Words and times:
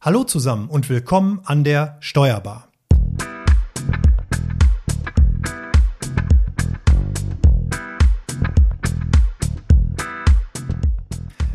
Hallo 0.00 0.22
zusammen 0.22 0.68
und 0.68 0.88
willkommen 0.88 1.40
an 1.44 1.64
der 1.64 1.96
Steuerbar. 1.98 2.68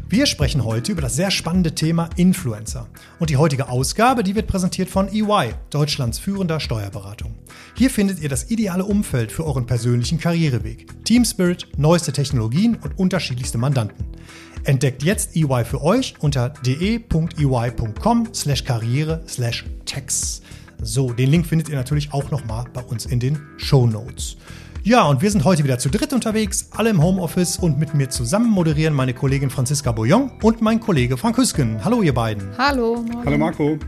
Wir 0.10 0.26
sprechen 0.26 0.66
heute 0.66 0.92
über 0.92 1.02
das 1.02 1.16
sehr 1.16 1.32
spannende 1.32 1.74
Thema 1.74 2.10
Influencer. 2.18 2.90
Und 3.18 3.30
die 3.30 3.38
heutige 3.38 3.70
Ausgabe, 3.70 4.24
die 4.24 4.36
wird 4.36 4.48
präsentiert 4.48 4.90
von 4.90 5.08
EY, 5.08 5.54
Deutschlands 5.70 6.20
führender 6.20 6.60
Steuerberatung. 6.60 7.36
Hier 7.76 7.90
findet 7.90 8.20
ihr 8.20 8.30
das 8.30 8.52
ideale 8.52 8.86
Umfeld 8.86 9.32
für 9.32 9.46
euren 9.46 9.66
persönlichen 9.66 10.20
Karriereweg. 10.20 11.04
Team 11.06 11.26
Spirit, 11.26 11.68
neueste 11.76 12.14
Technologien 12.14 12.78
und 12.82 13.00
unterschiedlichste 13.00 13.58
Mandanten. 13.58 14.06
Entdeckt 14.64 15.02
jetzt 15.02 15.36
EY 15.36 15.66
für 15.66 15.82
euch 15.82 16.14
unter 16.20 16.50
de.ey.com 16.50 18.28
slash 18.34 18.64
karriere 18.64 19.24
slash 19.28 19.66
tax. 19.86 20.42
So, 20.82 21.14
den 21.14 21.32
Link 21.32 21.48
findet 21.48 21.68
ihr 21.70 21.76
natürlich 21.76 22.14
auch 22.14 22.30
nochmal 22.30 22.66
bei 22.72 22.82
uns 22.82 23.08
in 23.08 23.20
den 23.20 23.40
Show 23.58 23.88
Notes. 23.88 24.38
Ja, 24.84 25.04
und 25.08 25.22
wir 25.22 25.32
sind 25.32 25.44
heute 25.44 25.64
wieder 25.64 25.80
zu 25.80 25.90
dritt 25.90 26.14
unterwegs, 26.14 26.68
alle 26.72 26.92
im 26.92 27.02
Homeoffice 27.02 27.58
und 27.58 27.80
mit 27.80 27.94
mir 27.96 28.10
zusammen 28.10 28.50
moderieren 28.50 28.94
meine 28.94 29.14
Kollegin 29.14 29.50
Franziska 29.50 29.92
Bouillon 29.92 30.30
und 30.44 30.62
mein 30.62 30.80
Kollege 30.80 31.18
Frank 31.18 31.38
Hüsken. 31.38 31.84
Hallo 31.84 32.02
ihr 32.02 32.14
beiden. 32.14 32.56
Hallo. 32.58 33.04
Hallo 33.26 33.38
Marco. 33.38 33.80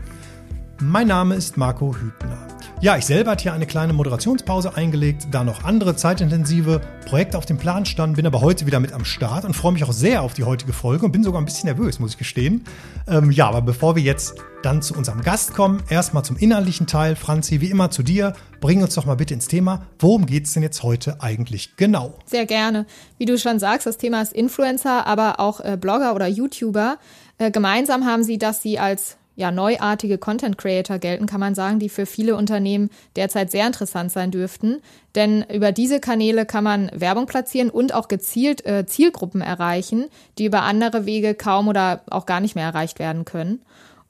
Mein 0.80 1.06
Name 1.06 1.36
ist 1.36 1.56
Marco 1.56 1.94
Hübner. 1.94 2.55
Ja, 2.82 2.98
ich 2.98 3.06
selber 3.06 3.30
hatte 3.30 3.44
hier 3.44 3.54
eine 3.54 3.64
kleine 3.64 3.94
Moderationspause 3.94 4.76
eingelegt, 4.76 5.28
da 5.30 5.44
noch 5.44 5.64
andere 5.64 5.96
zeitintensive 5.96 6.82
Projekte 7.06 7.38
auf 7.38 7.46
dem 7.46 7.56
Plan 7.56 7.86
standen, 7.86 8.16
bin 8.16 8.26
aber 8.26 8.42
heute 8.42 8.66
wieder 8.66 8.80
mit 8.80 8.92
am 8.92 9.06
Start 9.06 9.46
und 9.46 9.54
freue 9.54 9.72
mich 9.72 9.82
auch 9.82 9.92
sehr 9.92 10.20
auf 10.20 10.34
die 10.34 10.44
heutige 10.44 10.74
Folge 10.74 11.06
und 11.06 11.12
bin 11.12 11.24
sogar 11.24 11.40
ein 11.40 11.46
bisschen 11.46 11.68
nervös, 11.68 11.98
muss 12.00 12.10
ich 12.12 12.18
gestehen. 12.18 12.64
Ähm, 13.08 13.30
ja, 13.30 13.48
aber 13.48 13.62
bevor 13.62 13.96
wir 13.96 14.02
jetzt 14.02 14.34
dann 14.62 14.82
zu 14.82 14.94
unserem 14.94 15.22
Gast 15.22 15.54
kommen, 15.54 15.82
erstmal 15.88 16.22
zum 16.22 16.36
inhaltlichen 16.36 16.86
Teil. 16.86 17.16
Franzi, 17.16 17.62
wie 17.62 17.70
immer 17.70 17.90
zu 17.90 18.02
dir. 18.02 18.34
Bring 18.60 18.82
uns 18.82 18.94
doch 18.94 19.06
mal 19.06 19.16
bitte 19.16 19.32
ins 19.32 19.48
Thema. 19.48 19.86
Worum 19.98 20.26
geht 20.26 20.44
es 20.44 20.52
denn 20.52 20.62
jetzt 20.62 20.82
heute 20.82 21.22
eigentlich 21.22 21.76
genau? 21.76 22.18
Sehr 22.26 22.44
gerne. 22.44 22.84
Wie 23.16 23.24
du 23.24 23.38
schon 23.38 23.58
sagst, 23.58 23.86
das 23.86 23.96
Thema 23.96 24.20
ist 24.20 24.34
Influencer, 24.34 25.06
aber 25.06 25.40
auch 25.40 25.60
äh, 25.60 25.78
Blogger 25.80 26.14
oder 26.14 26.26
YouTuber. 26.26 26.98
Äh, 27.38 27.50
gemeinsam 27.50 28.04
haben 28.04 28.22
sie, 28.22 28.36
dass 28.36 28.60
sie 28.60 28.78
als 28.78 29.16
ja, 29.36 29.50
neuartige 29.50 30.16
Content 30.16 30.56
Creator 30.56 30.98
gelten, 30.98 31.26
kann 31.26 31.40
man 31.40 31.54
sagen, 31.54 31.78
die 31.78 31.90
für 31.90 32.06
viele 32.06 32.36
Unternehmen 32.36 32.90
derzeit 33.16 33.50
sehr 33.50 33.66
interessant 33.66 34.10
sein 34.10 34.30
dürften. 34.30 34.80
Denn 35.14 35.44
über 35.52 35.72
diese 35.72 36.00
Kanäle 36.00 36.46
kann 36.46 36.64
man 36.64 36.90
Werbung 36.94 37.26
platzieren 37.26 37.70
und 37.70 37.94
auch 37.94 38.08
gezielt 38.08 38.64
äh, 38.66 38.86
Zielgruppen 38.86 39.42
erreichen, 39.42 40.06
die 40.38 40.46
über 40.46 40.62
andere 40.62 41.04
Wege 41.04 41.34
kaum 41.34 41.68
oder 41.68 42.00
auch 42.10 42.24
gar 42.24 42.40
nicht 42.40 42.54
mehr 42.54 42.64
erreicht 42.64 42.98
werden 42.98 43.26
können. 43.26 43.60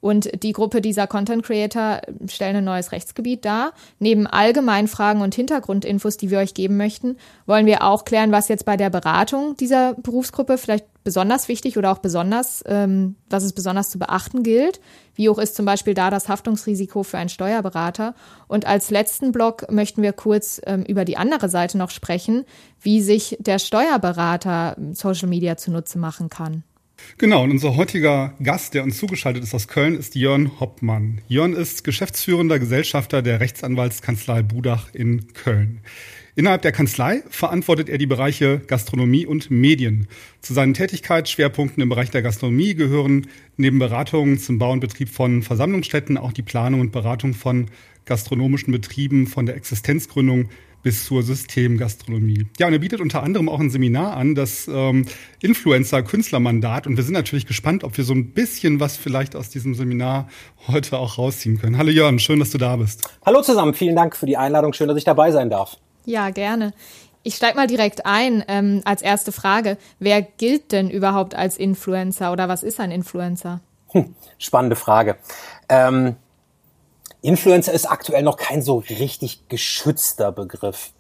Und 0.01 0.43
die 0.43 0.53
Gruppe 0.53 0.81
dieser 0.81 1.07
Content 1.07 1.43
Creator 1.45 2.01
stellen 2.29 2.57
ein 2.57 2.65
neues 2.65 2.93
Rechtsgebiet 2.93 3.45
dar. 3.45 3.73
Neben 3.99 4.27
allgemeinen 4.27 4.89
Fragen 4.89 5.21
und 5.21 5.35
Hintergrundinfos, 5.35 6.17
die 6.17 6.31
wir 6.31 6.39
euch 6.39 6.55
geben 6.55 6.77
möchten, 6.77 7.17
wollen 7.47 7.67
wir 7.67 7.83
auch 7.83 8.05
klären, 8.05 8.33
was 8.33 8.49
jetzt 8.49 8.65
bei 8.65 8.77
der 8.77 8.91
Beratung 8.91 9.57
dieser 9.57 9.95
Berufsgruppe 9.95 10.59
vielleicht 10.59 10.87
besonders 11.03 11.49
wichtig 11.49 11.79
oder 11.79 11.93
auch 11.93 11.99
besonders, 11.99 12.65
ähm, 12.67 13.15
was 13.31 13.45
es 13.45 13.53
besonders 13.53 13.91
zu 13.91 13.99
beachten 13.99 14.43
gilt. 14.43 14.81
Wie 15.15 15.29
hoch 15.29 15.39
ist 15.39 15.55
zum 15.55 15.65
Beispiel 15.65 15.95
da 15.95 16.11
das 16.11 16.29
Haftungsrisiko 16.29 17.05
für 17.05 17.17
einen 17.17 17.29
Steuerberater? 17.29 18.15
Und 18.49 18.67
als 18.67 18.91
letzten 18.91 19.33
Block 19.33 19.71
möchten 19.71 20.03
wir 20.03 20.13
kurz 20.13 20.61
ähm, 20.67 20.83
über 20.83 21.05
die 21.05 21.17
andere 21.17 21.49
Seite 21.49 21.79
noch 21.79 21.91
sprechen, 21.91 22.45
wie 22.81 23.01
sich 23.01 23.37
der 23.41 23.59
Steuerberater 23.59 24.77
Social 24.93 25.29
Media 25.29 25.57
zunutze 25.57 25.99
machen 25.99 26.29
kann. 26.29 26.65
Genau, 27.19 27.45
und 27.45 27.51
unser 27.51 27.77
heutiger 27.77 28.35
Gast, 28.43 28.75
der 28.75 28.85
uns 28.85 28.99
zugeschaltet 28.99 29.43
ist 29.43 29.55
aus 29.55 29.69
Köln, 29.69 29.97
ist 29.97 30.15
Jörn 30.15 30.61
Hoppmann. 30.61 31.23
Jörn 31.29 31.55
ist 31.55 31.83
geschäftsführender 31.85 32.59
Gesellschafter 32.59 33.23
der 33.23 33.41
Rechtsanwaltskanzlei 33.41 34.43
Budach 34.43 34.93
in 34.93 35.33
Köln. 35.33 35.81
Innerhalb 36.35 36.61
der 36.61 36.73
Kanzlei 36.73 37.23
verantwortet 37.31 37.89
er 37.89 37.97
die 37.97 38.07
Bereiche 38.07 38.61
Gastronomie 38.67 39.25
und 39.25 39.51
Medien. 39.51 40.07
Zu 40.43 40.53
seinen 40.53 40.75
Tätigkeitsschwerpunkten 40.75 41.83
im 41.83 41.89
Bereich 41.89 42.11
der 42.11 42.21
Gastronomie 42.21 42.75
gehören 42.75 43.29
neben 43.57 43.79
Beratungen 43.79 44.39
zum 44.39 44.59
Bau 44.59 44.73
und 44.73 44.81
Betrieb 44.81 45.09
von 45.09 45.43
Versammlungsstätten 45.43 46.19
auch 46.19 46.35
die 46.35 46.43
Planung 46.43 46.81
und 46.81 46.93
Beratung 46.93 47.33
von 47.33 47.71
gastronomischen 48.05 48.71
Betrieben 48.71 49.27
von 49.27 49.47
der 49.47 49.57
Existenzgründung 49.57 50.51
bis 50.87 51.05
zur 51.05 51.25
Systemgastronomie. 51.25 52.47
Ja, 52.61 52.69
und 52.69 52.73
er 52.73 52.79
bietet 52.79 53.01
unter 53.01 53.25
anderem 53.25 53.49
auch 53.49 53.59
ein 53.59 53.71
Seminar 53.71 54.17
an, 54.17 54.37
das 54.37 54.69
ähm, 54.69 55.05
Influencer-Künstlermandat. 55.41 56.87
Und 56.87 56.97
wir 56.97 57.03
sind 57.03 57.15
natürlich 57.15 57.45
gespannt, 57.45 57.83
ob 57.83 57.97
wir 57.97 58.05
so 58.05 58.13
ein 58.13 58.31
bisschen 58.31 58.79
was 58.79 58.97
vielleicht 58.97 59.35
aus 59.35 59.51
diesem 59.51 59.75
Seminar 59.75 60.29
heute 60.69 60.97
auch 60.99 61.19
rausziehen 61.19 61.59
können. 61.59 61.77
Hallo 61.77 61.91
Jörn, 61.91 62.21
schön, 62.21 62.39
dass 62.39 62.51
du 62.51 62.59
da 62.59 62.77
bist. 62.77 63.03
Hallo 63.25 63.43
zusammen, 63.43 63.75
vielen 63.75 63.97
Dank 63.97 64.15
für 64.15 64.27
die 64.27 64.37
Einladung. 64.37 64.73
Schön, 64.75 64.87
dass 64.87 64.97
ich 64.97 65.03
dabei 65.03 65.33
sein 65.33 65.51
darf. 65.51 65.77
Ja, 66.05 66.31
gerne. 66.31 66.73
Ich 67.25 67.35
steige 67.35 67.57
mal 67.57 67.67
direkt 67.67 68.07
ein 68.07 68.45
ähm, 68.47 68.83
als 68.85 69.03
erste 69.03 69.33
Frage. 69.33 69.79
Wer 69.99 70.23
gilt 70.23 70.71
denn 70.71 70.89
überhaupt 70.89 71.35
als 71.35 71.57
Influencer 71.57 72.31
oder 72.31 72.49
was 72.49 72.63
ist 72.63 72.79
ein 72.79 72.93
Influencer? 72.93 73.61
Hm, 73.89 74.15
spannende 74.39 74.77
Frage. 74.77 75.17
Ähm, 75.69 76.15
Influencer 77.27 77.73
ist 77.73 77.87
aktuell 77.87 78.23
noch 78.23 78.37
kein 78.37 78.63
so 78.63 78.85
richtig 78.89 79.49
geschützter 79.49 80.31
Begriff. 80.31 80.93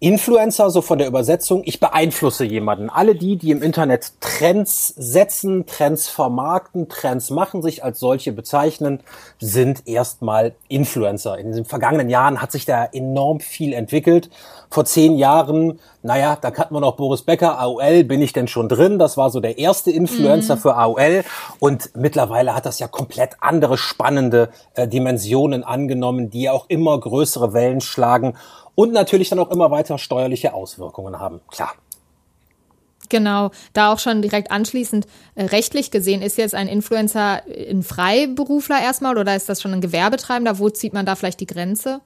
Influencer, 0.00 0.68
so 0.68 0.82
von 0.82 0.98
der 0.98 1.06
Übersetzung, 1.06 1.62
ich 1.64 1.78
beeinflusse 1.78 2.44
jemanden. 2.44 2.90
Alle 2.90 3.14
die, 3.14 3.36
die 3.36 3.52
im 3.52 3.62
Internet 3.62 4.14
Trends 4.20 4.88
setzen, 4.96 5.66
Trends 5.66 6.08
vermarkten, 6.08 6.88
Trends 6.88 7.30
machen, 7.30 7.62
sich 7.62 7.84
als 7.84 8.00
solche 8.00 8.32
bezeichnen, 8.32 9.00
sind 9.38 9.86
erstmal 9.86 10.56
Influencer. 10.66 11.38
In 11.38 11.52
den 11.52 11.64
vergangenen 11.64 12.10
Jahren 12.10 12.42
hat 12.42 12.50
sich 12.50 12.64
da 12.64 12.86
enorm 12.86 13.38
viel 13.38 13.72
entwickelt. 13.72 14.28
Vor 14.70 14.84
zehn 14.84 15.16
Jahren, 15.16 15.80
naja, 16.02 16.38
da 16.40 16.52
kannten 16.52 16.74
wir 16.74 16.80
noch 16.80 16.94
Boris 16.94 17.22
Becker, 17.22 17.58
AOL, 17.58 18.04
bin 18.04 18.22
ich 18.22 18.32
denn 18.32 18.46
schon 18.46 18.68
drin? 18.68 19.00
Das 19.00 19.16
war 19.16 19.30
so 19.30 19.40
der 19.40 19.58
erste 19.58 19.90
Influencer 19.90 20.54
mhm. 20.54 20.60
für 20.60 20.76
AOL. 20.76 21.24
Und 21.58 21.90
mittlerweile 21.96 22.54
hat 22.54 22.66
das 22.66 22.78
ja 22.78 22.86
komplett 22.86 23.32
andere 23.40 23.76
spannende 23.76 24.50
äh, 24.74 24.86
Dimensionen 24.86 25.64
angenommen, 25.64 26.30
die 26.30 26.48
auch 26.48 26.66
immer 26.68 26.98
größere 27.00 27.52
Wellen 27.52 27.80
schlagen 27.80 28.36
und 28.76 28.92
natürlich 28.92 29.28
dann 29.28 29.40
auch 29.40 29.50
immer 29.50 29.72
weiter 29.72 29.98
steuerliche 29.98 30.54
Auswirkungen 30.54 31.18
haben. 31.18 31.40
Klar. 31.50 31.72
Genau, 33.10 33.50
da 33.72 33.92
auch 33.92 33.98
schon 33.98 34.22
direkt 34.22 34.52
anschließend 34.52 35.06
äh, 35.34 35.46
rechtlich 35.46 35.90
gesehen, 35.90 36.22
ist 36.22 36.38
jetzt 36.38 36.54
ein 36.54 36.68
Influencer 36.68 37.42
ein 37.68 37.82
Freiberufler 37.82 38.80
erstmal 38.80 39.18
oder 39.18 39.34
ist 39.34 39.48
das 39.48 39.60
schon 39.60 39.72
ein 39.72 39.80
Gewerbetreibender? 39.80 40.58
Wo 40.60 40.70
zieht 40.70 40.92
man 40.92 41.04
da 41.04 41.16
vielleicht 41.16 41.40
die 41.40 41.46
Grenze? 41.46 42.00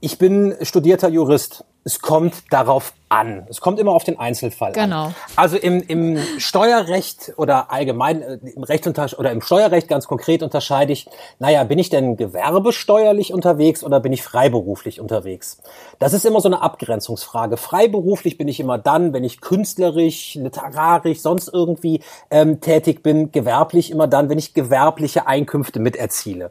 Ich 0.00 0.18
bin 0.18 0.54
studierter 0.62 1.08
Jurist. 1.08 1.64
Es 1.88 2.02
kommt 2.02 2.34
darauf 2.50 2.92
an. 3.08 3.46
Es 3.48 3.62
kommt 3.62 3.80
immer 3.80 3.92
auf 3.92 4.04
den 4.04 4.18
Einzelfall 4.18 4.72
genau. 4.72 5.06
an. 5.06 5.14
Also 5.36 5.56
im, 5.56 5.82
im 5.82 6.18
Steuerrecht 6.36 7.32
oder 7.38 7.72
allgemein 7.72 8.20
äh, 8.20 8.38
im 8.54 8.62
Recht 8.62 8.86
oder 8.86 9.32
im 9.32 9.40
Steuerrecht 9.40 9.88
ganz 9.88 10.06
konkret 10.06 10.42
unterscheide 10.42 10.92
ich, 10.92 11.08
naja, 11.38 11.64
bin 11.64 11.78
ich 11.78 11.88
denn 11.88 12.18
gewerbesteuerlich 12.18 13.32
unterwegs 13.32 13.82
oder 13.82 14.00
bin 14.00 14.12
ich 14.12 14.22
freiberuflich 14.22 15.00
unterwegs? 15.00 15.62
Das 15.98 16.12
ist 16.12 16.26
immer 16.26 16.42
so 16.42 16.50
eine 16.50 16.60
Abgrenzungsfrage. 16.60 17.56
Freiberuflich 17.56 18.36
bin 18.36 18.48
ich 18.48 18.60
immer 18.60 18.76
dann, 18.76 19.14
wenn 19.14 19.24
ich 19.24 19.40
künstlerisch, 19.40 20.34
literarisch, 20.34 21.22
sonst 21.22 21.48
irgendwie 21.48 22.02
ähm, 22.30 22.60
tätig 22.60 23.02
bin. 23.02 23.32
Gewerblich 23.32 23.90
immer 23.90 24.08
dann, 24.08 24.28
wenn 24.28 24.36
ich 24.36 24.52
gewerbliche 24.52 25.26
Einkünfte 25.26 25.80
miterziele. 25.80 26.50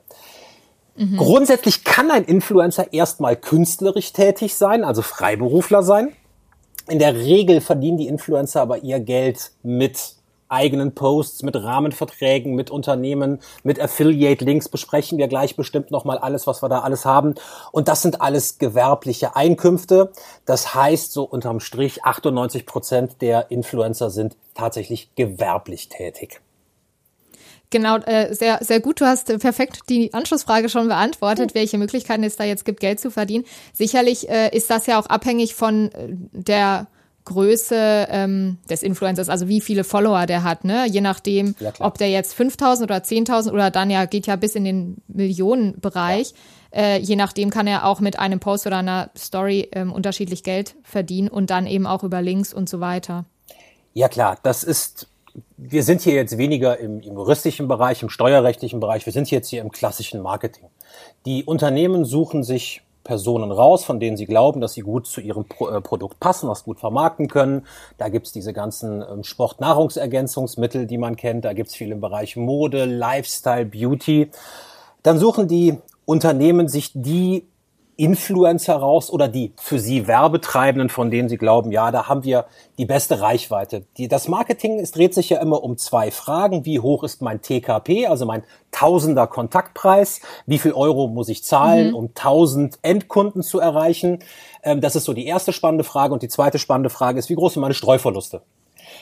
Mhm. 0.97 1.17
Grundsätzlich 1.17 1.83
kann 1.83 2.11
ein 2.11 2.25
Influencer 2.25 2.91
erstmal 2.91 3.35
künstlerisch 3.35 4.13
tätig 4.13 4.55
sein, 4.55 4.83
also 4.83 5.01
Freiberufler 5.01 5.83
sein. 5.83 6.11
In 6.89 6.99
der 6.99 7.15
Regel 7.15 7.61
verdienen 7.61 7.97
die 7.97 8.07
Influencer 8.07 8.61
aber 8.61 8.79
ihr 8.79 8.99
Geld 8.99 9.51
mit 9.61 10.17
eigenen 10.49 10.95
Posts, 10.95 11.43
mit 11.43 11.55
Rahmenverträgen, 11.55 12.55
mit 12.55 12.71
Unternehmen, 12.71 13.39
mit 13.63 13.79
Affiliate-Links 13.79 14.69
besprechen 14.69 15.17
wir 15.17 15.27
gleich 15.27 15.55
bestimmt 15.55 15.91
nochmal 15.91 16.17
alles, 16.17 16.47
was 16.47 16.63
wir 16.63 16.69
da 16.69 16.79
alles 16.79 17.05
haben. 17.05 17.35
Und 17.71 17.87
das 17.87 18.01
sind 18.01 18.21
alles 18.21 18.57
gewerbliche 18.57 19.35
Einkünfte. 19.35 20.11
Das 20.45 20.73
heißt, 20.73 21.11
so 21.11 21.23
unterm 21.23 21.59
Strich 21.59 22.05
98 22.05 22.65
Prozent 22.65 23.21
der 23.21 23.51
Influencer 23.51 24.09
sind 24.09 24.37
tatsächlich 24.53 25.13
gewerblich 25.15 25.89
tätig. 25.89 26.41
Genau, 27.69 27.97
äh, 27.97 28.33
sehr, 28.33 28.59
sehr 28.61 28.79
gut. 28.79 29.01
Du 29.01 29.05
hast 29.05 29.25
perfekt 29.39 29.81
die 29.89 30.13
Anschlussfrage 30.13 30.69
schon 30.69 30.87
beantwortet, 30.87 31.53
welche 31.53 31.77
Möglichkeiten 31.77 32.23
es 32.23 32.37
da 32.37 32.45
jetzt 32.45 32.63
gibt, 32.63 32.79
Geld 32.79 32.99
zu 32.99 33.11
verdienen. 33.11 33.43
Sicherlich 33.73 34.29
äh, 34.29 34.55
ist 34.55 34.69
das 34.69 34.85
ja 34.85 34.99
auch 34.99 35.07
abhängig 35.07 35.53
von 35.53 35.91
äh, 35.91 36.07
der 36.31 36.87
Größe 37.25 38.07
ähm, 38.09 38.57
des 38.69 38.83
Influencers, 38.83 39.27
also 39.27 39.49
wie 39.49 39.59
viele 39.59 39.83
Follower 39.83 40.25
der 40.27 40.43
hat, 40.43 40.63
ne? 40.63 40.87
Je 40.87 41.01
nachdem, 41.01 41.55
ja, 41.59 41.73
ob 41.79 41.97
der 41.97 42.09
jetzt 42.09 42.33
5000 42.33 42.89
oder 42.89 43.01
10.000 43.01 43.51
oder 43.51 43.69
dann 43.69 43.89
ja 43.89 44.05
geht 44.05 44.27
ja 44.27 44.37
bis 44.37 44.55
in 44.55 44.63
den 44.63 45.01
Millionenbereich. 45.09 46.33
Ja. 46.73 46.81
Äh, 46.81 46.99
je 46.99 47.17
nachdem 47.17 47.49
kann 47.49 47.67
er 47.67 47.85
auch 47.85 47.99
mit 47.99 48.17
einem 48.17 48.39
Post 48.39 48.65
oder 48.65 48.77
einer 48.77 49.09
Story 49.17 49.67
ähm, 49.73 49.91
unterschiedlich 49.91 50.43
Geld 50.43 50.75
verdienen 50.83 51.27
und 51.27 51.49
dann 51.49 51.67
eben 51.67 51.85
auch 51.85 52.03
über 52.03 52.21
Links 52.21 52.53
und 52.53 52.69
so 52.69 52.79
weiter. 52.79 53.25
Ja 53.93 54.07
klar, 54.07 54.37
das 54.43 54.63
ist 54.63 55.09
wir 55.57 55.83
sind 55.83 56.01
hier 56.01 56.13
jetzt 56.13 56.37
weniger 56.37 56.79
im, 56.79 57.01
im 57.01 57.15
juristischen 57.15 57.67
Bereich, 57.67 58.01
im 58.01 58.09
steuerrechtlichen 58.09 58.79
Bereich, 58.79 59.05
wir 59.05 59.13
sind 59.13 59.29
jetzt 59.31 59.49
hier 59.49 59.61
im 59.61 59.71
klassischen 59.71 60.21
Marketing. 60.21 60.65
Die 61.25 61.43
Unternehmen 61.43 62.05
suchen 62.05 62.43
sich 62.43 62.81
Personen 63.07 63.51
raus, 63.51 63.85
von 63.85 63.99
denen 63.99 64.17
sie 64.17 64.25
glauben, 64.25 64.59
dass 64.59 64.73
sie 64.73 64.81
gut 64.81 65.07
zu 65.07 65.21
ihrem 65.21 65.45
Pro 65.45 65.69
äh, 65.69 65.81
Produkt 65.81 66.19
passen, 66.19 66.49
was 66.49 66.65
gut 66.65 66.79
vermarkten 66.79 67.29
können. 67.29 67.65
Da 67.97 68.09
gibt's 68.09 68.33
diese 68.33 68.51
ganzen 68.51 69.01
ähm, 69.01 69.23
Sportnahrungsergänzungsmittel, 69.23 70.85
die 70.85 70.97
man 70.97 71.15
kennt. 71.15 71.45
Da 71.45 71.53
gibt's 71.53 71.73
viel 71.73 71.91
im 71.91 72.01
Bereich 72.01 72.35
Mode, 72.35 72.83
Lifestyle, 72.83 73.65
Beauty. 73.65 74.29
Dann 75.03 75.17
suchen 75.19 75.47
die 75.47 75.77
Unternehmen 76.05 76.67
sich 76.67 76.91
die 76.93 77.47
Influencer 77.97 78.75
raus 78.75 79.09
oder 79.09 79.27
die 79.27 79.53
für 79.57 79.79
sie 79.79 80.07
Werbetreibenden, 80.07 80.89
von 80.89 81.09
denen 81.09 81.29
sie 81.29 81.37
glauben, 81.37 81.71
ja, 81.71 81.89
da 81.91 82.07
haben 82.07 82.23
wir 82.23 82.45
die 82.77 82.85
beste 82.85 83.21
Reichweite. 83.21 83.85
Die, 83.97 84.07
das 84.07 84.27
Marketing 84.27 84.79
es 84.79 84.91
dreht 84.91 85.15
sich 85.15 85.29
ja 85.29 85.39
immer 85.39 85.63
um 85.63 85.77
zwei 85.77 86.11
Fragen. 86.11 86.63
Wie 86.63 86.79
hoch 86.79 87.03
ist 87.03 87.23
mein 87.23 87.41
TKP, 87.41 88.05
also 88.05 88.25
mein 88.27 88.43
Tausender 88.71 89.25
Kontaktpreis? 89.25 90.21
Wie 90.45 90.59
viel 90.59 90.73
Euro 90.73 91.07
muss 91.07 91.27
ich 91.27 91.43
zahlen, 91.43 91.89
mhm. 91.89 91.95
um 91.95 92.05
1000 92.09 92.77
Endkunden 92.83 93.41
zu 93.41 93.59
erreichen? 93.59 94.19
Ähm, 94.61 94.79
das 94.79 94.95
ist 94.95 95.05
so 95.05 95.13
die 95.13 95.25
erste 95.25 95.51
spannende 95.51 95.83
Frage. 95.83 96.13
Und 96.13 96.21
die 96.21 96.29
zweite 96.29 96.59
spannende 96.59 96.91
Frage 96.91 97.17
ist, 97.17 97.29
wie 97.29 97.35
groß 97.35 97.53
sind 97.53 97.61
meine 97.61 97.73
Streuverluste? 97.73 98.41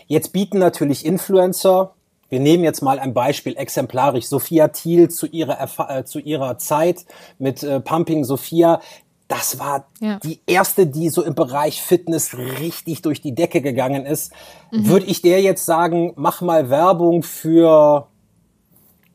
Jetzt 0.08 0.32
bieten 0.32 0.60
natürlich 0.60 1.06
Influencer 1.06 1.95
wir 2.30 2.40
nehmen 2.40 2.64
jetzt 2.64 2.82
mal 2.82 3.00
ein 3.00 3.14
Beispiel 3.14 3.56
exemplarisch. 3.56 4.26
Sophia 4.26 4.70
Thiel 4.70 5.10
zu 5.10 5.28
ihrer, 5.28 5.54
Erfa 5.54 6.00
äh, 6.00 6.06
zu 6.06 6.20
ihrer 6.20 6.58
Zeit 6.58 7.06
mit 7.38 7.64
äh, 7.64 7.80
Pumping 7.80 8.24
Sophia. 8.24 8.82
Das 9.28 9.58
war 9.58 9.88
ja. 10.00 10.20
die 10.24 10.40
erste, 10.46 10.86
die 10.86 11.10
so 11.10 11.24
im 11.24 11.34
Bereich 11.34 11.82
Fitness 11.82 12.38
richtig 12.60 13.02
durch 13.02 13.22
die 13.22 13.34
Decke 13.34 13.62
gegangen 13.62 14.06
ist. 14.06 14.32
Mhm. 14.72 14.88
Würde 14.88 15.06
ich 15.08 15.22
der 15.22 15.42
jetzt 15.42 15.66
sagen, 15.66 16.14
mach 16.16 16.42
mal 16.42 16.70
Werbung 16.70 17.24
für 17.24 18.08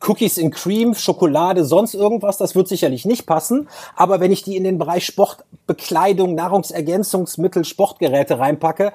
Cookies 0.01 0.37
in 0.37 0.51
Cream, 0.51 0.95
Schokolade, 0.95 1.63
sonst 1.63 1.93
irgendwas, 1.93 2.37
das 2.37 2.55
wird 2.55 2.67
sicherlich 2.67 3.05
nicht 3.05 3.25
passen. 3.25 3.69
Aber 3.95 4.19
wenn 4.19 4.31
ich 4.31 4.43
die 4.43 4.57
in 4.57 4.63
den 4.63 4.79
Bereich 4.79 5.05
Sportbekleidung, 5.05 6.33
Nahrungsergänzungsmittel, 6.35 7.63
Sportgeräte 7.65 8.39
reinpacke, 8.39 8.93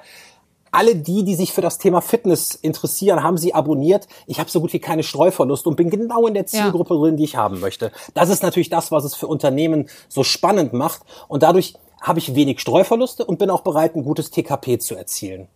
alle 0.71 0.95
die, 0.95 1.23
die 1.23 1.35
sich 1.35 1.53
für 1.53 1.61
das 1.61 1.77
Thema 1.77 2.01
Fitness 2.01 2.55
interessieren, 2.55 3.23
haben 3.23 3.37
sie 3.37 3.53
abonniert. 3.53 4.07
Ich 4.25 4.39
habe 4.39 4.49
so 4.49 4.61
gut 4.61 4.73
wie 4.73 4.79
keine 4.79 5.03
Streuverlust 5.03 5.67
und 5.67 5.75
bin 5.75 5.89
genau 5.89 6.27
in 6.27 6.33
der 6.33 6.45
Zielgruppe 6.45 6.93
ja. 6.93 6.99
drin, 6.99 7.17
die 7.17 7.23
ich 7.23 7.35
haben 7.35 7.59
möchte. 7.59 7.91
Das 8.13 8.29
ist 8.29 8.43
natürlich 8.43 8.69
das, 8.69 8.91
was 8.91 9.03
es 9.03 9.15
für 9.15 9.27
Unternehmen 9.27 9.89
so 10.09 10.23
spannend 10.23 10.73
macht. 10.73 11.01
Und 11.27 11.43
dadurch 11.43 11.75
habe 12.01 12.19
ich 12.19 12.35
wenig 12.35 12.59
Streuverluste 12.59 13.25
und 13.25 13.39
bin 13.39 13.49
auch 13.49 13.61
bereit, 13.61 13.95
ein 13.95 14.03
gutes 14.03 14.31
TKP 14.31 14.77
zu 14.79 14.95
erzielen. 14.95 15.47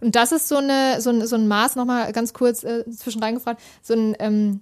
Und 0.00 0.16
das 0.16 0.32
ist 0.32 0.48
so 0.48 0.56
eine 0.56 1.00
so 1.00 1.10
ein, 1.10 1.26
so 1.26 1.36
ein 1.36 1.46
Maß 1.46 1.76
nochmal 1.76 2.12
ganz 2.12 2.32
kurz 2.32 2.64
äh, 2.64 2.84
zwischen 2.90 3.22
reingefragt, 3.22 3.60
so 3.82 3.94
ein 3.94 4.16
ähm, 4.18 4.60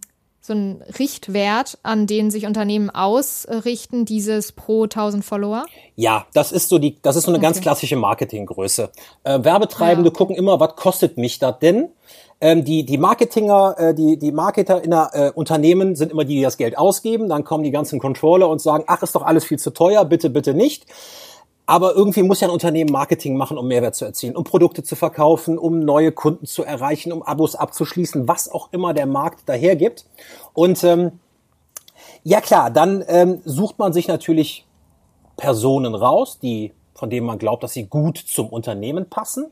so 0.49 0.55
ein 0.55 0.83
Richtwert, 0.99 1.79
an 1.85 2.07
den 2.07 2.31
sich 2.31 2.47
Unternehmen 2.47 2.91
ausrichten, 2.91 4.05
dieses 4.05 4.53
pro 4.53 4.85
1000 4.85 5.25
Follower? 5.25 5.65
Ja, 5.95 6.27
das 6.35 6.51
ist 6.51 6.69
so 6.69 6.79
die, 6.79 7.01
das 7.03 7.15
ist 7.15 7.25
so 7.25 7.31
eine 7.31 7.39
okay. 7.39 7.47
ganz 7.47 7.61
klassische 7.61 7.97
Marketinggröße. 7.97 8.91
Äh, 9.23 9.45
Werbetreibende 9.45 10.11
ja. 10.11 10.15
gucken 10.15 10.35
immer, 10.35 10.59
was 10.59 10.75
kostet 10.75 11.17
mich 11.17 11.39
das 11.39 11.61
denn? 11.61 11.91
Ähm, 12.41 12.65
die, 12.65 12.85
die 12.85 12.99
Marketinger, 12.99 13.75
äh, 13.79 13.95
die, 13.95 14.17
die 14.17 14.33
Marketer 14.33 14.83
in 14.83 14.91
der 14.91 15.11
äh, 15.13 15.31
Unternehmen 15.35 15.97
sind 15.97 16.13
immer 16.13 16.25
die, 16.25 16.37
die 16.37 16.43
das 16.43 16.57
Geld 16.57 16.79
ausgeben. 16.79 17.29
Dann 17.29 17.45
kommen 17.45 17.65
die 17.65 17.73
ganzen 17.73 17.99
Controller 17.99 18.49
und 18.49 18.61
sagen, 18.61 18.85
ach, 18.87 19.03
ist 19.03 19.15
doch 19.15 19.23
alles 19.23 19.45
viel 19.45 19.59
zu 19.59 19.71
teuer, 19.71 20.05
bitte, 20.05 20.31
bitte 20.31 20.55
nicht. 20.55 20.87
Aber 21.69 21.95
irgendwie 21.95 22.23
muss 22.23 22.41
ja 22.41 22.49
ein 22.49 22.53
Unternehmen 22.53 22.91
Marketing 22.91 23.37
machen, 23.37 23.59
um 23.59 23.69
Mehrwert 23.69 23.95
zu 23.95 24.07
erzielen, 24.07 24.37
um 24.37 24.43
Produkte 24.43 24.83
zu 24.83 24.97
verkaufen, 24.97 25.59
um 25.59 25.81
neue 25.81 26.13
Kunden 26.13 26.47
zu 26.47 26.65
erreichen, 26.65 27.13
um 27.13 27.23
Abos 27.23 27.55
abzuschließen, 27.55 28.27
was 28.27 28.51
auch 28.51 28.71
immer 28.73 28.95
der 28.95 29.05
Markt 29.05 29.47
dahergibt. 29.51 30.07
Und 30.55 30.83
ähm, 30.83 31.21
ja 32.25 32.41
klar, 32.41 32.71
dann 32.71 33.05
ähm, 33.07 33.43
sucht 33.45 33.79
man 33.79 33.93
sich 33.93 34.09
natürlich 34.09 34.67
Personen 35.37 35.95
raus, 35.95 36.39
die 36.39 36.73
von 36.95 37.11
denen 37.11 37.27
man 37.27 37.39
glaubt, 37.39 37.63
dass 37.63 37.75
sie 37.75 37.85
gut 37.85 38.17
zum 38.17 38.49
Unternehmen 38.49 39.11
passen 39.11 39.49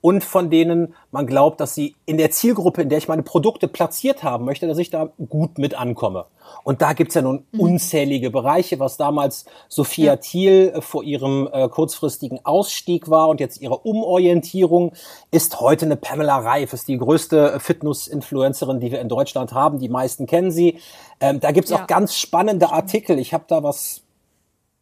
und 0.00 0.24
von 0.24 0.50
denen 0.50 0.94
man 1.10 1.26
glaubt, 1.26 1.60
dass 1.60 1.74
sie 1.74 1.96
in 2.04 2.16
der 2.16 2.30
Zielgruppe, 2.30 2.82
in 2.82 2.88
der 2.88 2.98
ich 2.98 3.08
meine 3.08 3.22
Produkte 3.22 3.68
platziert 3.68 4.22
haben 4.22 4.44
möchte, 4.44 4.66
dass 4.66 4.78
ich 4.78 4.90
da 4.90 5.10
gut 5.28 5.58
mit 5.58 5.74
ankomme. 5.78 6.26
Und 6.64 6.82
da 6.82 6.92
gibt's 6.92 7.14
ja 7.14 7.22
nun 7.22 7.44
mhm. 7.52 7.60
unzählige 7.60 8.30
Bereiche, 8.30 8.78
was 8.78 8.96
damals 8.96 9.46
Sophia 9.68 10.12
ja. 10.12 10.16
Thiel 10.16 10.72
äh, 10.74 10.80
vor 10.80 11.02
ihrem 11.02 11.48
äh, 11.52 11.68
kurzfristigen 11.68 12.40
Ausstieg 12.44 13.10
war 13.10 13.28
und 13.28 13.40
jetzt 13.40 13.60
ihre 13.60 13.78
Umorientierung 13.78 14.92
ist 15.30 15.60
heute 15.60 15.86
eine 15.86 15.96
Pamela 15.96 16.38
Reif, 16.38 16.72
ist 16.72 16.88
die 16.88 16.98
größte 16.98 17.58
Fitness-Influencerin, 17.60 18.80
die 18.80 18.92
wir 18.92 19.00
in 19.00 19.08
Deutschland 19.08 19.52
haben. 19.52 19.78
Die 19.78 19.88
meisten 19.88 20.26
kennen 20.26 20.50
sie. 20.50 20.78
Ähm, 21.20 21.40
da 21.40 21.50
gibt's 21.50 21.70
ja. 21.70 21.82
auch 21.82 21.86
ganz 21.86 22.16
spannende 22.16 22.70
Artikel. 22.70 23.18
Ich 23.18 23.32
habe 23.32 23.44
da 23.48 23.62
was 23.62 24.02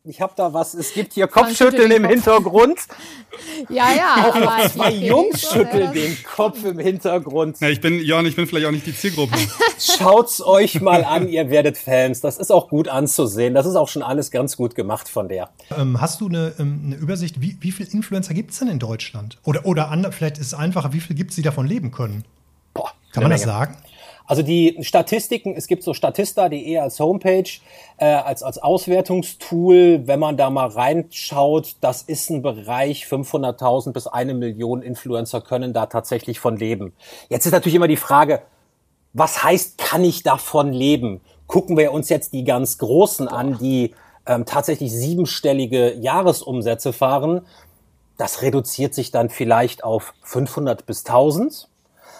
ich 0.06 0.20
habe 0.20 0.34
da 0.36 0.52
was, 0.52 0.74
es 0.74 0.92
gibt 0.92 1.14
hier 1.14 1.26
Kopfschütteln 1.26 1.90
im 1.90 2.02
Kopf. 2.02 2.12
Hintergrund. 2.12 2.78
Ja, 3.68 3.92
ja. 3.92 4.28
Auch 4.28 4.36
aber 4.36 4.68
zwei 4.70 4.92
Jungs 4.92 5.50
schütteln 5.52 5.92
den 5.92 6.16
Kopf 6.22 6.64
im 6.64 6.78
Hintergrund. 6.78 7.58
Ja, 7.60 7.68
ich 7.68 7.80
bin, 7.80 7.98
Jörn, 7.98 8.24
ich 8.26 8.36
bin 8.36 8.46
vielleicht 8.46 8.66
auch 8.66 8.70
nicht 8.70 8.86
die 8.86 8.96
Zielgruppe. 8.96 9.36
Schaut's 9.78 10.40
euch 10.40 10.80
mal 10.80 11.04
an, 11.04 11.28
ihr 11.28 11.50
werdet 11.50 11.76
Fans. 11.76 12.20
Das 12.20 12.38
ist 12.38 12.52
auch 12.52 12.68
gut 12.68 12.86
anzusehen. 12.86 13.52
Das 13.52 13.66
ist 13.66 13.74
auch 13.74 13.88
schon 13.88 14.02
alles 14.02 14.30
ganz 14.30 14.56
gut 14.56 14.76
gemacht 14.76 15.08
von 15.08 15.28
der. 15.28 15.50
Ähm, 15.76 16.00
hast 16.00 16.20
du 16.20 16.28
eine, 16.28 16.54
ähm, 16.60 16.82
eine 16.86 16.94
Übersicht, 16.94 17.40
wie, 17.40 17.56
wie 17.60 17.72
viele 17.72 17.90
Influencer 17.90 18.34
gibt's 18.34 18.60
denn 18.60 18.68
in 18.68 18.78
Deutschland? 18.78 19.38
Oder, 19.44 19.66
oder 19.66 19.90
anders, 19.90 20.14
vielleicht 20.14 20.38
ist 20.38 20.46
es 20.46 20.54
einfacher, 20.54 20.92
wie 20.92 21.00
viel 21.00 21.16
gibt's, 21.16 21.34
die 21.34 21.42
davon 21.42 21.66
leben 21.66 21.90
können? 21.90 22.24
Boah, 22.72 22.92
Kann 23.12 23.24
man 23.24 23.32
das 23.32 23.42
sagen? 23.42 23.76
Also 24.26 24.42
die 24.42 24.78
Statistiken, 24.80 25.54
es 25.54 25.66
gibt 25.66 25.82
so 25.82 25.92
statista.de 25.92 26.78
als 26.78 26.98
Homepage, 26.98 27.50
äh, 27.98 28.06
als, 28.06 28.42
als 28.42 28.58
Auswertungstool. 28.58 30.06
Wenn 30.06 30.18
man 30.18 30.36
da 30.38 30.48
mal 30.48 30.68
reinschaut, 30.68 31.76
das 31.82 32.02
ist 32.02 32.30
ein 32.30 32.40
Bereich, 32.40 33.04
500.000 33.04 33.92
bis 33.92 34.06
eine 34.06 34.32
Million 34.32 34.80
Influencer 34.80 35.42
können 35.42 35.74
da 35.74 35.86
tatsächlich 35.86 36.40
von 36.40 36.56
leben. 36.56 36.94
Jetzt 37.28 37.44
ist 37.44 37.52
natürlich 37.52 37.74
immer 37.74 37.88
die 37.88 37.96
Frage, 37.96 38.40
was 39.12 39.44
heißt, 39.44 39.78
kann 39.78 40.02
ich 40.02 40.22
davon 40.22 40.72
leben? 40.72 41.20
Gucken 41.46 41.76
wir 41.76 41.92
uns 41.92 42.08
jetzt 42.08 42.32
die 42.32 42.44
ganz 42.44 42.78
Großen 42.78 43.28
an, 43.28 43.58
die 43.58 43.94
ähm, 44.26 44.46
tatsächlich 44.46 44.90
siebenstellige 44.90 45.94
Jahresumsätze 45.94 46.94
fahren. 46.94 47.42
Das 48.16 48.40
reduziert 48.40 48.94
sich 48.94 49.10
dann 49.10 49.28
vielleicht 49.28 49.84
auf 49.84 50.14
500 50.22 50.86
bis 50.86 51.04
1000 51.04 51.68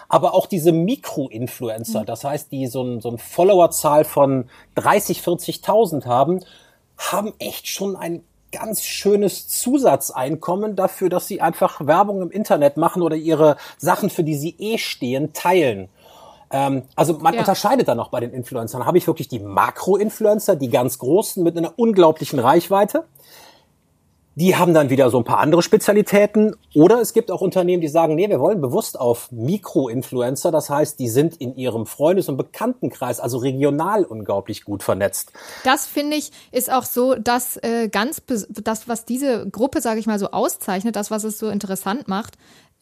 aber 0.09 0.35
auch 0.35 0.47
diese 0.47 0.73
Mikro-Influencer, 0.73 2.03
mhm. 2.03 2.07
das 2.07 2.25
heißt, 2.25 2.53
die 2.53 2.67
so 2.67 2.83
ein, 2.83 3.01
so 3.01 3.11
ein 3.11 3.19
Followerzahl 3.19 4.05
von 4.05 4.49
30, 4.75 5.21
40.000 5.21 6.07
haben, 6.07 6.41
haben 6.97 7.33
echt 7.39 7.69
schon 7.69 7.97
ein 7.97 8.23
ganz 8.53 8.85
schönes 8.85 9.49
Zusatzeinkommen 9.49 10.77
dafür, 10.77 11.09
dass 11.09 11.27
sie 11.27 11.41
einfach 11.41 11.85
Werbung 11.87 12.23
im 12.23 12.31
Internet 12.31 12.77
machen 12.77 13.03
oder 13.03 13.17
ihre 13.17 13.57
Sachen, 13.79 14.11
für 14.11 14.23
die 14.23 14.37
sie 14.37 14.55
eh 14.59 14.79
stehen, 14.79 15.33
teilen. 15.33 15.89
Ähm, 16.51 16.83
also 16.95 17.15
man 17.15 17.35
ja. 17.35 17.41
unterscheidet 17.41 17.89
da 17.89 17.97
noch 17.97 18.11
bei 18.11 18.21
den 18.21 18.31
Influencern. 18.31 18.87
Habe 18.87 18.99
ich 18.99 19.07
wirklich 19.09 19.29
die 19.29 19.41
Makro-Influencer, 19.41 20.55
die 20.55 20.71
ganz 20.71 20.99
großen 20.99 21.43
mit 21.43 21.59
einer 21.59 21.73
unglaublichen 21.77 22.39
Reichweite. 22.39 23.05
Die 24.37 24.57
haben 24.57 24.75
dann 24.75 24.91
wieder 24.91 25.11
so 25.11 25.19
ein 25.19 25.25
paar 25.25 25.39
andere 25.39 25.63
Spezialitäten. 25.63 26.57
Oder 26.75 27.01
es 27.01 27.13
gibt 27.13 27.31
auch 27.31 27.41
Unternehmen, 27.41 27.81
die 27.81 27.89
sagen, 27.89 28.17
nee, 28.17 28.29
wir 28.29 28.41
wollen 28.41 28.61
bewusst 28.61 28.99
auf 28.99 29.31
Mikroinfluencer. 29.31 30.51
Das 30.51 30.71
heißt, 30.71 30.99
die 30.99 31.09
sind 31.09 31.37
in 31.37 31.57
ihrem 31.57 31.87
Freundes- 31.87 32.29
und 32.29 32.37
Bekanntenkreis, 32.37 33.21
also 33.21 33.39
regional 33.39 34.05
unglaublich 34.05 34.65
gut 34.65 34.83
vernetzt. 34.83 35.33
Das 35.63 35.87
finde 35.87 36.17
ich 36.17 36.33
ist 36.51 36.73
auch 36.73 36.85
so, 36.85 37.15
dass 37.15 37.57
äh, 37.59 37.89
ganz 37.89 38.23
das, 38.49 38.89
was 38.89 39.05
diese 39.05 39.49
Gruppe, 39.49 39.81
sage 39.81 40.01
ich 40.01 40.07
mal, 40.07 40.19
so 40.19 40.31
auszeichnet, 40.31 40.97
das, 40.97 41.11
was 41.11 41.25
es 41.25 41.39
so 41.39 41.49
interessant 41.49 42.09
macht, 42.09 42.35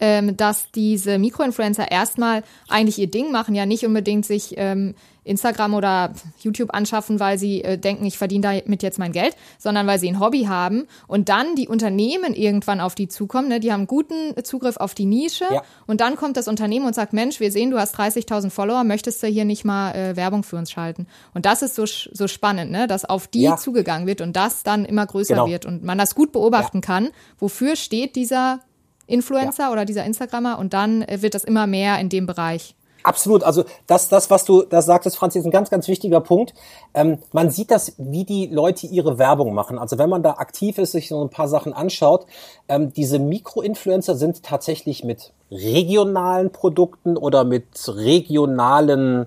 ähm, 0.03 0.37
dass 0.37 0.69
diese 0.73 1.17
Mikroinfluencer 1.17 1.89
erstmal 1.93 2.43
eigentlich 2.69 2.99
ihr 2.99 3.07
Ding 3.07 3.31
machen, 3.31 3.55
ja 3.55 3.67
nicht 3.67 3.87
unbedingt 3.87 4.27
sich 4.27 4.55
ähm, 4.57 4.97
Instagram 5.23 5.75
oder 5.75 6.13
YouTube 6.41 6.75
anschaffen, 6.75 7.21
weil 7.21 7.39
sie 7.39 7.63
äh, 7.63 7.79
denken, 7.79 8.05
ich 8.05 8.19
verdiene 8.19 8.63
damit 8.65 8.83
jetzt 8.83 8.99
mein 8.99 9.13
Geld, 9.13 9.37
sondern 9.59 9.87
weil 9.87 10.01
sie 10.01 10.09
ein 10.09 10.19
Hobby 10.19 10.47
haben 10.49 10.89
und 11.07 11.29
dann 11.29 11.55
die 11.55 11.69
Unternehmen 11.69 12.35
irgendwann 12.35 12.81
auf 12.81 12.97
die 12.97 13.07
zukommen, 13.07 13.47
ne? 13.47 13.61
die 13.61 13.73
haben 13.73 13.87
guten 13.87 14.35
Zugriff 14.43 14.77
auf 14.77 14.95
die 14.95 15.05
Nische 15.05 15.45
ja. 15.53 15.63
und 15.87 16.01
dann 16.01 16.17
kommt 16.17 16.37
das 16.37 16.49
Unternehmen 16.49 16.85
und 16.85 16.97
sagt, 16.97 17.13
Mensch, 17.13 17.39
wir 17.39 17.53
sehen, 17.53 17.71
du 17.71 17.79
hast 17.79 17.97
30.000 17.97 18.51
Follower, 18.51 18.83
möchtest 18.83 19.23
du 19.23 19.29
hier 19.29 19.45
nicht 19.45 19.65
mal 19.65 19.93
äh, 19.93 20.17
Werbung 20.17 20.43
für 20.43 20.57
uns 20.57 20.73
schalten? 20.73 21.07
Und 21.33 21.47
das 21.47 21.63
ist 21.63 21.77
so, 21.77 21.85
so 21.87 22.27
spannend, 22.27 22.73
ne? 22.73 22.89
dass 22.89 23.05
auf 23.05 23.29
die 23.29 23.43
ja. 23.43 23.57
zugegangen 23.57 24.09
wird 24.09 24.21
und 24.21 24.35
das 24.35 24.65
dann 24.65 24.85
immer 24.85 25.07
größer 25.07 25.35
genau. 25.35 25.47
wird 25.47 25.65
und 25.65 25.85
man 25.85 25.99
das 25.99 26.17
gut 26.17 26.33
beobachten 26.33 26.79
ja. 26.79 26.81
kann, 26.81 27.11
wofür 27.39 27.77
steht 27.77 28.17
dieser 28.17 28.59
Influencer 29.07 29.73
oder 29.73 29.85
dieser 29.85 30.05
Instagrammer 30.05 30.59
und 30.59 30.73
dann 30.73 31.03
äh, 31.03 31.23
wird 31.23 31.35
das 31.35 31.45
immer 31.45 31.67
mehr 31.67 31.99
in 31.99 32.09
dem 32.09 32.27
Bereich 32.27 32.75
Absolut. 33.03 33.43
Also 33.43 33.65
das, 33.87 34.09
das, 34.09 34.31
was 34.31 34.45
du 34.45 34.63
da 34.63 34.83
sagtest, 34.83 35.17
Franz, 35.17 35.35
ist 35.35 35.45
ein 35.45 35.51
ganz, 35.51 35.71
ganz 35.71 35.89
wichtiger 35.89 36.21
Punkt. 36.21 36.55
Ähm, 36.95 37.19
man 37.33 37.51
sieht 37.51 37.71
das, 37.71 37.95
wie 37.99 38.25
die 38.25 38.47
Leute 38.47 38.87
ihre 38.87 39.19
Werbung 39.19 39.55
machen. 39.55 39.79
Also 39.79 39.99
wenn 39.99 40.09
man 40.09 40.23
da 40.23 40.35
aktiv 40.35 40.79
ist, 40.79 40.93
sich 40.93 41.09
so 41.09 41.23
ein 41.23 41.31
paar 41.31 41.49
Sachen 41.49 41.73
anschaut, 41.73 42.27
ähm, 42.69 42.93
diese 42.93 43.19
Mikroinfluencer 43.19 44.17
sind 44.17 44.43
tatsächlich 44.43 45.05
mit 45.05 45.33
regionalen 45.51 46.51
Produkten 46.51 47.17
oder 47.17 47.45
mit 47.45 47.67
regionalen 47.89 49.27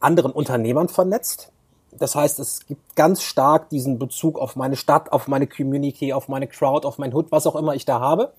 anderen 0.00 0.32
Unternehmern 0.32 0.88
vernetzt. 0.88 1.50
Das 1.92 2.14
heißt, 2.14 2.40
es 2.40 2.66
gibt 2.66 2.96
ganz 2.96 3.22
stark 3.22 3.68
diesen 3.68 3.98
Bezug 3.98 4.38
auf 4.38 4.56
meine 4.56 4.76
Stadt, 4.76 5.12
auf 5.12 5.28
meine 5.28 5.46
Community, 5.46 6.12
auf 6.12 6.28
meine 6.28 6.48
Crowd, 6.48 6.86
auf 6.86 6.98
mein 6.98 7.14
Hood, 7.14 7.30
was 7.30 7.46
auch 7.46 7.54
immer 7.54 7.74
ich 7.74 7.84
da 7.84 8.00
habe. 8.00 8.32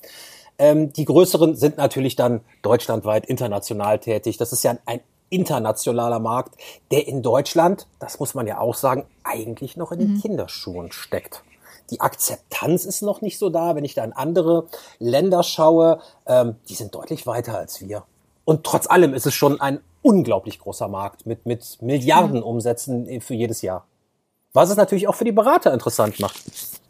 Ähm, 0.57 0.93
die 0.93 1.05
größeren 1.05 1.55
sind 1.55 1.77
natürlich 1.77 2.15
dann 2.15 2.41
deutschlandweit 2.61 3.25
international 3.25 3.99
tätig. 3.99 4.37
Das 4.37 4.53
ist 4.53 4.63
ja 4.63 4.77
ein 4.85 4.99
internationaler 5.29 6.19
Markt, 6.19 6.55
der 6.91 7.07
in 7.07 7.23
Deutschland, 7.23 7.87
das 7.99 8.19
muss 8.19 8.35
man 8.35 8.45
ja 8.45 8.59
auch 8.59 8.75
sagen, 8.75 9.05
eigentlich 9.23 9.77
noch 9.77 9.91
in 9.91 9.99
den 9.99 10.13
mhm. 10.13 10.21
Kinderschuhen 10.21 10.91
steckt. 10.91 11.43
Die 11.89 12.01
Akzeptanz 12.01 12.85
ist 12.85 13.01
noch 13.01 13.21
nicht 13.21 13.37
so 13.37 13.49
da. 13.49 13.75
Wenn 13.75 13.83
ich 13.83 13.93
da 13.93 14.03
in 14.03 14.13
andere 14.13 14.67
Länder 14.99 15.43
schaue, 15.43 15.99
ähm, 16.25 16.55
die 16.69 16.75
sind 16.75 16.95
deutlich 16.95 17.27
weiter 17.27 17.57
als 17.57 17.81
wir. 17.81 18.03
Und 18.45 18.63
trotz 18.63 18.87
allem 18.87 19.13
ist 19.13 19.25
es 19.25 19.33
schon 19.33 19.59
ein 19.59 19.79
unglaublich 20.01 20.59
großer 20.59 20.87
Markt 20.87 21.25
mit, 21.25 21.45
mit 21.45 21.81
Milliarden 21.81 22.43
Umsätzen 22.43 23.21
für 23.21 23.33
jedes 23.33 23.61
Jahr. 23.61 23.85
Was 24.53 24.69
es 24.69 24.77
natürlich 24.77 25.07
auch 25.07 25.15
für 25.15 25.25
die 25.25 25.31
Berater 25.31 25.73
interessant 25.73 26.19
macht. 26.19 26.43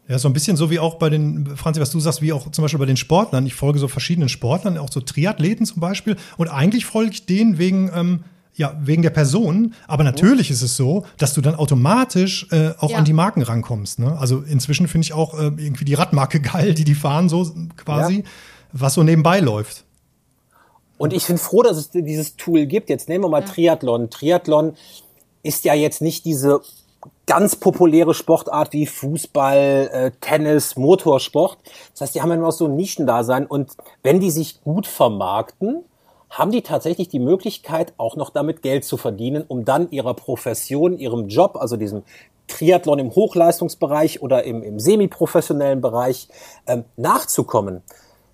Ja, 0.07 0.19
so 0.19 0.27
ein 0.27 0.33
bisschen 0.33 0.57
so 0.57 0.69
wie 0.69 0.79
auch 0.79 0.95
bei 0.95 1.09
den, 1.09 1.55
Franzi, 1.55 1.79
was 1.79 1.89
du 1.89 1.99
sagst, 1.99 2.21
wie 2.21 2.33
auch 2.33 2.51
zum 2.51 2.61
Beispiel 2.63 2.79
bei 2.79 2.85
den 2.85 2.97
Sportlern. 2.97 3.45
Ich 3.45 3.55
folge 3.55 3.79
so 3.79 3.87
verschiedenen 3.87 4.27
Sportlern, 4.27 4.77
auch 4.77 4.91
so 4.91 4.99
Triathleten 4.99 5.65
zum 5.65 5.79
Beispiel. 5.79 6.17
Und 6.37 6.49
eigentlich 6.49 6.85
folge 6.85 7.11
ich 7.11 7.25
denen 7.25 7.57
wegen, 7.57 7.89
ähm, 7.95 8.23
ja, 8.55 8.77
wegen 8.81 9.01
der 9.01 9.11
Person. 9.11 9.73
Aber 9.87 10.03
natürlich 10.03 10.51
ist 10.51 10.61
es 10.61 10.75
so, 10.75 11.05
dass 11.17 11.33
du 11.33 11.41
dann 11.41 11.55
automatisch 11.55 12.47
äh, 12.51 12.71
auch 12.79 12.91
ja. 12.91 12.97
an 12.97 13.05
die 13.05 13.13
Marken 13.13 13.41
rankommst. 13.41 13.99
Ne? 13.99 14.17
Also 14.17 14.41
inzwischen 14.41 14.89
finde 14.89 15.05
ich 15.05 15.13
auch 15.13 15.39
äh, 15.39 15.45
irgendwie 15.45 15.85
die 15.85 15.93
Radmarke 15.93 16.41
geil, 16.41 16.73
die 16.73 16.83
die 16.83 16.95
fahren, 16.95 17.29
so 17.29 17.49
quasi, 17.77 18.17
ja. 18.17 18.23
was 18.73 18.95
so 18.95 19.03
nebenbei 19.03 19.39
läuft. 19.39 19.85
Und 20.97 21.13
ich 21.13 21.25
bin 21.25 21.37
froh, 21.37 21.63
dass 21.63 21.77
es 21.77 21.91
dieses 21.91 22.35
Tool 22.35 22.65
gibt. 22.65 22.89
Jetzt 22.89 23.07
nehmen 23.09 23.23
wir 23.23 23.29
mal 23.29 23.41
ja. 23.41 23.47
Triathlon. 23.47 24.09
Triathlon 24.09 24.73
ist 25.43 25.65
ja 25.65 25.73
jetzt 25.73 26.01
nicht 26.01 26.25
diese 26.25 26.61
ganz 27.25 27.55
populäre 27.55 28.13
Sportart 28.13 28.73
wie 28.73 28.85
Fußball, 28.85 29.89
äh, 29.91 30.11
Tennis, 30.19 30.75
Motorsport. 30.75 31.57
Das 31.91 32.01
heißt, 32.01 32.15
die 32.15 32.21
haben 32.21 32.29
ja 32.29 32.37
nur 32.37 32.51
so 32.51 32.65
ein 32.65 32.75
Nischendasein 32.75 33.45
und 33.45 33.71
wenn 34.01 34.19
die 34.19 34.31
sich 34.31 34.61
gut 34.61 34.87
vermarkten, 34.87 35.83
haben 36.29 36.51
die 36.51 36.63
tatsächlich 36.63 37.09
die 37.09 37.19
Möglichkeit, 37.19 37.93
auch 37.97 38.15
noch 38.15 38.31
damit 38.31 38.63
Geld 38.63 38.85
zu 38.85 38.97
verdienen, 38.97 39.45
um 39.47 39.65
dann 39.65 39.91
ihrer 39.91 40.15
Profession, 40.15 40.97
ihrem 40.97 41.27
Job, 41.27 41.55
also 41.55 41.77
diesem 41.77 42.03
Triathlon 42.47 42.99
im 42.99 43.15
Hochleistungsbereich 43.15 44.21
oder 44.21 44.43
im, 44.43 44.63
im 44.63 44.79
semiprofessionellen 44.79 45.79
Bereich 45.79 46.27
ähm, 46.67 46.85
nachzukommen. 46.97 47.83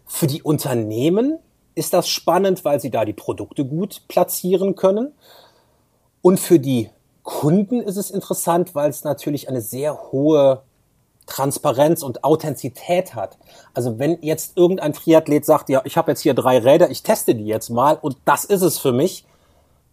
Für 0.05 0.27
die 0.27 0.41
Unternehmen 0.41 1.39
ist 1.75 1.93
das 1.93 2.09
spannend, 2.09 2.65
weil 2.65 2.79
sie 2.79 2.89
da 2.89 3.05
die 3.05 3.13
Produkte 3.13 3.65
gut 3.65 4.01
platzieren 4.07 4.75
können. 4.75 5.13
Und 6.21 6.39
für 6.39 6.59
die 6.59 6.89
Kunden 7.29 7.79
ist 7.79 7.95
es 7.95 8.09
interessant, 8.09 8.73
weil 8.73 8.89
es 8.89 9.03
natürlich 9.03 9.49
eine 9.49 9.61
sehr 9.61 10.11
hohe 10.11 10.63
Transparenz 11.27 12.01
und 12.01 12.23
Authentizität 12.23 13.13
hat. 13.13 13.37
Also 13.75 13.99
wenn 13.99 14.17
jetzt 14.23 14.57
irgendein 14.57 14.93
Triathlet 14.93 15.45
sagt, 15.45 15.69
ja, 15.69 15.83
ich 15.85 15.95
habe 15.95 16.09
jetzt 16.09 16.21
hier 16.21 16.33
drei 16.33 16.57
Räder, 16.57 16.89
ich 16.89 17.03
teste 17.03 17.35
die 17.35 17.45
jetzt 17.45 17.69
mal 17.69 17.99
und 18.01 18.17
das 18.25 18.45
ist 18.45 18.63
es 18.63 18.79
für 18.79 18.93
mich, 18.93 19.25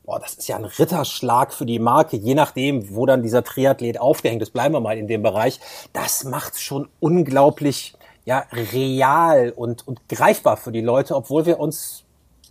boah, 0.07 0.19
das 0.19 0.33
ist 0.33 0.49
ja 0.49 0.57
ein 0.57 0.65
Ritterschlag 0.65 1.53
für 1.53 1.67
die 1.67 1.79
Marke, 1.79 2.17
je 2.17 2.35
nachdem, 2.35 2.97
wo 2.97 3.05
dann 3.05 3.23
dieser 3.23 3.45
Triathlet 3.45 4.01
aufgehängt 4.01 4.41
ist, 4.41 4.55
bleiben 4.55 4.73
wir 4.73 4.81
mal 4.81 4.97
in 4.97 5.07
dem 5.07 5.23
Bereich. 5.23 5.61
Das 5.93 6.25
macht 6.25 6.59
schon 6.59 6.89
unglaublich 7.01 7.93
ja, 8.25 8.47
real 8.73 9.53
und, 9.55 9.87
und 9.87 10.09
greifbar 10.09 10.57
für 10.57 10.73
die 10.73 10.81
Leute, 10.81 11.15
obwohl 11.15 11.45
wir 11.45 11.61
uns 11.61 12.03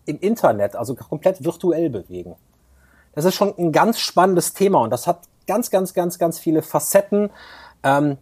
im 0.06 0.20
Internet, 0.20 0.76
also 0.76 0.94
komplett 0.94 1.44
virtuell 1.44 1.90
bewegen. 1.90 2.36
Das 3.16 3.26
ist 3.26 3.36
schon 3.36 3.54
ein 3.58 3.72
ganz 3.72 4.00
spannendes 4.00 4.54
Thema 4.54 4.82
und 4.82 4.92
das 4.92 5.08
hat 5.08 5.22
ganz, 5.48 5.72
ganz, 5.72 5.94
ganz, 5.94 6.20
ganz 6.20 6.38
viele 6.38 6.62
Facetten 6.62 7.30
ähm, 7.84 8.18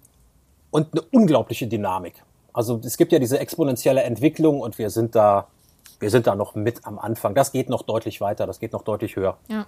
und 0.71 0.93
eine 0.93 1.01
unglaubliche 1.11 1.67
Dynamik. 1.67 2.23
Also 2.53 2.79
es 2.83 2.97
gibt 2.97 3.11
ja 3.11 3.19
diese 3.19 3.39
exponentielle 3.39 4.03
Entwicklung 4.03 4.61
und 4.61 4.77
wir 4.77 4.89
sind 4.91 5.15
da 5.15 5.47
wir 5.99 6.09
sind 6.09 6.27
da 6.27 6.35
noch 6.35 6.55
mit 6.55 6.85
am 6.85 6.99
Anfang. 6.99 7.35
Das 7.35 7.51
geht 7.51 7.69
noch 7.69 7.83
deutlich 7.83 8.21
weiter, 8.21 8.47
das 8.47 8.59
geht 8.59 8.73
noch 8.73 8.83
deutlich 8.83 9.15
höher. 9.15 9.37
Ja. 9.49 9.67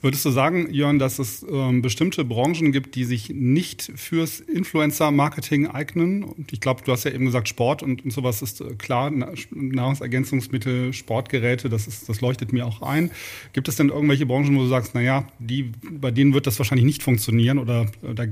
Würdest 0.00 0.24
du 0.24 0.30
sagen, 0.30 0.72
Jörn, 0.72 0.98
dass 0.98 1.18
es 1.18 1.44
ähm, 1.48 1.82
bestimmte 1.82 2.24
Branchen 2.24 2.72
gibt, 2.72 2.94
die 2.94 3.04
sich 3.04 3.30
nicht 3.30 3.92
fürs 3.96 4.40
Influencer-Marketing 4.40 5.68
eignen? 5.68 6.22
Und 6.24 6.52
ich 6.52 6.60
glaube, 6.60 6.82
du 6.84 6.92
hast 6.92 7.04
ja 7.04 7.10
eben 7.10 7.24
gesagt, 7.24 7.48
Sport 7.48 7.82
und, 7.82 8.04
und 8.04 8.10
sowas 8.12 8.42
ist 8.42 8.60
äh, 8.60 8.74
klar, 8.74 9.10
Nahrungsergänzungsmittel, 9.10 10.92
Sportgeräte, 10.92 11.68
das, 11.68 11.86
ist, 11.86 12.08
das 12.08 12.20
leuchtet 12.20 12.52
mir 12.52 12.66
auch 12.66 12.82
ein. 12.82 13.10
Gibt 13.52 13.68
es 13.68 13.76
denn 13.76 13.88
irgendwelche 13.88 14.26
Branchen, 14.26 14.56
wo 14.56 14.60
du 14.60 14.68
sagst, 14.68 14.94
naja, 14.94 15.24
die, 15.38 15.72
bei 15.90 16.10
denen 16.10 16.34
wird 16.34 16.46
das 16.46 16.58
wahrscheinlich 16.58 16.86
nicht 16.86 17.02
funktionieren 17.02 17.58
oder 17.58 17.86
äh, 18.02 18.14
da, 18.14 18.24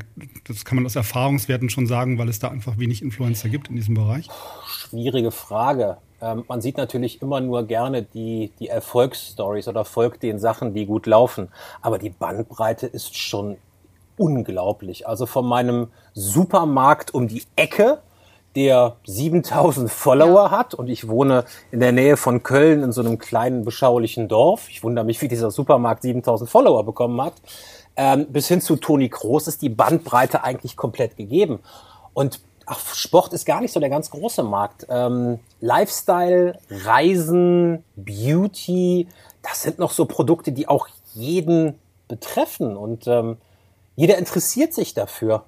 das 0.45 0.65
kann 0.65 0.77
man 0.77 0.87
aus 0.87 0.97
Erfahrungswerten 0.97 1.71
schon 1.71 1.87
sagen, 1.87 2.19
weil 2.19 2.29
es 2.29 2.39
da 2.39 2.49
einfach 2.49 2.79
wenig 2.79 3.03
Influencer 3.03 3.49
gibt 3.49 3.69
in 3.69 3.77
diesem 3.77 3.95
Bereich? 3.95 4.29
Schwierige 4.67 5.31
Frage. 5.31 5.99
Ähm, 6.23 6.45
man 6.49 6.61
sieht 6.61 6.76
natürlich 6.76 7.21
immer 7.21 7.41
nur 7.41 7.64
gerne 7.64 8.02
die, 8.02 8.52
die 8.61 8.69
Erfolgsstories 8.69 9.69
oder 9.69 9.85
folgt 9.85 10.23
den 10.23 10.38
Sachen, 10.38 10.73
die 10.73 10.87
gut 10.87 11.07
laufen. 11.07 11.49
Aber 11.83 11.99
die 11.99 12.11
Bandbreite 12.11 12.87
ist 12.87 13.17
schon 13.17 13.57
unglaublich. 14.17 15.09
Also 15.09 15.26
von 15.26 15.45
meinem 15.45 15.88
Supermarkt 16.14 17.12
um 17.12 17.26
die 17.29 17.43
Ecke, 17.57 17.99
der 18.55 18.97
7000 19.07 19.91
Follower 19.91 20.45
ja. 20.45 20.50
hat 20.50 20.75
und 20.75 20.88
ich 20.88 21.09
wohne 21.09 21.45
in 21.71 21.81
der 21.81 21.93
Nähe 21.93 22.17
von 22.17 22.43
Köln 22.43 22.83
in 22.83 22.93
so 22.93 23.00
einem 23.00 23.19
kleinen 23.19 23.64
beschaulichen 23.64 24.29
Dorf. 24.29 24.69
Ich 24.69 24.83
wundere 24.85 25.05
mich, 25.05 25.21
wie 25.23 25.29
dieser 25.29 25.50
Supermarkt 25.50 26.02
7000 26.02 26.49
Follower 26.49 26.85
bekommen 26.85 27.21
hat. 27.21 27.35
Ähm, 27.97 28.26
bis 28.29 28.49
hin 28.49 28.61
zu 28.61 28.76
Toni 28.76 29.09
Kroos 29.09 29.49
ist 29.49 29.62
die 29.62 29.69
Bandbreite 29.71 30.45
eigentlich 30.45 30.76
komplett 30.76 31.17
gegeben. 31.17 31.61
Und 32.14 32.41
ach, 32.73 32.95
Sport 32.95 33.33
ist 33.33 33.45
gar 33.45 33.61
nicht 33.61 33.73
so 33.73 33.81
der 33.81 33.91
ganz 33.91 34.11
große 34.11 34.43
Markt. 34.43 34.87
Ähm, 34.88 35.38
Lifestyle, 35.61 36.59
Reisen, 36.71 37.85
Beauty, 37.97 39.09
das 39.43 39.62
sind 39.62 39.79
noch 39.79 39.93
so 39.93 40.07
Produkte, 40.07 40.52
die 40.52 40.69
auch 40.69 40.88
jeden 41.14 41.79
betreffen 42.09 42.76
und 42.76 43.07
ähm, 43.07 43.37
jeder 43.97 44.17
interessiert 44.17 44.73
sich 44.73 44.95
dafür. 44.95 45.45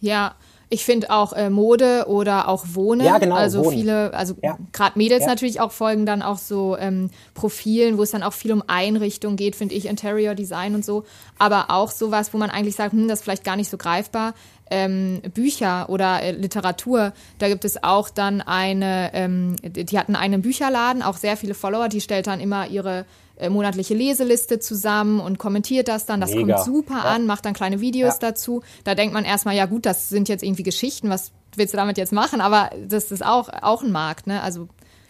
Ja, 0.00 0.34
ich 0.68 0.84
finde 0.84 1.10
auch 1.10 1.32
äh, 1.32 1.48
Mode 1.48 2.06
oder 2.08 2.48
auch 2.48 2.64
Wohnen. 2.72 3.06
Ja, 3.06 3.18
genau. 3.18 3.36
Also 3.36 3.64
Wohnen. 3.64 3.76
viele, 3.76 4.14
also 4.14 4.34
ja. 4.42 4.58
gerade 4.72 4.98
Mädels 4.98 5.22
ja. 5.22 5.28
natürlich 5.28 5.60
auch 5.60 5.70
folgen 5.70 6.06
dann 6.06 6.22
auch 6.22 6.38
so 6.38 6.76
ähm, 6.76 7.10
Profilen, 7.34 7.98
wo 7.98 8.02
es 8.02 8.10
dann 8.10 8.22
auch 8.22 8.32
viel 8.32 8.52
um 8.52 8.64
Einrichtung 8.66 9.36
geht, 9.36 9.54
finde 9.54 9.74
ich, 9.74 9.86
Interior 9.86 10.34
Design 10.34 10.74
und 10.74 10.84
so. 10.84 11.04
Aber 11.38 11.66
auch 11.70 11.90
sowas, 11.90 12.34
wo 12.34 12.38
man 12.38 12.50
eigentlich 12.50 12.74
sagt, 12.74 12.92
hm, 12.92 13.06
das 13.06 13.20
ist 13.20 13.24
vielleicht 13.24 13.44
gar 13.44 13.56
nicht 13.56 13.70
so 13.70 13.76
greifbar 13.76 14.34
ähm, 14.70 15.22
Bücher 15.34 15.88
oder 15.88 16.22
äh, 16.22 16.32
Literatur. 16.32 17.12
Da 17.38 17.48
gibt 17.48 17.64
es 17.64 17.82
auch 17.82 18.10
dann 18.10 18.40
eine, 18.40 19.10
ähm, 19.14 19.56
die 19.62 19.98
hatten 19.98 20.16
einen 20.16 20.42
Bücherladen, 20.42 21.02
auch 21.02 21.16
sehr 21.16 21.36
viele 21.36 21.54
Follower, 21.54 21.88
die 21.88 22.00
stellt 22.00 22.26
dann 22.26 22.40
immer 22.40 22.68
ihre 22.68 23.04
äh, 23.36 23.48
monatliche 23.48 23.94
Leseliste 23.94 24.58
zusammen 24.58 25.20
und 25.20 25.38
kommentiert 25.38 25.88
das 25.88 26.06
dann. 26.06 26.20
Das 26.20 26.34
Mega. 26.34 26.54
kommt 26.54 26.64
super 26.64 27.00
ja. 27.04 27.10
an, 27.10 27.26
macht 27.26 27.44
dann 27.44 27.54
kleine 27.54 27.80
Videos 27.80 28.14
ja. 28.14 28.30
dazu. 28.30 28.62
Da 28.84 28.94
denkt 28.94 29.14
man 29.14 29.24
erstmal, 29.24 29.54
ja 29.54 29.66
gut, 29.66 29.86
das 29.86 30.08
sind 30.08 30.28
jetzt 30.28 30.42
irgendwie 30.42 30.62
Geschichten, 30.62 31.10
was 31.10 31.32
willst 31.54 31.74
du 31.74 31.76
damit 31.76 31.98
jetzt 31.98 32.12
machen? 32.12 32.40
Aber 32.40 32.70
das 32.86 33.10
ist 33.10 33.24
auch, 33.24 33.48
auch 33.48 33.82
ein 33.82 33.92
Markt, 33.92 34.26
ne? 34.26 34.42
Also 34.42 34.68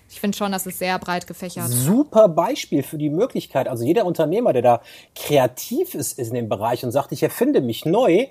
ich 0.09 0.21
finde 0.21 0.37
schon, 0.37 0.53
das 0.53 0.67
ist 0.67 0.79
sehr 0.79 0.99
breit 0.99 1.27
gefächert. 1.27 1.69
Super 1.69 2.29
Beispiel 2.29 2.83
für 2.83 2.97
die 2.99 3.11
Möglichkeit. 3.11 3.69
Also 3.69 3.85
jeder 3.85 4.05
Unternehmer, 4.07 4.53
der 4.53 4.63
da 4.63 4.81
kreativ 5.17 5.95
ist, 5.95 6.19
ist 6.19 6.29
in 6.29 6.35
dem 6.35 6.49
Bereich 6.49 6.85
und 6.85 6.93
sagt, 6.93 7.13
ich 7.13 7.23
erfinde 7.23 7.61
mich 7.61 7.85
neu. 7.85 8.27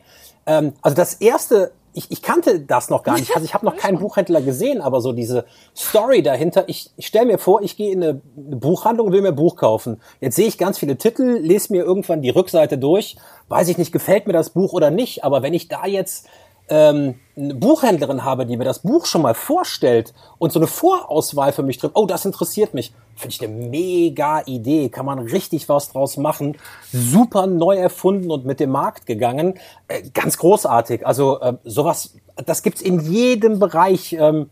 Ähm, 0.46 0.74
also 0.82 0.96
das 0.96 1.16
erste, 1.16 1.74
ich, 1.96 2.12
ich 2.12 2.22
kannte 2.22 2.60
das 2.60 2.90
noch 2.90 3.04
gar 3.04 3.18
nicht. 3.18 3.34
Also 3.34 3.46
ich 3.46 3.54
habe 3.54 3.66
noch 3.66 3.78
keinen 3.78 3.98
Buchhändler 4.00 4.42
gesehen, 4.42 4.82
aber 4.82 5.02
so 5.02 5.14
diese 5.14 5.46
Story 5.76 6.22
dahinter. 6.22 6.68
Ich, 6.68 6.92
ich 6.98 7.08
stelle 7.08 7.26
mir 7.26 7.38
vor, 7.38 7.62
ich 7.62 7.78
gehe 7.78 7.92
in 7.92 8.04
eine, 8.04 8.22
eine 8.38 8.56
Buchhandlung 8.58 9.08
und 9.08 9.14
will 9.14 9.22
mir 9.22 9.30
ein 9.30 9.36
Buch 9.36 9.56
kaufen. 9.56 10.02
Jetzt 10.20 10.36
sehe 10.36 10.48
ich 10.48 10.58
ganz 10.58 10.78
viele 10.78 10.98
Titel, 10.98 11.40
lese 11.42 11.72
mir 11.72 11.84
irgendwann 11.84 12.22
die 12.22 12.30
Rückseite 12.30 12.78
durch. 12.78 13.16
Weiß 13.48 13.70
ich 13.70 13.78
nicht, 13.78 13.92
gefällt 13.92 14.28
mir 14.28 14.34
das 14.34 14.50
Buch 14.50 14.74
oder 14.74 14.92
nicht. 14.92 15.24
Aber 15.24 15.42
wenn 15.42 15.54
ich 15.54 15.70
da 15.70 15.86
jetzt 15.86 16.28
ähm, 16.70 17.16
eine 17.38 17.54
Buchhändlerin 17.54 18.24
habe, 18.24 18.46
die 18.46 18.58
mir 18.58 18.64
das 18.64 18.80
Buch 18.80 19.06
schon 19.06 19.22
mal 19.22 19.34
vorstellt 19.34 20.14
und 20.38 20.52
so 20.52 20.60
eine 20.60 20.68
Vorauswahl 20.68 21.52
für 21.52 21.64
mich 21.64 21.78
trifft, 21.78 21.96
oh, 21.96 22.06
das 22.06 22.26
interessiert 22.26 22.74
mich, 22.74 22.94
finde 23.16 23.36
ich 23.36 23.44
eine 23.44 23.54
mega 23.54 24.42
Idee, 24.46 24.90
kann 24.90 25.06
man 25.06 25.20
richtig 25.20 25.68
was 25.70 25.90
draus 25.90 26.18
machen, 26.18 26.58
super 26.92 27.48
neu 27.48 27.76
erfunden 27.76 28.32
und 28.32 28.46
mit 28.46 28.60
dem 28.60 28.72
Markt 28.72 29.06
gegangen, 29.06 29.56
äh, 29.88 30.04
ganz 30.14 30.38
großartig. 30.38 31.06
Also 31.06 31.40
äh, 31.40 31.54
sowas, 31.64 32.16
das 32.46 32.64
gibt's 32.64 32.82
in 32.82 33.00
jedem 33.00 33.60
Bereich. 33.60 34.14
Ähm, 34.14 34.50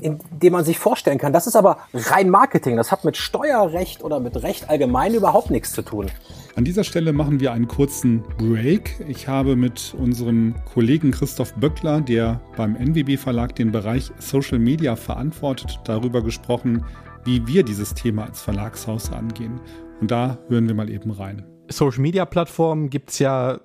in 0.00 0.18
dem 0.30 0.52
man 0.52 0.64
sich 0.64 0.78
vorstellen 0.78 1.18
kann. 1.18 1.32
Das 1.32 1.46
ist 1.46 1.56
aber 1.56 1.78
rein 1.94 2.30
Marketing. 2.30 2.76
Das 2.76 2.92
hat 2.92 3.04
mit 3.04 3.16
Steuerrecht 3.16 4.04
oder 4.04 4.20
mit 4.20 4.42
Recht 4.42 4.68
allgemein 4.68 5.14
überhaupt 5.14 5.50
nichts 5.50 5.72
zu 5.72 5.82
tun. 5.82 6.10
An 6.54 6.64
dieser 6.64 6.84
Stelle 6.84 7.12
machen 7.12 7.40
wir 7.40 7.52
einen 7.52 7.68
kurzen 7.68 8.22
Break. 8.38 9.04
Ich 9.08 9.28
habe 9.28 9.56
mit 9.56 9.94
unserem 9.98 10.54
Kollegen 10.72 11.10
Christoph 11.10 11.54
Böckler, 11.54 12.00
der 12.00 12.40
beim 12.56 12.76
NWB 12.76 13.16
Verlag 13.18 13.54
den 13.56 13.72
Bereich 13.72 14.10
Social 14.18 14.58
Media 14.58 14.96
verantwortet, 14.96 15.80
darüber 15.84 16.22
gesprochen, 16.22 16.84
wie 17.24 17.46
wir 17.46 17.62
dieses 17.62 17.92
Thema 17.94 18.24
als 18.24 18.40
Verlagshaus 18.40 19.12
angehen. 19.12 19.60
Und 20.00 20.10
da 20.10 20.38
hören 20.48 20.66
wir 20.66 20.74
mal 20.74 20.90
eben 20.90 21.10
rein. 21.10 21.44
Social 21.68 22.00
Media 22.00 22.24
Plattformen 22.24 22.90
gibt 22.90 23.10
es 23.10 23.18
ja 23.18 23.58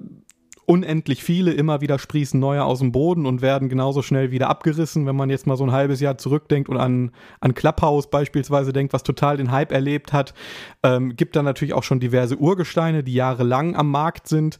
unendlich 0.72 1.22
viele, 1.22 1.52
immer 1.52 1.82
wieder 1.82 2.00
sprießen 2.00 2.40
neue 2.40 2.64
aus 2.64 2.80
dem 2.80 2.94
Boden 2.94 3.26
und 3.26 3.42
werden 3.42 3.68
genauso 3.68 4.02
schnell 4.02 4.32
wieder 4.32 4.50
abgerissen. 4.50 5.06
Wenn 5.06 5.18
man 5.18 5.30
jetzt 5.30 5.46
mal 5.46 5.58
so 5.58 5.66
ein 5.66 5.74
halbes 5.74 6.00
Jahr 6.00 6.18
zurückdenkt 6.18 6.70
und 6.70 6.78
an, 6.78 7.12
an 7.42 7.54
Clubhouse 7.54 8.10
beispielsweise 8.10 8.72
denkt, 8.72 8.94
was 8.94 9.04
total 9.04 9.36
den 9.36 9.52
Hype 9.52 9.74
erlebt 9.74 10.14
hat, 10.14 10.34
ähm, 10.82 11.18
gibt 11.18 11.36
da 11.36 11.44
natürlich 11.44 11.74
auch 11.74 11.84
schon 11.84 12.00
diverse 12.00 12.38
Urgesteine, 12.38 13.04
die 13.04 13.14
jahrelang 13.14 13.76
am 13.76 13.92
Markt 13.92 14.30
sind. 14.30 14.60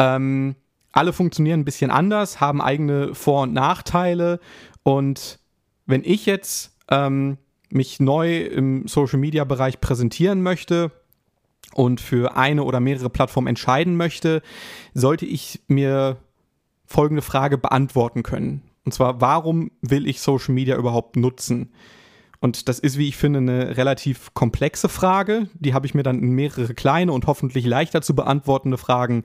Ähm, 0.00 0.56
alle 0.90 1.12
funktionieren 1.12 1.60
ein 1.60 1.64
bisschen 1.64 1.92
anders, 1.92 2.40
haben 2.40 2.60
eigene 2.60 3.14
Vor- 3.14 3.42
und 3.42 3.52
Nachteile. 3.52 4.40
Und 4.82 5.38
wenn 5.86 6.02
ich 6.02 6.26
jetzt 6.26 6.76
ähm, 6.90 7.38
mich 7.70 8.00
neu 8.00 8.40
im 8.40 8.88
Social-Media-Bereich 8.88 9.80
präsentieren 9.80 10.42
möchte, 10.42 10.90
und 11.74 12.00
für 12.00 12.36
eine 12.36 12.64
oder 12.64 12.80
mehrere 12.80 13.10
Plattformen 13.10 13.48
entscheiden 13.48 13.96
möchte, 13.96 14.42
sollte 14.94 15.26
ich 15.26 15.60
mir 15.68 16.16
folgende 16.86 17.22
Frage 17.22 17.58
beantworten 17.58 18.22
können. 18.22 18.62
Und 18.84 18.92
zwar, 18.92 19.20
warum 19.20 19.70
will 19.82 20.06
ich 20.06 20.20
Social 20.20 20.54
Media 20.54 20.76
überhaupt 20.76 21.16
nutzen? 21.16 21.72
Und 22.38 22.68
das 22.68 22.78
ist, 22.78 22.98
wie 22.98 23.08
ich 23.08 23.16
finde, 23.16 23.40
eine 23.40 23.76
relativ 23.76 24.32
komplexe 24.34 24.88
Frage. 24.88 25.48
Die 25.54 25.74
habe 25.74 25.86
ich 25.86 25.94
mir 25.94 26.02
dann 26.02 26.20
in 26.20 26.30
mehrere 26.30 26.74
kleine 26.74 27.12
und 27.12 27.26
hoffentlich 27.26 27.66
leichter 27.66 28.02
zu 28.02 28.14
beantwortende 28.14 28.78
Fragen 28.78 29.24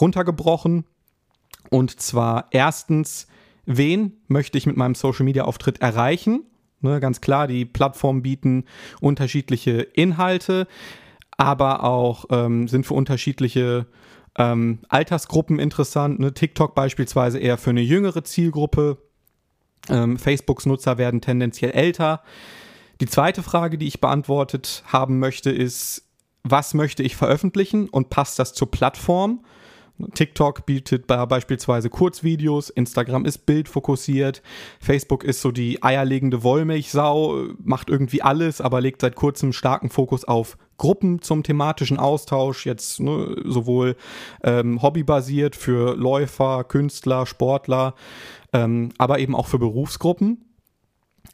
runtergebrochen. 0.00 0.84
Und 1.70 2.00
zwar 2.00 2.46
erstens, 2.52 3.26
wen 3.66 4.12
möchte 4.28 4.56
ich 4.56 4.66
mit 4.66 4.76
meinem 4.76 4.94
Social 4.94 5.24
Media 5.24 5.44
Auftritt 5.44 5.80
erreichen? 5.80 6.44
Ne, 6.80 7.00
ganz 7.00 7.20
klar, 7.20 7.46
die 7.46 7.64
Plattformen 7.64 8.22
bieten 8.22 8.64
unterschiedliche 9.00 9.80
Inhalte 9.80 10.66
aber 11.36 11.84
auch 11.84 12.26
ähm, 12.30 12.68
sind 12.68 12.86
für 12.86 12.94
unterschiedliche 12.94 13.86
ähm, 14.36 14.80
Altersgruppen 14.88 15.58
interessant. 15.58 16.20
Ne? 16.20 16.34
TikTok 16.34 16.74
beispielsweise 16.74 17.38
eher 17.38 17.58
für 17.58 17.70
eine 17.70 17.82
jüngere 17.82 18.24
Zielgruppe. 18.24 18.98
Ähm, 19.88 20.18
Facebooks 20.18 20.66
Nutzer 20.66 20.98
werden 20.98 21.20
tendenziell 21.20 21.72
älter. 21.72 22.22
Die 23.00 23.06
zweite 23.06 23.42
Frage, 23.42 23.78
die 23.78 23.86
ich 23.86 24.00
beantwortet 24.00 24.82
haben 24.86 25.18
möchte, 25.18 25.50
ist, 25.50 26.08
was 26.42 26.74
möchte 26.74 27.02
ich 27.02 27.16
veröffentlichen 27.16 27.88
und 27.88 28.10
passt 28.10 28.38
das 28.38 28.54
zur 28.54 28.70
Plattform? 28.70 29.44
TikTok 30.14 30.66
bietet 30.66 31.06
beispielsweise 31.06 31.88
Kurzvideos, 31.88 32.68
Instagram 32.68 33.24
ist 33.24 33.46
bildfokussiert, 33.46 34.42
Facebook 34.80 35.22
ist 35.22 35.40
so 35.40 35.52
die 35.52 35.84
eierlegende 35.84 36.42
Wollmilchsau, 36.42 37.44
macht 37.62 37.88
irgendwie 37.90 38.20
alles, 38.20 38.60
aber 38.60 38.80
legt 38.80 39.02
seit 39.02 39.14
kurzem 39.14 39.52
starken 39.52 39.90
Fokus 39.90 40.24
auf 40.24 40.58
Gruppen 40.76 41.22
zum 41.22 41.42
thematischen 41.42 41.98
Austausch, 41.98 42.66
jetzt 42.66 43.00
ne, 43.00 43.36
sowohl 43.44 43.96
ähm, 44.42 44.82
hobbybasiert 44.82 45.56
für 45.56 45.96
Läufer, 45.96 46.64
Künstler, 46.64 47.26
Sportler, 47.26 47.94
ähm, 48.52 48.90
aber 48.98 49.18
eben 49.18 49.34
auch 49.34 49.46
für 49.46 49.58
Berufsgruppen. 49.58 50.44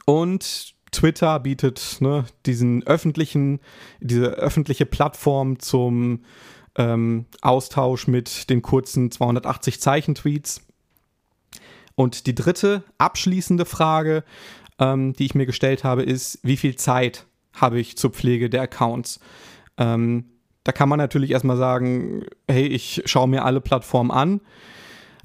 Und 0.04 0.74
Twitter 0.92 1.38
bietet 1.40 1.98
ne, 2.00 2.24
diesen 2.46 2.86
öffentlichen, 2.86 3.60
diese 4.00 4.26
öffentliche 4.30 4.86
Plattform 4.86 5.58
zum 5.58 6.24
ähm, 6.76 7.26
Austausch 7.42 8.06
mit 8.06 8.50
den 8.50 8.62
kurzen 8.62 9.10
280 9.10 9.80
Zeichen-Tweets. 9.80 10.62
Und 11.94 12.26
die 12.26 12.34
dritte 12.34 12.82
abschließende 12.98 13.64
Frage, 13.64 14.24
ähm, 14.78 15.12
die 15.12 15.26
ich 15.26 15.34
mir 15.34 15.46
gestellt 15.46 15.84
habe, 15.84 16.02
ist, 16.02 16.38
wie 16.42 16.56
viel 16.56 16.76
Zeit 16.76 17.26
habe 17.52 17.80
ich 17.80 17.96
zur 17.96 18.10
Pflege 18.10 18.50
der 18.50 18.62
Accounts? 18.62 19.20
Ähm, 19.78 20.24
da 20.64 20.72
kann 20.72 20.88
man 20.88 20.98
natürlich 20.98 21.30
erstmal 21.30 21.56
sagen, 21.56 22.24
hey, 22.48 22.66
ich 22.66 23.02
schaue 23.06 23.28
mir 23.28 23.44
alle 23.44 23.60
Plattformen 23.60 24.10
an. 24.10 24.40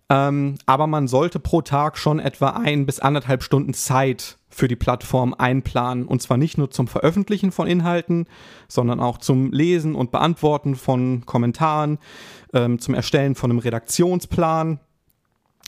Ähm, 0.07 0.55
aber 0.65 0.87
man 0.87 1.07
sollte 1.07 1.39
pro 1.39 1.61
Tag 1.61 1.97
schon 1.97 2.19
etwa 2.19 2.49
ein 2.49 2.85
bis 2.85 2.99
anderthalb 2.99 3.41
Stunden 3.41 3.73
Zeit 3.73 4.37
für 4.49 4.67
die 4.67 4.75
Plattform 4.75 5.33
einplanen. 5.33 6.05
Und 6.05 6.21
zwar 6.21 6.37
nicht 6.37 6.57
nur 6.57 6.69
zum 6.69 6.87
Veröffentlichen 6.87 7.51
von 7.51 7.67
Inhalten, 7.67 8.27
sondern 8.67 8.99
auch 8.99 9.17
zum 9.17 9.51
Lesen 9.51 9.95
und 9.95 10.11
Beantworten 10.11 10.75
von 10.75 11.25
Kommentaren, 11.25 11.97
ähm, 12.53 12.79
zum 12.79 12.93
Erstellen 12.93 13.35
von 13.35 13.51
einem 13.51 13.59
Redaktionsplan 13.59 14.79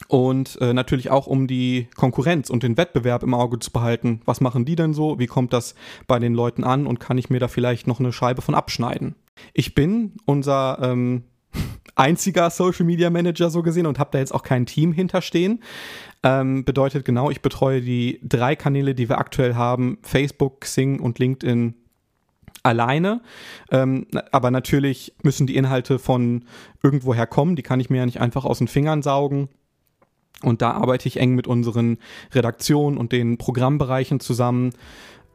und 0.08 0.58
äh, 0.62 0.74
natürlich 0.74 1.10
auch 1.10 1.28
um 1.28 1.48
die 1.48 1.88
Konkurrenz 1.96 2.50
und 2.50 2.64
den 2.64 2.78
Wettbewerb 2.78 3.24
im 3.24 3.34
Auge 3.34 3.60
zu 3.60 3.72
behalten. 3.72 4.22
Was 4.26 4.42
machen 4.42 4.64
die 4.64 4.76
denn 4.76 4.94
so? 4.94 5.20
Wie 5.20 5.28
kommt 5.28 5.54
das 5.54 5.76
bei 6.08 6.20
den 6.20 6.34
Leuten 6.34 6.64
an? 6.64 6.88
Und 6.88 7.00
kann 7.00 7.18
ich 7.18 7.30
mir 7.30 7.40
da 7.40 7.48
vielleicht 7.48 7.88
noch 7.88 8.00
eine 8.00 8.14
Scheibe 8.14 8.42
von 8.42 8.56
abschneiden? 8.56 9.16
Ich 9.54 9.76
bin 9.76 10.14
unser 10.26 10.80
ähm, 10.82 11.24
einziger 11.96 12.50
Social 12.50 12.86
Media 12.86 13.10
Manager 13.10 13.50
so 13.50 13.64
gesehen 13.64 13.86
und 13.86 14.00
habe 14.00 14.12
da 14.12 14.20
jetzt 14.20 14.34
auch 14.34 14.44
kein 14.44 14.66
Team 14.66 14.94
hinterstehen. 14.94 15.62
Ähm, 16.24 16.64
bedeutet 16.64 17.04
genau, 17.04 17.30
ich 17.30 17.42
betreue 17.42 17.82
die 17.82 18.20
drei 18.24 18.56
Kanäle, 18.56 18.96
die 18.96 19.10
wir 19.10 19.18
aktuell 19.18 19.56
haben, 19.56 19.98
Facebook, 20.04 20.62
Xing 20.62 21.00
und 21.00 21.20
LinkedIn 21.20 21.76
alleine. 22.64 23.22
Ähm, 23.72 24.08
aber 24.32 24.52
natürlich 24.52 25.14
müssen 25.24 25.48
die 25.48 25.56
Inhalte 25.56 26.00
von 26.00 26.46
irgendwoher 26.84 27.28
kommen, 27.28 27.56
die 27.56 27.64
kann 27.64 27.80
ich 27.80 27.90
mir 27.90 27.98
ja 27.98 28.06
nicht 28.06 28.22
einfach 28.22 28.46
aus 28.46 28.60
den 28.60 28.68
Fingern 28.68 29.02
saugen. 29.02 29.50
Und 30.44 30.62
da 30.62 30.72
arbeite 30.72 31.08
ich 31.08 31.18
eng 31.18 31.36
mit 31.36 31.48
unseren 31.48 31.98
Redaktionen 32.34 32.98
und 32.98 33.12
den 33.12 33.38
Programmbereichen 33.38 34.20
zusammen, 34.20 34.72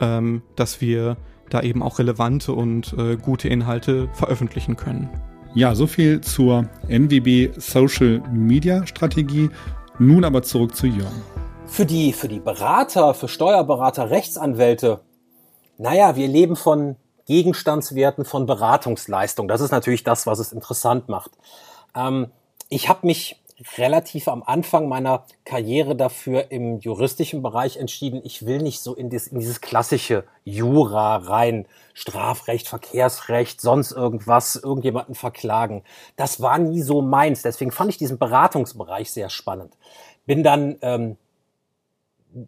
ähm, 0.01 0.43
dass 0.57 0.81
wir 0.81 1.17
da 1.51 1.61
eben 1.61 1.83
auch 1.83 1.99
relevante 1.99 2.53
und 2.53 2.95
äh, 2.97 3.17
gute 3.17 3.49
Inhalte 3.49 4.09
veröffentlichen 4.15 4.77
können. 4.77 5.11
Ja, 5.55 5.75
so 5.75 5.87
viel 5.87 6.23
zur 6.23 6.67
NWB 6.89 7.51
Social 7.59 8.23
Media 8.33 8.87
Strategie. 8.87 9.51
Nun 9.99 10.25
aber 10.25 10.43
zurück 10.43 10.75
zu 10.75 10.87
Jörn. 10.87 11.23
Für 11.67 11.85
die, 11.85 12.13
für 12.13 12.29
die 12.29 12.41
Berater, 12.41 13.13
für 13.13 13.29
Steuerberater, 13.29 14.11
Rechtsanwälte, 14.11 15.01
naja, 15.77 16.17
wir 16.17 16.29
leben 16.29 16.57
von 16.57 16.97
Gegenstandswerten, 17.27 18.25
von 18.25 18.47
Beratungsleistung. 18.47 19.47
Das 19.47 19.61
ist 19.61 19.71
natürlich 19.71 20.05
das, 20.05 20.27
was 20.27 20.39
es 20.39 20.53
interessant 20.53 21.09
macht. 21.09 21.33
Ähm, 21.95 22.29
ich 22.69 22.89
habe 22.89 23.07
mich 23.07 23.42
relativ 23.77 24.29
am 24.29 24.43
Anfang 24.43 24.89
meiner 24.89 25.25
Karriere 25.45 25.97
dafür 25.97 26.51
im 26.51 26.79
juristischen 26.79 27.43
Bereich 27.43 27.77
entschieden, 27.77 28.21
ich 28.25 28.47
will 28.47 28.59
nicht 28.59 28.81
so 28.81 28.95
in, 28.95 29.11
dies, 29.11 29.29
in 29.29 29.39
dieses 29.39 29.61
klassische 29.61 30.25
Jura 30.45 31.17
rein, 31.17 31.67
Strafrecht, 31.95 32.69
Verkehrsrecht, 32.69 33.61
sonst 33.61 33.93
irgendwas, 33.93 34.57
irgendjemanden 34.57 35.15
verklagen. 35.15 35.83
Das 36.17 36.41
war 36.41 36.59
nie 36.59 36.83
so 36.83 37.03
meins. 37.03 37.43
Deswegen 37.43 37.71
fand 37.71 37.91
ich 37.91 37.99
diesen 37.99 38.19
Beratungsbereich 38.19 39.11
sehr 39.11 39.31
spannend. 39.31 39.77
Bin 40.27 40.43
dann 40.43 40.79
ähm, 40.83 41.17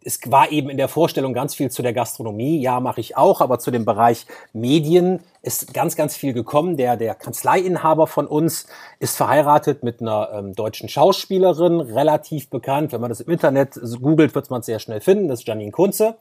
es 0.03 0.19
war 0.25 0.51
eben 0.51 0.69
in 0.69 0.77
der 0.77 0.87
Vorstellung 0.87 1.33
ganz 1.33 1.53
viel 1.53 1.69
zu 1.69 1.81
der 1.81 1.93
Gastronomie. 1.93 2.59
Ja, 2.59 2.79
mache 2.79 3.01
ich 3.01 3.17
auch, 3.17 3.41
aber 3.41 3.59
zu 3.59 3.71
dem 3.71 3.85
Bereich 3.85 4.25
Medien 4.53 5.19
ist 5.41 5.73
ganz, 5.73 5.95
ganz 5.95 6.15
viel 6.15 6.33
gekommen. 6.33 6.77
Der, 6.77 6.97
der 6.97 7.13
Kanzleiinhaber 7.15 8.07
von 8.07 8.27
uns 8.27 8.67
ist 8.99 9.15
verheiratet 9.15 9.83
mit 9.83 10.01
einer 10.01 10.29
ähm, 10.33 10.53
deutschen 10.53 10.89
Schauspielerin, 10.89 11.79
relativ 11.79 12.49
bekannt. 12.49 12.91
Wenn 12.91 13.01
man 13.01 13.09
das 13.09 13.21
im 13.21 13.31
Internet 13.31 13.79
googelt, 14.01 14.33
wird 14.33 14.49
man 14.49 14.61
es 14.61 14.65
sehr 14.65 14.79
schnell 14.79 15.01
finden. 15.01 15.27
Das 15.27 15.39
ist 15.39 15.47
Janine 15.47 15.71
Kunze. 15.71 16.15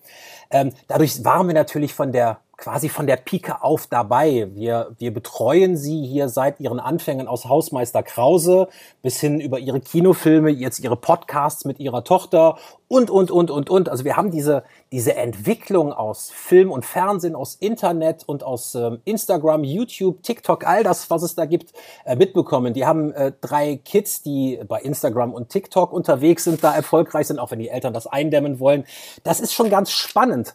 Ähm, 0.50 0.72
dadurch 0.88 1.24
waren 1.24 1.46
wir 1.46 1.54
natürlich 1.54 1.94
von 1.94 2.12
der 2.12 2.38
quasi 2.64 2.88
von 2.88 3.06
der 3.06 3.16
Pike 3.16 3.62
auf 3.62 3.86
dabei. 3.88 4.48
Wir, 4.54 4.94
wir 4.98 5.12
betreuen 5.12 5.76
sie 5.76 6.06
hier 6.06 6.30
seit 6.30 6.60
ihren 6.60 6.80
Anfängen 6.80 7.28
aus 7.28 7.44
Hausmeister 7.44 8.02
Krause 8.02 8.68
bis 9.02 9.20
hin 9.20 9.38
über 9.38 9.58
ihre 9.58 9.80
Kinofilme, 9.80 10.48
jetzt 10.48 10.78
ihre 10.78 10.96
Podcasts 10.96 11.66
mit 11.66 11.78
ihrer 11.78 12.04
Tochter 12.04 12.56
und, 12.88 13.10
und, 13.10 13.30
und, 13.30 13.50
und, 13.50 13.68
und. 13.68 13.90
Also 13.90 14.06
wir 14.06 14.16
haben 14.16 14.30
diese, 14.30 14.64
diese 14.92 15.14
Entwicklung 15.14 15.92
aus 15.92 16.30
Film 16.30 16.70
und 16.70 16.86
Fernsehen, 16.86 17.34
aus 17.34 17.56
Internet 17.56 18.24
und 18.26 18.42
aus 18.42 18.74
ähm, 18.74 19.00
Instagram, 19.04 19.62
YouTube, 19.62 20.22
TikTok, 20.22 20.66
all 20.66 20.82
das, 20.82 21.10
was 21.10 21.22
es 21.22 21.34
da 21.34 21.44
gibt, 21.44 21.74
äh, 22.06 22.16
mitbekommen. 22.16 22.72
Die 22.72 22.86
haben 22.86 23.12
äh, 23.12 23.32
drei 23.42 23.76
Kids, 23.76 24.22
die 24.22 24.58
bei 24.66 24.80
Instagram 24.80 25.34
und 25.34 25.50
TikTok 25.50 25.92
unterwegs 25.92 26.44
sind, 26.44 26.64
da 26.64 26.74
erfolgreich 26.74 27.26
sind, 27.26 27.38
auch 27.38 27.50
wenn 27.50 27.58
die 27.58 27.68
Eltern 27.68 27.92
das 27.92 28.06
eindämmen 28.06 28.58
wollen. 28.58 28.84
Das 29.22 29.40
ist 29.40 29.52
schon 29.52 29.68
ganz 29.68 29.90
spannend 29.90 30.54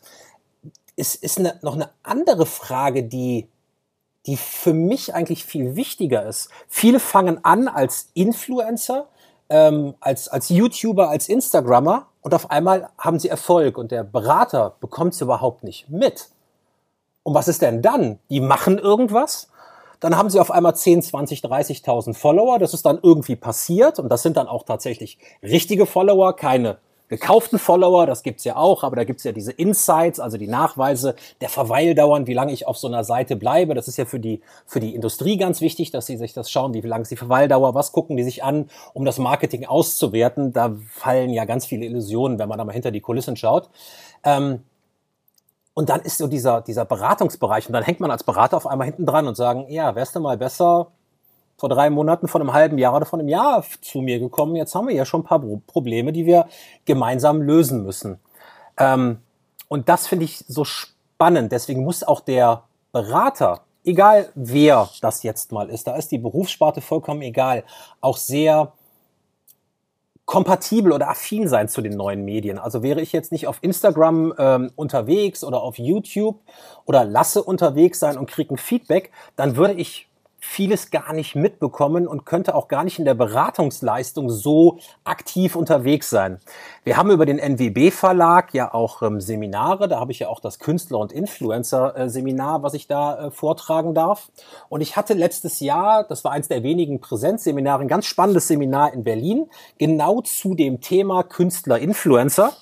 ist, 0.99 1.15
ist 1.23 1.39
eine, 1.39 1.57
noch 1.61 1.75
eine 1.75 1.89
andere 2.03 2.45
Frage, 2.45 3.03
die, 3.03 3.47
die 4.25 4.37
für 4.37 4.73
mich 4.73 5.15
eigentlich 5.15 5.45
viel 5.45 5.75
wichtiger 5.75 6.25
ist. 6.25 6.49
Viele 6.67 6.99
fangen 6.99 7.43
an 7.43 7.67
als 7.67 8.09
Influencer, 8.13 9.07
ähm, 9.49 9.95
als, 9.99 10.27
als 10.27 10.49
YouTuber, 10.49 11.09
als 11.09 11.29
Instagrammer 11.29 12.07
und 12.21 12.33
auf 12.33 12.51
einmal 12.51 12.89
haben 12.97 13.17
sie 13.17 13.29
Erfolg 13.29 13.77
und 13.77 13.91
der 13.91 14.03
Berater 14.03 14.75
bekommt 14.79 15.13
es 15.13 15.21
überhaupt 15.21 15.63
nicht 15.63 15.89
mit. 15.89 16.29
Und 17.23 17.33
was 17.33 17.47
ist 17.47 17.61
denn 17.61 17.81
dann? 17.81 18.19
Die 18.29 18.41
machen 18.41 18.77
irgendwas, 18.77 19.49
dann 19.99 20.17
haben 20.17 20.29
sie 20.29 20.39
auf 20.39 20.51
einmal 20.51 20.75
10, 20.75 21.01
20, 21.01 21.41
30.000 21.41 22.13
Follower. 22.13 22.57
Das 22.59 22.73
ist 22.73 22.85
dann 22.85 22.99
irgendwie 23.01 23.35
passiert 23.35 23.99
und 23.99 24.09
das 24.09 24.23
sind 24.23 24.37
dann 24.37 24.47
auch 24.47 24.63
tatsächlich 24.63 25.17
richtige 25.43 25.85
Follower, 25.85 26.35
keine 26.35 26.77
gekauften 27.09 27.59
Follower, 27.59 28.05
das 28.05 28.23
gibt's 28.23 28.43
ja 28.43 28.55
auch, 28.55 28.83
aber 28.83 28.95
da 28.95 29.03
gibt's 29.03 29.23
ja 29.23 29.31
diese 29.31 29.51
Insights, 29.51 30.19
also 30.19 30.37
die 30.37 30.47
Nachweise 30.47 31.15
der 31.41 31.49
Verweildauern, 31.49 32.27
wie 32.27 32.33
lange 32.33 32.53
ich 32.53 32.67
auf 32.67 32.77
so 32.77 32.87
einer 32.87 33.03
Seite 33.03 33.35
bleibe. 33.35 33.73
Das 33.73 33.87
ist 33.87 33.97
ja 33.97 34.05
für 34.05 34.19
die, 34.19 34.41
für 34.65 34.79
die 34.79 34.95
Industrie 34.95 35.37
ganz 35.37 35.59
wichtig, 35.59 35.91
dass 35.91 36.05
sie 36.05 36.17
sich 36.17 36.33
das 36.33 36.49
schauen, 36.49 36.73
wie 36.73 36.81
lange 36.81 37.01
ist 37.01 37.11
die 37.11 37.17
Verweildauer, 37.17 37.73
was 37.73 37.91
gucken 37.91 38.15
die 38.15 38.23
sich 38.23 38.43
an, 38.43 38.69
um 38.93 39.05
das 39.05 39.17
Marketing 39.17 39.65
auszuwerten. 39.65 40.53
Da 40.53 40.75
fallen 40.91 41.31
ja 41.31 41.45
ganz 41.45 41.65
viele 41.65 41.85
Illusionen, 41.85 42.39
wenn 42.39 42.47
man 42.47 42.57
da 42.57 42.63
mal 42.63 42.73
hinter 42.73 42.91
die 42.91 43.01
Kulissen 43.01 43.35
schaut. 43.35 43.69
Ähm, 44.23 44.63
und 45.73 45.89
dann 45.89 46.01
ist 46.01 46.17
so 46.17 46.27
dieser, 46.27 46.61
dieser 46.61 46.85
Beratungsbereich 46.85 47.67
und 47.67 47.73
dann 47.73 47.83
hängt 47.83 48.01
man 48.01 48.11
als 48.11 48.23
Berater 48.23 48.57
auf 48.57 48.67
einmal 48.67 48.85
hinten 48.85 49.05
dran 49.05 49.27
und 49.27 49.35
sagen, 49.35 49.65
ja, 49.69 49.95
wärst 49.95 50.15
du 50.15 50.19
mal 50.19 50.37
besser 50.37 50.91
vor 51.59 51.69
drei 51.69 51.89
Monaten, 51.89 52.27
vor 52.27 52.39
einem 52.39 52.53
halben 52.53 52.77
Jahr 52.77 52.95
oder 52.95 53.05
vor 53.05 53.19
einem 53.19 53.27
Jahr 53.27 53.63
zu 53.81 53.99
mir 53.99 54.17
gekommen. 54.19 54.55
Jetzt 54.55 54.73
haben 54.73 54.87
wir 54.87 54.95
ja 54.95 55.05
schon 55.05 55.21
ein 55.21 55.25
paar 55.25 55.43
Probleme, 55.67 56.13
die 56.13 56.25
wir 56.25 56.47
gemeinsam 56.85 57.41
lösen 57.41 57.83
müssen. 57.83 58.19
Ähm, 58.77 59.19
und 59.67 59.89
das 59.89 60.07
finde 60.07 60.25
ich 60.25 60.45
so 60.47 60.63
spannend. 60.63 61.51
Deswegen 61.51 61.83
muss 61.83 62.03
auch 62.03 62.21
der 62.21 62.63
Berater, 62.93 63.61
egal 63.83 64.29
wer 64.35 64.89
das 65.01 65.23
jetzt 65.23 65.51
mal 65.51 65.69
ist, 65.69 65.85
da 65.85 65.95
ist 65.95 66.11
die 66.11 66.17
Berufssparte 66.17 66.79
vollkommen 66.79 67.21
egal, 67.21 67.63
auch 67.99 68.17
sehr 68.17 68.71
kompatibel 70.25 70.91
oder 70.91 71.09
affin 71.09 71.47
sein 71.47 71.67
zu 71.67 71.81
den 71.81 71.97
neuen 71.97 72.23
Medien. 72.23 72.59
Also 72.59 72.83
wäre 72.83 73.01
ich 73.01 73.11
jetzt 73.11 73.31
nicht 73.31 73.47
auf 73.47 73.57
Instagram 73.61 74.33
ähm, 74.37 74.71
unterwegs 74.75 75.43
oder 75.43 75.61
auf 75.61 75.79
YouTube 75.79 76.39
oder 76.85 77.03
lasse 77.03 77.43
unterwegs 77.43 77.99
sein 77.99 78.17
und 78.17 78.29
kriege 78.29 78.53
ein 78.53 78.57
Feedback, 78.57 79.11
dann 79.35 79.55
würde 79.55 79.73
ich 79.73 80.08
vieles 80.39 80.91
gar 80.91 81.13
nicht 81.13 81.35
mitbekommen 81.35 82.07
und 82.07 82.25
könnte 82.25 82.55
auch 82.55 82.67
gar 82.67 82.83
nicht 82.83 82.99
in 82.99 83.05
der 83.05 83.13
Beratungsleistung 83.13 84.29
so 84.29 84.79
aktiv 85.03 85.55
unterwegs 85.55 86.09
sein. 86.09 86.39
Wir 86.83 86.97
haben 86.97 87.11
über 87.11 87.25
den 87.25 87.39
NWB 87.39 87.91
Verlag 87.91 88.53
ja 88.53 88.73
auch 88.73 89.01
ähm, 89.01 89.21
Seminare, 89.21 89.87
da 89.87 89.99
habe 89.99 90.11
ich 90.11 90.19
ja 90.19 90.29
auch 90.29 90.39
das 90.39 90.59
Künstler- 90.59 90.99
und 90.99 91.11
Influencer-Seminar, 91.11 92.63
was 92.63 92.73
ich 92.73 92.87
da 92.87 93.27
äh, 93.27 93.31
vortragen 93.31 93.93
darf. 93.93 94.31
Und 94.69 94.81
ich 94.81 94.95
hatte 94.95 95.13
letztes 95.13 95.59
Jahr, 95.59 96.03
das 96.03 96.23
war 96.23 96.31
eins 96.31 96.47
der 96.47 96.63
wenigen 96.63 97.01
Präsenzseminare, 97.01 97.81
ein 97.81 97.87
ganz 97.87 98.05
spannendes 98.05 98.47
Seminar 98.47 98.93
in 98.93 99.03
Berlin, 99.03 99.49
genau 99.77 100.21
zu 100.21 100.55
dem 100.55 100.81
Thema 100.81 101.23
Künstler-Influencer. 101.23 102.53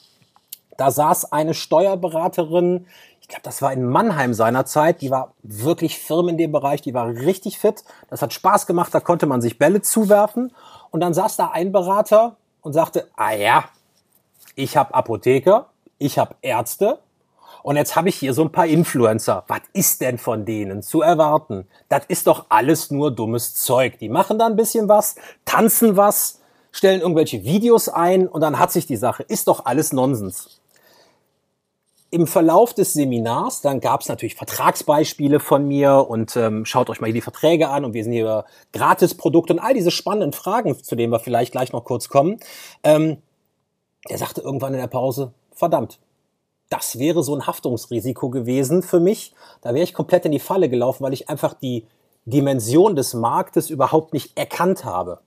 Da 0.77 0.91
saß 0.91 1.31
eine 1.31 1.55
Steuerberaterin, 1.55 2.85
ich 3.27 3.31
glaube, 3.31 3.43
das 3.43 3.61
war 3.61 3.73
in 3.73 3.83
Mannheim 3.83 4.33
seinerzeit, 4.33 5.01
die 5.01 5.11
war 5.11 5.33
wirklich 5.43 5.99
firm 5.99 6.29
in 6.29 6.37
dem 6.37 6.53
Bereich, 6.53 6.81
die 6.81 6.93
war 6.93 7.09
richtig 7.09 7.59
fit. 7.59 7.83
Das 8.09 8.21
hat 8.21 8.31
Spaß 8.31 8.65
gemacht, 8.67 8.93
da 8.93 9.01
konnte 9.01 9.25
man 9.25 9.41
sich 9.41 9.59
Bälle 9.59 9.81
zuwerfen. 9.81 10.55
Und 10.91 11.01
dann 11.01 11.13
saß 11.13 11.35
da 11.35 11.49
ein 11.49 11.73
Berater 11.73 12.37
und 12.61 12.71
sagte, 12.71 13.09
ah 13.17 13.33
ja, 13.33 13.65
ich 14.55 14.77
habe 14.77 14.93
Apotheker, 14.93 15.67
ich 15.97 16.17
habe 16.17 16.35
Ärzte 16.41 16.99
und 17.63 17.75
jetzt 17.75 17.97
habe 17.97 18.07
ich 18.07 18.15
hier 18.15 18.33
so 18.33 18.43
ein 18.43 18.51
paar 18.53 18.65
Influencer. 18.65 19.43
Was 19.47 19.59
ist 19.73 19.99
denn 19.99 20.17
von 20.17 20.45
denen 20.45 20.81
zu 20.81 21.01
erwarten? 21.01 21.67
Das 21.89 22.03
ist 22.07 22.27
doch 22.27 22.45
alles 22.47 22.91
nur 22.91 23.11
dummes 23.11 23.55
Zeug. 23.55 23.99
Die 23.99 24.07
machen 24.07 24.39
da 24.39 24.45
ein 24.45 24.55
bisschen 24.55 24.87
was, 24.87 25.15
tanzen 25.43 25.97
was, 25.97 26.39
stellen 26.71 27.01
irgendwelche 27.01 27.43
Videos 27.43 27.89
ein 27.89 28.25
und 28.25 28.39
dann 28.39 28.57
hat 28.57 28.71
sich 28.71 28.87
die 28.87 28.95
Sache. 28.95 29.23
Ist 29.23 29.49
doch 29.49 29.65
alles 29.65 29.91
Nonsens 29.91 30.56
im 32.09 32.25
Verlauf 32.25 32.73
des 32.73 32.93
Seminars, 32.93 33.61
dann 33.61 33.81
gab 33.81 34.01
es 34.01 34.07
natürlich 34.07 34.35
Vertragsbeispiele 34.35 35.39
von 35.39 35.67
mir 35.67 36.07
und 36.09 36.37
ähm, 36.37 36.65
schaut 36.65 36.89
euch 36.89 37.01
mal 37.01 37.07
hier 37.07 37.13
die 37.13 37.21
Verträge 37.21 37.69
an 37.69 37.83
und 37.83 37.93
wir 37.93 38.03
sind 38.03 38.13
hier 38.13 38.45
Gratisprodukte 38.71 39.53
und 39.53 39.59
all 39.59 39.73
diese 39.73 39.91
spannenden 39.91 40.31
Fragen, 40.31 40.81
zu 40.81 40.95
denen 40.95 41.11
wir 41.11 41.19
vielleicht 41.19 41.51
gleich 41.51 41.73
noch 41.73 41.83
kurz 41.83 42.07
kommen. 42.07 42.39
Ähm, 42.83 43.17
er 44.07 44.17
sagte 44.17 44.41
irgendwann 44.41 44.73
in 44.73 44.79
der 44.79 44.87
Pause, 44.87 45.33
verdammt, 45.51 45.99
das 46.69 46.97
wäre 46.99 47.23
so 47.23 47.35
ein 47.35 47.45
Haftungsrisiko 47.45 48.29
gewesen 48.29 48.83
für 48.83 48.99
mich. 48.99 49.33
Da 49.61 49.73
wäre 49.73 49.83
ich 49.83 49.93
komplett 49.93 50.25
in 50.25 50.31
die 50.31 50.39
Falle 50.39 50.69
gelaufen, 50.69 51.03
weil 51.03 51.13
ich 51.13 51.29
einfach 51.29 51.53
die 51.53 51.85
Dimension 52.25 52.95
des 52.95 53.13
Marktes 53.13 53.69
überhaupt 53.69 54.13
nicht 54.13 54.37
erkannt 54.37 54.85
habe. 54.85 55.19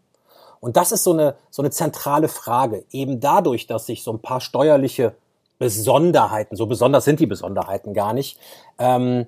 Und 0.60 0.76
das 0.76 0.92
ist 0.92 1.04
so 1.04 1.12
eine, 1.12 1.36
so 1.50 1.62
eine 1.62 1.70
zentrale 1.70 2.28
Frage. 2.28 2.84
Eben 2.90 3.20
dadurch, 3.20 3.66
dass 3.66 3.86
sich 3.86 4.02
so 4.02 4.12
ein 4.12 4.20
paar 4.20 4.40
steuerliche 4.40 5.14
Besonderheiten, 5.60 6.56
so 6.56 6.66
besonders 6.66 7.04
sind 7.04 7.20
die 7.20 7.26
Besonderheiten 7.26 7.92
gar 7.92 8.14
nicht, 8.14 8.38
ähm, 8.78 9.26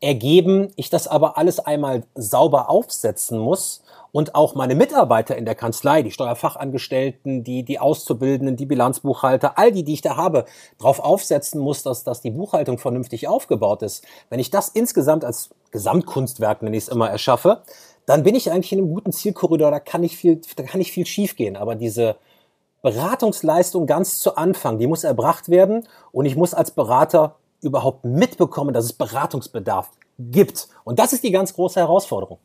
ergeben, 0.00 0.72
ich 0.76 0.90
das 0.90 1.08
aber 1.08 1.38
alles 1.38 1.58
einmal 1.58 2.04
sauber 2.14 2.68
aufsetzen 2.68 3.38
muss 3.38 3.82
und 4.12 4.34
auch 4.34 4.54
meine 4.54 4.74
Mitarbeiter 4.74 5.36
in 5.36 5.46
der 5.46 5.54
Kanzlei, 5.54 6.02
die 6.02 6.10
Steuerfachangestellten, 6.10 7.44
die, 7.44 7.62
die 7.62 7.78
Auszubildenden, 7.78 8.56
die 8.56 8.66
Bilanzbuchhalter, 8.66 9.56
all 9.56 9.72
die, 9.72 9.82
die 9.82 9.94
ich 9.94 10.02
da 10.02 10.16
habe, 10.16 10.44
darauf 10.78 11.00
aufsetzen 11.00 11.60
muss, 11.60 11.82
dass, 11.82 12.04
dass 12.04 12.20
die 12.20 12.30
Buchhaltung 12.30 12.76
vernünftig 12.76 13.26
aufgebaut 13.26 13.82
ist. 13.82 14.04
Wenn 14.28 14.40
ich 14.40 14.50
das 14.50 14.68
insgesamt 14.68 15.24
als 15.24 15.48
Gesamtkunstwerk, 15.70 16.62
nenne 16.62 16.76
ich 16.76 16.84
es 16.84 16.88
immer, 16.90 17.08
erschaffe, 17.08 17.62
dann 18.04 18.22
bin 18.22 18.34
ich 18.34 18.50
eigentlich 18.50 18.72
in 18.72 18.80
einem 18.80 18.92
guten 18.92 19.12
Zielkorridor, 19.12 19.70
da 19.70 19.80
kann 19.80 20.02
nicht 20.02 20.16
viel, 20.16 20.42
da 20.56 20.62
kann 20.62 20.78
nicht 20.78 20.92
viel 20.92 21.06
schiefgehen. 21.06 21.56
Aber 21.56 21.74
diese, 21.74 22.16
Beratungsleistung 22.82 23.86
ganz 23.86 24.18
zu 24.18 24.36
Anfang, 24.36 24.78
die 24.78 24.86
muss 24.86 25.04
erbracht 25.04 25.48
werden 25.48 25.86
und 26.12 26.24
ich 26.26 26.36
muss 26.36 26.54
als 26.54 26.70
Berater 26.70 27.36
überhaupt 27.62 28.04
mitbekommen, 28.04 28.72
dass 28.72 28.84
es 28.84 28.92
Beratungsbedarf 28.92 29.90
gibt. 30.18 30.68
Und 30.84 30.98
das 30.98 31.12
ist 31.12 31.24
die 31.24 31.30
ganz 31.30 31.54
große 31.54 31.78
Herausforderung. 31.78 32.38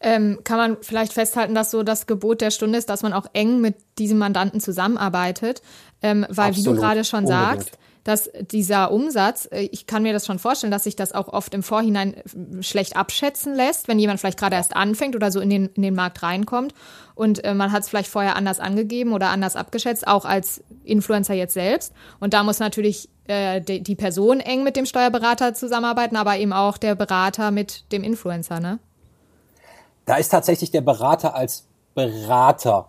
Ähm, 0.00 0.40
kann 0.44 0.58
man 0.58 0.76
vielleicht 0.82 1.12
festhalten, 1.12 1.54
dass 1.54 1.70
so 1.70 1.82
das 1.82 2.06
Gebot 2.06 2.40
der 2.40 2.50
Stunde 2.50 2.78
ist, 2.78 2.90
dass 2.90 3.02
man 3.02 3.12
auch 3.12 3.26
eng 3.32 3.60
mit 3.60 3.76
diesem 3.98 4.18
Mandanten 4.18 4.60
zusammenarbeitet, 4.60 5.62
ähm, 6.02 6.26
weil 6.28 6.50
Absolut, 6.50 6.56
wie 6.56 6.74
du 6.74 6.80
gerade 6.80 7.04
schon 7.04 7.24
unbedingt. 7.24 7.62
sagst, 7.62 7.78
dass 8.06 8.30
dieser 8.40 8.92
Umsatz, 8.92 9.48
äh, 9.50 9.68
ich 9.72 9.86
kann 9.86 10.04
mir 10.04 10.12
das 10.12 10.26
schon 10.26 10.38
vorstellen, 10.38 10.70
dass 10.70 10.84
sich 10.84 10.94
das 10.94 11.12
auch 11.12 11.28
oft 11.28 11.52
im 11.54 11.64
Vorhinein 11.64 12.14
äh, 12.14 12.62
schlecht 12.62 12.96
abschätzen 12.96 13.54
lässt, 13.54 13.88
wenn 13.88 13.98
jemand 13.98 14.20
vielleicht 14.20 14.38
gerade 14.38 14.54
erst 14.54 14.76
anfängt 14.76 15.16
oder 15.16 15.32
so 15.32 15.40
in 15.40 15.50
den, 15.50 15.66
in 15.74 15.82
den 15.82 15.94
Markt 15.94 16.22
reinkommt 16.22 16.72
und 17.16 17.42
äh, 17.44 17.54
man 17.54 17.72
hat 17.72 17.82
es 17.82 17.88
vielleicht 17.88 18.10
vorher 18.10 18.36
anders 18.36 18.60
angegeben 18.60 19.12
oder 19.12 19.30
anders 19.30 19.56
abgeschätzt, 19.56 20.06
auch 20.06 20.24
als 20.24 20.62
Influencer 20.84 21.34
jetzt 21.34 21.54
selbst. 21.54 21.92
Und 22.20 22.32
da 22.34 22.44
muss 22.44 22.60
natürlich 22.60 23.08
äh, 23.26 23.60
die, 23.60 23.82
die 23.82 23.96
Person 23.96 24.38
eng 24.38 24.62
mit 24.62 24.76
dem 24.76 24.86
Steuerberater 24.86 25.54
zusammenarbeiten, 25.54 26.16
aber 26.16 26.36
eben 26.36 26.52
auch 26.52 26.78
der 26.78 26.94
Berater 26.94 27.50
mit 27.50 27.90
dem 27.90 28.04
Influencer, 28.04 28.60
ne? 28.60 28.78
Da 30.04 30.16
ist 30.16 30.28
tatsächlich 30.28 30.70
der 30.70 30.82
Berater 30.82 31.34
als 31.34 31.66
Berater 31.96 32.88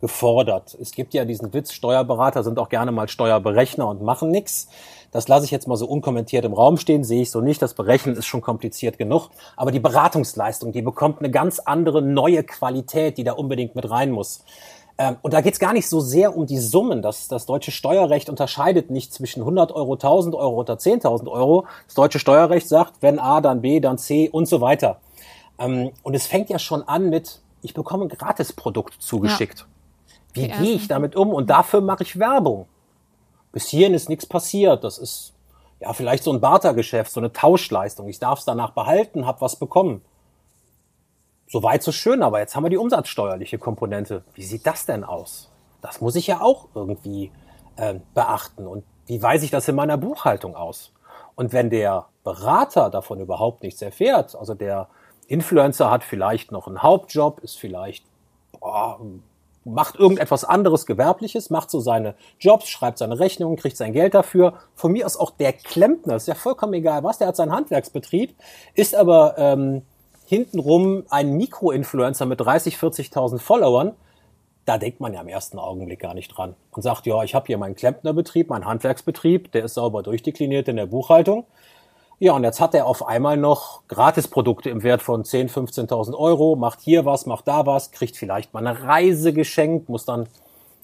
gefordert. 0.00 0.76
Es 0.80 0.92
gibt 0.92 1.14
ja 1.14 1.24
diesen 1.24 1.52
Witz, 1.52 1.72
Steuerberater 1.72 2.44
sind 2.44 2.58
auch 2.58 2.68
gerne 2.68 2.92
mal 2.92 3.08
Steuerberechner 3.08 3.88
und 3.88 4.02
machen 4.02 4.30
nichts. 4.30 4.68
Das 5.10 5.26
lasse 5.26 5.46
ich 5.46 5.50
jetzt 5.50 5.66
mal 5.66 5.76
so 5.76 5.86
unkommentiert 5.86 6.44
im 6.44 6.52
Raum 6.52 6.76
stehen, 6.76 7.02
sehe 7.02 7.22
ich 7.22 7.30
so 7.30 7.40
nicht. 7.40 7.62
Das 7.62 7.74
Berechnen 7.74 8.14
ist 8.14 8.26
schon 8.26 8.42
kompliziert 8.42 8.98
genug. 8.98 9.30
Aber 9.56 9.70
die 9.72 9.80
Beratungsleistung, 9.80 10.72
die 10.72 10.82
bekommt 10.82 11.20
eine 11.20 11.30
ganz 11.30 11.58
andere 11.58 12.02
neue 12.02 12.44
Qualität, 12.44 13.16
die 13.16 13.24
da 13.24 13.32
unbedingt 13.32 13.74
mit 13.74 13.90
rein 13.90 14.10
muss. 14.10 14.44
Ähm, 14.98 15.16
und 15.22 15.32
da 15.32 15.40
geht 15.40 15.54
es 15.54 15.60
gar 15.60 15.72
nicht 15.72 15.88
so 15.88 16.00
sehr 16.00 16.36
um 16.36 16.46
die 16.46 16.58
Summen. 16.58 17.00
Das, 17.00 17.28
das 17.28 17.46
deutsche 17.46 17.70
Steuerrecht 17.70 18.28
unterscheidet 18.28 18.90
nicht 18.90 19.14
zwischen 19.14 19.40
100 19.40 19.72
Euro, 19.72 19.94
1000 19.94 20.34
Euro 20.34 20.56
oder 20.56 20.74
10.000 20.74 21.30
Euro. 21.30 21.66
Das 21.86 21.94
deutsche 21.94 22.18
Steuerrecht 22.18 22.68
sagt, 22.68 23.00
wenn 23.00 23.18
A, 23.18 23.40
dann 23.40 23.62
B, 23.62 23.80
dann 23.80 23.96
C 23.96 24.28
und 24.28 24.46
so 24.46 24.60
weiter. 24.60 25.00
Ähm, 25.58 25.92
und 26.02 26.14
es 26.14 26.26
fängt 26.26 26.50
ja 26.50 26.58
schon 26.58 26.82
an 26.82 27.08
mit, 27.08 27.40
ich 27.62 27.74
bekomme 27.74 28.04
ein 28.04 28.08
Gratisprodukt 28.08 29.00
zugeschickt. 29.00 29.60
Ja. 29.60 29.66
Wie 30.32 30.48
gehe 30.48 30.74
ich 30.74 30.88
damit 30.88 31.16
um? 31.16 31.30
Und 31.30 31.50
dafür 31.50 31.80
mache 31.80 32.02
ich 32.02 32.18
Werbung. 32.18 32.66
Bis 33.52 33.68
hierhin 33.68 33.94
ist 33.94 34.08
nichts 34.08 34.26
passiert. 34.26 34.84
Das 34.84 34.98
ist 34.98 35.34
ja 35.80 35.92
vielleicht 35.92 36.24
so 36.24 36.32
ein 36.32 36.40
Bartergeschäft, 36.40 37.10
so 37.10 37.20
eine 37.20 37.32
Tauschleistung. 37.32 38.08
Ich 38.08 38.18
darf 38.18 38.40
es 38.40 38.44
danach 38.44 38.70
behalten, 38.70 39.26
habe 39.26 39.40
was 39.40 39.56
bekommen. 39.56 40.02
Soweit 41.46 41.82
so 41.82 41.92
schön, 41.92 42.22
aber 42.22 42.40
jetzt 42.40 42.54
haben 42.54 42.64
wir 42.64 42.70
die 42.70 42.76
umsatzsteuerliche 42.76 43.58
Komponente. 43.58 44.22
Wie 44.34 44.42
sieht 44.42 44.66
das 44.66 44.84
denn 44.84 45.02
aus? 45.02 45.50
Das 45.80 46.00
muss 46.00 46.14
ich 46.16 46.26
ja 46.26 46.40
auch 46.42 46.68
irgendwie 46.74 47.32
äh, 47.76 47.94
beachten. 48.12 48.66
Und 48.66 48.84
wie 49.06 49.22
weise 49.22 49.46
ich 49.46 49.50
das 49.50 49.66
in 49.68 49.74
meiner 49.74 49.96
Buchhaltung 49.96 50.54
aus? 50.54 50.92
Und 51.34 51.52
wenn 51.52 51.70
der 51.70 52.06
Berater 52.24 52.90
davon 52.90 53.20
überhaupt 53.20 53.62
nichts 53.62 53.80
erfährt, 53.80 54.34
also 54.34 54.54
der 54.54 54.88
Influencer 55.28 55.90
hat 55.90 56.04
vielleicht 56.04 56.52
noch 56.52 56.66
einen 56.66 56.82
Hauptjob, 56.82 57.40
ist 57.40 57.58
vielleicht 57.58 58.04
boah, 58.52 59.00
macht 59.68 59.96
irgendetwas 59.96 60.44
anderes 60.44 60.86
Gewerbliches, 60.86 61.50
macht 61.50 61.70
so 61.70 61.80
seine 61.80 62.14
Jobs, 62.40 62.68
schreibt 62.68 62.98
seine 62.98 63.18
Rechnungen, 63.18 63.56
kriegt 63.56 63.76
sein 63.76 63.92
Geld 63.92 64.14
dafür. 64.14 64.54
Von 64.74 64.92
mir 64.92 65.06
aus 65.06 65.16
auch 65.16 65.30
der 65.30 65.52
Klempner, 65.52 66.16
ist 66.16 66.28
ja 66.28 66.34
vollkommen 66.34 66.74
egal 66.74 67.04
was, 67.04 67.18
der 67.18 67.28
hat 67.28 67.36
seinen 67.36 67.52
Handwerksbetrieb, 67.52 68.34
ist 68.74 68.94
aber 68.94 69.34
ähm, 69.38 69.82
hintenrum 70.26 71.04
ein 71.10 71.36
Mikroinfluencer 71.36 72.26
mit 72.26 72.40
30, 72.40 72.76
40.000 72.76 73.38
Followern. 73.38 73.94
da 74.64 74.76
denkt 74.76 75.00
man 75.00 75.14
ja 75.14 75.22
im 75.22 75.28
ersten 75.28 75.58
Augenblick 75.58 76.00
gar 76.00 76.12
nicht 76.12 76.28
dran. 76.28 76.54
Man 76.72 76.82
sagt, 76.82 77.06
ja, 77.06 77.22
ich 77.22 77.34
habe 77.34 77.46
hier 77.46 77.56
meinen 77.56 77.74
Klempnerbetrieb, 77.74 78.50
meinen 78.50 78.66
Handwerksbetrieb, 78.66 79.50
der 79.52 79.64
ist 79.64 79.74
sauber 79.74 80.02
durchdekliniert 80.02 80.68
in 80.68 80.76
der 80.76 80.84
Buchhaltung. 80.84 81.46
Ja, 82.20 82.32
und 82.32 82.42
jetzt 82.42 82.60
hat 82.60 82.74
er 82.74 82.86
auf 82.86 83.06
einmal 83.06 83.36
noch 83.36 83.82
Gratisprodukte 83.86 84.70
im 84.70 84.82
Wert 84.82 85.02
von 85.02 85.22
10.000, 85.22 85.88
15.000 85.88 86.18
Euro, 86.18 86.56
macht 86.56 86.80
hier 86.80 87.04
was, 87.04 87.26
macht 87.26 87.46
da 87.46 87.64
was, 87.64 87.92
kriegt 87.92 88.16
vielleicht 88.16 88.52
mal 88.52 88.66
eine 88.66 88.82
Reise 88.82 89.32
geschenkt, 89.32 89.88
muss 89.88 90.04
dann 90.04 90.28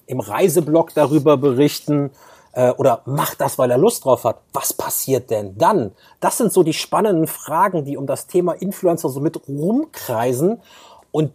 im 0.05 0.21
Reiseblog 0.21 0.93
darüber 0.93 1.35
berichten 1.35 2.11
äh, 2.53 2.71
oder 2.71 3.01
macht 3.05 3.41
das, 3.41 3.57
weil 3.57 3.69
er 3.69 3.77
Lust 3.77 4.05
drauf 4.05 4.23
hat. 4.23 4.37
Was 4.53 4.71
passiert 4.71 5.29
denn 5.29 5.57
dann? 5.57 5.91
Das 6.21 6.37
sind 6.37 6.53
so 6.53 6.63
die 6.63 6.73
spannenden 6.73 7.27
Fragen, 7.27 7.83
die 7.83 7.97
um 7.97 8.07
das 8.07 8.27
Thema 8.27 8.53
Influencer 8.53 9.09
so 9.09 9.19
mit 9.19 9.45
rumkreisen. 9.49 10.61
Und 11.11 11.33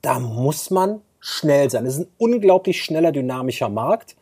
da 0.00 0.18
muss 0.18 0.70
man 0.70 1.02
schnell 1.20 1.68
sein. 1.68 1.84
Es 1.84 1.98
ist 1.98 2.06
ein 2.06 2.12
unglaublich 2.16 2.82
schneller, 2.82 3.12
dynamischer 3.12 3.68
Markt. 3.68 4.16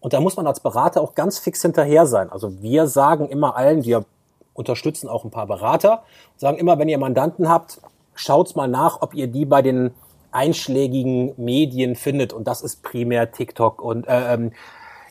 Und 0.00 0.14
da 0.14 0.20
muss 0.20 0.36
man 0.36 0.48
als 0.48 0.58
Berater 0.58 1.00
auch 1.00 1.14
ganz 1.14 1.38
fix 1.38 1.62
hinterher 1.62 2.06
sein. 2.06 2.30
Also 2.32 2.60
wir 2.60 2.88
sagen 2.88 3.28
immer 3.28 3.54
allen, 3.56 3.84
wir 3.84 4.04
unterstützen 4.58 5.08
auch 5.08 5.24
ein 5.24 5.30
paar 5.30 5.46
Berater, 5.46 6.02
sagen 6.36 6.58
immer, 6.58 6.78
wenn 6.78 6.88
ihr 6.88 6.98
Mandanten 6.98 7.48
habt, 7.48 7.80
schaut's 8.14 8.54
mal 8.54 8.68
nach, 8.68 9.00
ob 9.00 9.14
ihr 9.14 9.28
die 9.28 9.44
bei 9.44 9.62
den 9.62 9.92
einschlägigen 10.32 11.32
Medien 11.36 11.96
findet. 11.96 12.32
Und 12.32 12.46
das 12.46 12.62
ist 12.62 12.82
primär 12.82 13.32
TikTok 13.32 13.80
und 13.80 14.06
äh, 14.06 14.34
ähm, 14.34 14.52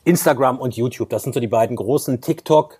Instagram 0.03 0.59
und 0.59 0.75
YouTube. 0.75 1.09
Das 1.09 1.23
sind 1.23 1.33
so 1.33 1.39
die 1.39 1.47
beiden 1.47 1.75
großen. 1.75 2.21
TikTok 2.21 2.79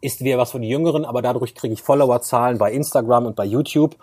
ist 0.00 0.22
wieder 0.22 0.38
was 0.38 0.52
von 0.52 0.62
den 0.62 0.70
Jüngeren, 0.70 1.04
aber 1.04 1.22
dadurch 1.22 1.54
kriege 1.54 1.74
ich 1.74 1.82
Followerzahlen 1.82 2.58
bei 2.58 2.72
Instagram 2.72 3.26
und 3.26 3.36
bei 3.36 3.44
YouTube. 3.44 3.96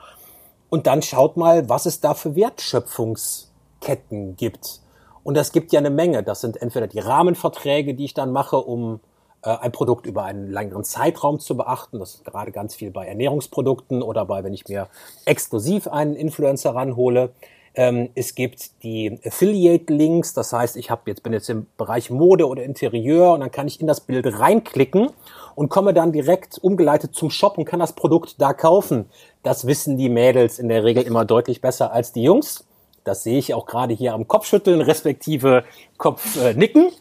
Und 0.69 0.87
dann 0.87 1.01
schaut 1.01 1.37
mal, 1.37 1.69
was 1.69 1.85
es 1.85 2.01
da 2.01 2.13
für 2.13 2.35
Wertschöpfungsketten 2.35 4.35
gibt. 4.35 4.81
Und 5.23 5.35
das 5.35 5.51
gibt 5.51 5.71
ja 5.71 5.79
eine 5.79 5.89
Menge. 5.89 6.23
Das 6.23 6.41
sind 6.41 6.61
entweder 6.61 6.87
die 6.87 6.99
Rahmenverträge, 6.99 7.93
die 7.93 8.05
ich 8.05 8.13
dann 8.13 8.31
mache, 8.31 8.57
um 8.57 8.99
ein 9.41 9.71
Produkt 9.71 10.05
über 10.05 10.23
einen 10.23 10.51
längeren 10.51 10.83
Zeitraum 10.83 11.39
zu 11.39 11.55
beachten. 11.55 11.99
Das 11.99 12.15
ist 12.15 12.25
gerade 12.25 12.51
ganz 12.51 12.75
viel 12.75 12.91
bei 12.91 13.07
Ernährungsprodukten 13.07 14.01
oder 14.01 14.25
bei, 14.25 14.43
wenn 14.43 14.53
ich 14.53 14.67
mir 14.67 14.87
exklusiv 15.25 15.87
einen 15.87 16.15
Influencer 16.15 16.75
ranhole. 16.75 17.31
Ähm, 17.75 18.09
es 18.15 18.35
gibt 18.35 18.83
die 18.83 19.19
Affiliate-Links, 19.23 20.33
das 20.33 20.51
heißt, 20.51 20.75
ich 20.75 20.89
habe 20.89 21.03
jetzt 21.05 21.23
bin 21.23 21.33
jetzt 21.33 21.49
im 21.49 21.67
Bereich 21.77 22.09
Mode 22.09 22.47
oder 22.47 22.63
Interieur 22.63 23.33
und 23.33 23.41
dann 23.41 23.51
kann 23.51 23.67
ich 23.67 23.79
in 23.79 23.87
das 23.87 24.01
Bild 24.01 24.25
reinklicken 24.39 25.11
und 25.55 25.69
komme 25.69 25.93
dann 25.93 26.11
direkt 26.11 26.57
umgeleitet 26.57 27.15
zum 27.15 27.29
Shop 27.29 27.57
und 27.57 27.65
kann 27.65 27.79
das 27.79 27.93
Produkt 27.93 28.41
da 28.41 28.53
kaufen. 28.53 29.05
Das 29.43 29.67
wissen 29.67 29.97
die 29.97 30.09
Mädels 30.09 30.59
in 30.59 30.67
der 30.67 30.83
Regel 30.83 31.03
immer 31.03 31.25
deutlich 31.25 31.61
besser 31.61 31.93
als 31.93 32.11
die 32.11 32.23
Jungs. 32.23 32.65
Das 33.03 33.23
sehe 33.23 33.37
ich 33.37 33.53
auch 33.53 33.65
gerade 33.65 33.93
hier 33.93 34.13
am 34.13 34.27
Kopfschütteln 34.27 34.81
respektive 34.81 35.63
Kopfnicken. 35.97 36.91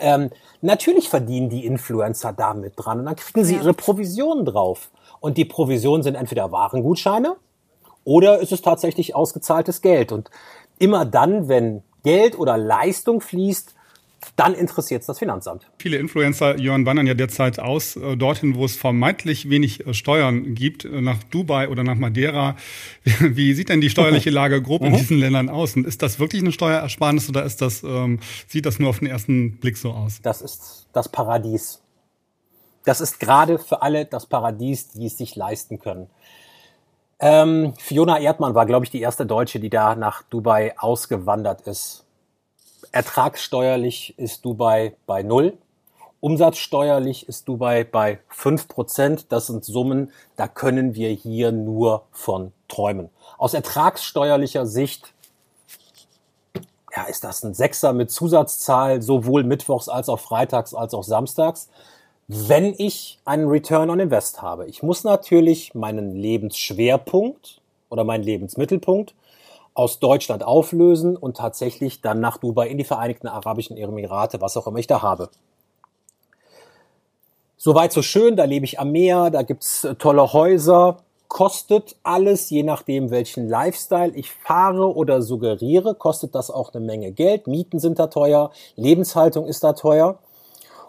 Äh, 0.00 0.28
Natürlich 0.62 1.08
verdienen 1.08 1.48
die 1.48 1.66
Influencer 1.66 2.32
damit 2.32 2.74
dran 2.76 3.00
und 3.00 3.06
dann 3.06 3.16
kriegen 3.16 3.44
sie 3.44 3.56
ja. 3.56 3.62
ihre 3.62 3.74
Provisionen 3.74 4.44
drauf. 4.44 4.90
Und 5.18 5.36
die 5.36 5.44
Provisionen 5.44 6.02
sind 6.02 6.14
entweder 6.14 6.52
Warengutscheine 6.52 7.36
oder 8.04 8.38
ist 8.38 8.52
es 8.52 8.62
tatsächlich 8.62 9.14
ausgezahltes 9.14 9.82
Geld. 9.82 10.12
Und 10.12 10.30
immer 10.78 11.04
dann, 11.04 11.48
wenn 11.48 11.82
Geld 12.04 12.38
oder 12.38 12.56
Leistung 12.56 13.20
fließt, 13.20 13.74
dann 14.36 14.54
interessiert 14.54 15.00
es 15.00 15.06
das 15.06 15.18
Finanzamt. 15.18 15.70
Viele 15.78 15.96
Influencer, 15.96 16.58
Jörn, 16.58 16.86
wandern 16.86 17.06
ja 17.06 17.14
derzeit 17.14 17.58
aus, 17.58 17.96
äh, 17.96 18.16
dorthin, 18.16 18.54
wo 18.54 18.64
es 18.64 18.76
vermeintlich 18.76 19.50
wenig 19.50 19.86
äh, 19.86 19.94
Steuern 19.94 20.54
gibt, 20.54 20.84
äh, 20.84 21.00
nach 21.00 21.22
Dubai 21.24 21.68
oder 21.68 21.84
nach 21.84 21.96
Madeira. 21.96 22.56
Wie 23.20 23.54
sieht 23.54 23.68
denn 23.68 23.80
die 23.80 23.90
steuerliche 23.90 24.30
Lage 24.30 24.62
grob 24.62 24.82
in 24.82 24.92
mhm. 24.92 24.96
diesen 24.96 25.18
Ländern 25.18 25.48
aus? 25.48 25.76
Und 25.76 25.86
ist 25.86 26.02
das 26.02 26.18
wirklich 26.18 26.42
eine 26.42 26.52
Steuerersparnis 26.52 27.28
oder 27.28 27.44
ist 27.44 27.60
das, 27.60 27.82
ähm, 27.82 28.20
sieht 28.46 28.66
das 28.66 28.78
nur 28.78 28.90
auf 28.90 29.00
den 29.00 29.08
ersten 29.08 29.58
Blick 29.58 29.76
so 29.76 29.92
aus? 29.92 30.20
Das 30.22 30.40
ist 30.40 30.88
das 30.92 31.08
Paradies. 31.08 31.82
Das 32.84 33.00
ist 33.00 33.20
gerade 33.20 33.58
für 33.58 33.82
alle 33.82 34.04
das 34.06 34.26
Paradies, 34.26 34.88
die 34.88 35.06
es 35.06 35.16
sich 35.16 35.36
leisten 35.36 35.78
können. 35.78 36.08
Ähm, 37.20 37.74
Fiona 37.78 38.18
Erdmann 38.18 38.56
war, 38.56 38.66
glaube 38.66 38.84
ich, 38.84 38.90
die 38.90 39.00
erste 39.00 39.24
Deutsche, 39.24 39.60
die 39.60 39.70
da 39.70 39.94
nach 39.94 40.22
Dubai 40.24 40.74
ausgewandert 40.76 41.60
ist. 41.68 42.01
Ertragssteuerlich 42.92 44.18
ist 44.18 44.44
Dubai 44.44 44.94
bei 45.06 45.22
null. 45.22 45.56
Umsatzsteuerlich 46.20 47.26
ist 47.26 47.48
Dubai 47.48 47.84
bei 47.84 48.20
fünf 48.28 48.68
Prozent. 48.68 49.32
Das 49.32 49.46
sind 49.46 49.64
Summen, 49.64 50.12
da 50.36 50.46
können 50.46 50.94
wir 50.94 51.08
hier 51.08 51.52
nur 51.52 52.04
von 52.12 52.52
träumen. 52.68 53.08
Aus 53.38 53.54
ertragssteuerlicher 53.54 54.66
Sicht 54.66 55.14
ja, 56.94 57.04
ist 57.04 57.24
das 57.24 57.42
ein 57.42 57.54
Sechser 57.54 57.94
mit 57.94 58.10
Zusatzzahl, 58.10 59.00
sowohl 59.00 59.42
mittwochs 59.42 59.88
als 59.88 60.10
auch 60.10 60.20
freitags 60.20 60.74
als 60.74 60.92
auch 60.92 61.02
samstags, 61.02 61.70
wenn 62.28 62.74
ich 62.76 63.18
einen 63.24 63.48
Return 63.48 63.88
on 63.88 64.00
Invest 64.00 64.42
habe. 64.42 64.66
Ich 64.66 64.82
muss 64.82 65.02
natürlich 65.02 65.74
meinen 65.74 66.14
Lebensschwerpunkt 66.14 67.62
oder 67.88 68.04
meinen 68.04 68.22
Lebensmittelpunkt 68.22 69.14
aus 69.74 69.98
Deutschland 69.98 70.44
auflösen 70.44 71.16
und 71.16 71.36
tatsächlich 71.36 72.00
dann 72.00 72.20
nach 72.20 72.38
Dubai 72.38 72.68
in 72.68 72.78
die 72.78 72.84
Vereinigten 72.84 73.28
Arabischen 73.28 73.76
Emirate, 73.76 74.40
was 74.40 74.56
auch 74.56 74.66
immer 74.66 74.78
ich 74.78 74.86
da 74.86 75.02
habe. 75.02 75.30
Soweit 77.56 77.92
so 77.92 78.02
schön, 78.02 78.34
da 78.34 78.44
lebe 78.44 78.64
ich 78.64 78.80
am 78.80 78.90
Meer, 78.90 79.30
da 79.30 79.42
gibt's 79.42 79.84
äh, 79.84 79.94
tolle 79.94 80.32
Häuser, 80.32 80.96
kostet 81.28 81.96
alles, 82.02 82.50
je 82.50 82.62
nachdem 82.62 83.10
welchen 83.10 83.48
Lifestyle 83.48 84.12
ich 84.14 84.32
fahre 84.32 84.94
oder 84.94 85.22
suggeriere, 85.22 85.94
kostet 85.94 86.34
das 86.34 86.50
auch 86.50 86.74
eine 86.74 86.84
Menge 86.84 87.12
Geld. 87.12 87.46
Mieten 87.46 87.78
sind 87.78 87.98
da 87.98 88.08
teuer, 88.08 88.50
Lebenshaltung 88.74 89.46
ist 89.46 89.64
da 89.64 89.74
teuer. 89.74 90.18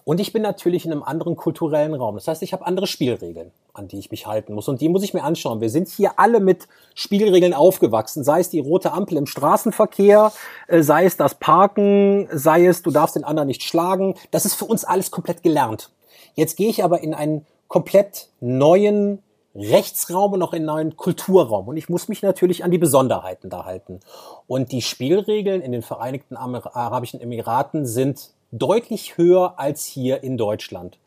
Und 0.04 0.20
ich 0.20 0.34
bin 0.34 0.42
natürlich 0.42 0.86
in 0.86 0.92
einem 0.92 1.04
anderen 1.04 1.38
kulturellen 1.38 1.94
Raum. 1.94 2.16
Das 2.16 2.28
heißt, 2.28 2.42
ich 2.42 2.52
habe 2.52 2.66
andere 2.66 2.88
Spielregeln, 2.88 3.52
an 3.74 3.88
die 3.88 3.98
ich 3.98 4.12
mich 4.12 4.28
halten 4.28 4.54
muss. 4.54 4.68
Und 4.68 4.82
die 4.82 4.90
muss 4.90 5.04
ich 5.04 5.14
mir 5.14 5.24
anschauen. 5.24 5.60
Wir 5.60 5.70
sind 5.70 5.88
hier 5.88 6.20
alle 6.20 6.40
mit 6.40 6.68
Spielregeln 6.94 7.54
aufgewachsen. 7.54 8.24
Sei 8.24 8.40
es 8.40 8.50
die 8.50 8.60
rote 8.60 8.92
Ampel 8.92 9.18
im 9.18 9.26
Straßenverkehr, 9.26 10.32
äh, 10.68 10.84
sei 10.84 11.06
es 11.06 11.18
das 11.18 11.36
Parken, 11.36 12.28
sei 12.32 12.68
es, 12.68 12.84
du 12.84 12.92
darfst 12.92 13.16
den 13.16 13.24
anderen 13.24 13.48
nicht 13.48 13.64
schlagen. 13.64 14.16
Das 14.32 14.46
ist 14.46 14.54
für 14.54 14.66
uns 14.66 14.86
alles 14.86 15.10
komplett 15.10 15.42
gelernt. 15.42 15.90
Jetzt 16.36 16.56
gehe 16.56 16.70
ich 16.70 16.84
aber 16.84 17.02
in 17.02 17.14
einen 17.14 17.46
komplett 17.68 18.30
neuen 18.40 19.24
Rechtsraum 19.56 20.34
und 20.34 20.42
auch 20.42 20.54
in 20.54 20.58
einen 20.58 20.66
neuen 20.66 20.98
Kulturraum. 20.98 21.68
Und 21.68 21.78
ich 21.78 21.90
muss 21.90 22.08
mich 22.08 22.22
natürlich 22.22 22.64
an 22.64 22.72
die 22.72 22.78
Besonderheiten 22.78 23.50
da 23.50 23.66
halten. 23.66 24.00
Und 24.48 24.72
die 24.72 24.82
Spielregeln 24.82 25.62
in 25.62 25.72
den 25.72 25.82
Vereinigten 25.82 26.38
Arabischen 26.38 27.22
Emiraten 27.22 27.86
sind 27.86 28.32
deutlich 28.52 29.18
höher 29.18 29.56
als 29.58 29.86
hier 29.86 30.24
in 30.24 30.38
Deutschland. 30.38 31.00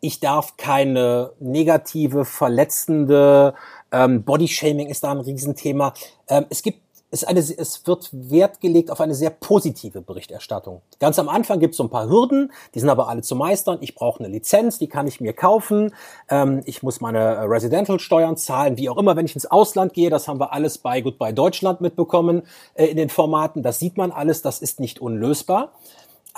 Ich 0.00 0.20
darf 0.20 0.56
keine 0.56 1.32
negative, 1.40 2.24
verletzende, 2.24 3.54
ähm, 3.90 4.22
Bodyshaming 4.22 4.88
ist 4.88 5.04
da 5.04 5.10
ein 5.10 5.20
Riesenthema. 5.20 5.94
Ähm, 6.28 6.46
es 6.50 6.62
gibt 6.62 6.80
es, 7.10 7.24
eine, 7.24 7.40
es 7.40 7.86
wird 7.86 8.10
Wert 8.12 8.60
gelegt 8.60 8.90
auf 8.90 9.00
eine 9.00 9.14
sehr 9.14 9.30
positive 9.30 10.02
Berichterstattung. 10.02 10.82
Ganz 11.00 11.18
am 11.18 11.28
Anfang 11.28 11.58
gibt 11.58 11.72
es 11.72 11.78
so 11.78 11.84
ein 11.84 11.90
paar 11.90 12.08
Hürden, 12.08 12.52
die 12.74 12.80
sind 12.80 12.90
aber 12.90 13.08
alle 13.08 13.22
zu 13.22 13.34
meistern. 13.34 13.78
Ich 13.80 13.94
brauche 13.94 14.20
eine 14.22 14.28
Lizenz, 14.28 14.78
die 14.78 14.88
kann 14.88 15.06
ich 15.06 15.20
mir 15.20 15.32
kaufen. 15.32 15.94
Ähm, 16.28 16.62
ich 16.66 16.82
muss 16.82 17.00
meine 17.00 17.48
Residential-Steuern 17.48 18.36
zahlen, 18.36 18.76
wie 18.76 18.90
auch 18.90 18.98
immer, 18.98 19.16
wenn 19.16 19.24
ich 19.24 19.34
ins 19.34 19.46
Ausland 19.46 19.94
gehe. 19.94 20.10
Das 20.10 20.28
haben 20.28 20.38
wir 20.38 20.52
alles 20.52 20.78
bei 20.78 21.00
Goodbye 21.00 21.32
Deutschland 21.32 21.80
mitbekommen 21.80 22.42
äh, 22.74 22.86
in 22.86 22.96
den 22.96 23.08
Formaten. 23.08 23.62
Das 23.62 23.78
sieht 23.78 23.96
man 23.96 24.10
alles, 24.10 24.42
das 24.42 24.60
ist 24.60 24.78
nicht 24.78 25.00
unlösbar. 25.00 25.72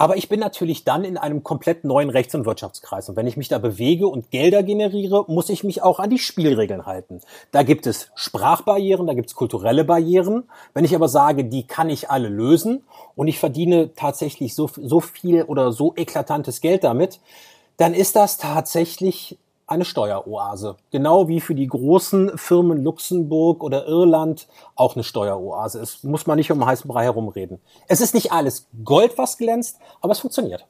Aber 0.00 0.16
ich 0.16 0.30
bin 0.30 0.40
natürlich 0.40 0.84
dann 0.84 1.04
in 1.04 1.18
einem 1.18 1.44
komplett 1.44 1.84
neuen 1.84 2.08
Rechts- 2.08 2.34
und 2.34 2.46
Wirtschaftskreis. 2.46 3.10
Und 3.10 3.16
wenn 3.16 3.26
ich 3.26 3.36
mich 3.36 3.48
da 3.48 3.58
bewege 3.58 4.06
und 4.06 4.30
Gelder 4.30 4.62
generiere, 4.62 5.26
muss 5.28 5.50
ich 5.50 5.62
mich 5.62 5.82
auch 5.82 5.98
an 5.98 6.08
die 6.08 6.18
Spielregeln 6.18 6.86
halten. 6.86 7.20
Da 7.50 7.64
gibt 7.64 7.86
es 7.86 8.10
Sprachbarrieren, 8.14 9.06
da 9.06 9.12
gibt 9.12 9.28
es 9.28 9.34
kulturelle 9.34 9.84
Barrieren. 9.84 10.44
Wenn 10.72 10.86
ich 10.86 10.94
aber 10.94 11.10
sage, 11.10 11.44
die 11.44 11.66
kann 11.66 11.90
ich 11.90 12.08
alle 12.08 12.30
lösen 12.30 12.82
und 13.14 13.28
ich 13.28 13.38
verdiene 13.38 13.92
tatsächlich 13.94 14.54
so, 14.54 14.70
so 14.74 15.00
viel 15.00 15.42
oder 15.42 15.70
so 15.70 15.92
eklatantes 15.94 16.62
Geld 16.62 16.82
damit, 16.82 17.20
dann 17.76 17.92
ist 17.92 18.16
das 18.16 18.38
tatsächlich 18.38 19.36
eine 19.70 19.84
Steueroase. 19.84 20.76
Genau 20.90 21.28
wie 21.28 21.40
für 21.40 21.54
die 21.54 21.68
großen 21.68 22.36
Firmen 22.36 22.82
Luxemburg 22.82 23.62
oder 23.62 23.86
Irland 23.86 24.48
auch 24.74 24.96
eine 24.96 25.04
Steueroase 25.04 25.78
ist. 25.78 26.02
Muss 26.04 26.26
man 26.26 26.36
nicht 26.36 26.50
um 26.50 26.64
heißen 26.64 26.88
Brei 26.88 27.04
herumreden. 27.04 27.60
Es 27.86 28.00
ist 28.00 28.12
nicht 28.12 28.32
alles 28.32 28.66
Gold, 28.84 29.16
was 29.16 29.38
glänzt, 29.38 29.78
aber 30.00 30.12
es 30.12 30.18
funktioniert. 30.18 30.66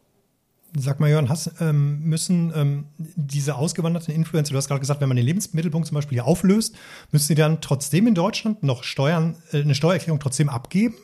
Sag 0.76 1.00
mal, 1.00 1.10
Jörn, 1.10 1.28
hast, 1.28 1.50
ähm, 1.60 2.00
müssen 2.02 2.52
ähm, 2.54 2.84
diese 2.96 3.56
ausgewanderten 3.56 4.14
Influencer, 4.14 4.52
du 4.52 4.58
hast 4.58 4.68
gerade 4.68 4.80
gesagt, 4.80 5.00
wenn 5.00 5.08
man 5.08 5.16
den 5.16 5.26
Lebensmittelpunkt 5.26 5.88
zum 5.88 5.96
Beispiel 5.96 6.16
hier 6.16 6.26
auflöst, 6.26 6.76
müssen 7.10 7.26
sie 7.26 7.34
dann 7.34 7.60
trotzdem 7.60 8.06
in 8.06 8.14
Deutschland 8.14 8.62
noch 8.62 8.84
Steuern, 8.84 9.36
äh, 9.50 9.62
eine 9.62 9.74
Steuererklärung 9.74 10.20
trotzdem 10.20 10.48
abgeben? 10.48 10.94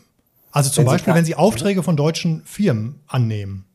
Also 0.53 0.71
zum 0.71 0.85
wenn 0.85 0.93
Beispiel, 0.93 1.15
wenn 1.15 1.25
sie 1.25 1.35
Aufträge 1.35 1.83
von 1.83 1.97
deutschen 1.97 2.43
Firmen 2.45 3.01
annehmen. 3.07 3.67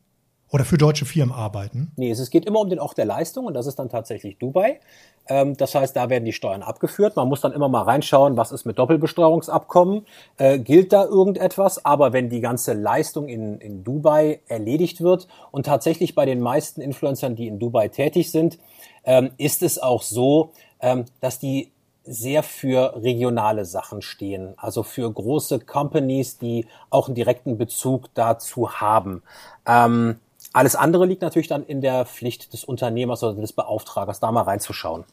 Oder 0.52 0.66
für 0.66 0.76
deutsche 0.76 1.06
Firmen 1.06 1.34
arbeiten? 1.34 1.92
Nee, 1.96 2.10
es 2.10 2.30
geht 2.30 2.44
immer 2.44 2.60
um 2.60 2.68
den 2.68 2.78
Ort 2.78 2.98
der 2.98 3.06
Leistung 3.06 3.46
und 3.46 3.54
das 3.54 3.66
ist 3.66 3.78
dann 3.78 3.88
tatsächlich 3.88 4.36
Dubai. 4.38 4.80
Ähm, 5.26 5.56
das 5.56 5.74
heißt, 5.74 5.96
da 5.96 6.10
werden 6.10 6.26
die 6.26 6.34
Steuern 6.34 6.62
abgeführt. 6.62 7.16
Man 7.16 7.26
muss 7.28 7.40
dann 7.40 7.52
immer 7.52 7.70
mal 7.70 7.82
reinschauen, 7.82 8.36
was 8.36 8.52
ist 8.52 8.66
mit 8.66 8.78
Doppelbesteuerungsabkommen. 8.78 10.06
Äh, 10.36 10.58
gilt 10.58 10.92
da 10.92 11.04
irgendetwas? 11.04 11.84
Aber 11.86 12.12
wenn 12.12 12.28
die 12.28 12.40
ganze 12.40 12.74
Leistung 12.74 13.28
in, 13.28 13.58
in 13.58 13.82
Dubai 13.82 14.40
erledigt 14.46 15.00
wird 15.00 15.26
und 15.52 15.64
tatsächlich 15.64 16.14
bei 16.14 16.26
den 16.26 16.40
meisten 16.40 16.82
Influencern, 16.82 17.34
die 17.34 17.46
in 17.46 17.58
Dubai 17.58 17.88
tätig 17.88 18.30
sind, 18.30 18.58
ähm, 19.04 19.30
ist 19.38 19.62
es 19.62 19.78
auch 19.78 20.02
so, 20.02 20.52
ähm, 20.80 21.06
dass 21.20 21.38
die 21.38 21.72
sehr 22.04 22.42
für 22.42 23.00
regionale 23.02 23.64
Sachen 23.64 24.02
stehen, 24.02 24.54
also 24.56 24.82
für 24.82 25.10
große 25.10 25.60
Companies, 25.60 26.36
die 26.36 26.66
auch 26.90 27.06
einen 27.06 27.14
direkten 27.14 27.56
Bezug 27.56 28.12
dazu 28.14 28.72
haben. 28.72 29.22
Ähm, 29.66 30.16
alles 30.52 30.76
andere 30.76 31.06
liegt 31.06 31.22
natürlich 31.22 31.48
dann 31.48 31.64
in 31.64 31.80
der 31.80 32.04
Pflicht 32.04 32.52
des 32.52 32.64
Unternehmers 32.64 33.22
oder 33.22 33.40
des 33.40 33.52
Beauftragers, 33.52 34.20
da 34.20 34.30
mal 34.32 34.42
reinzuschauen. 34.42 35.04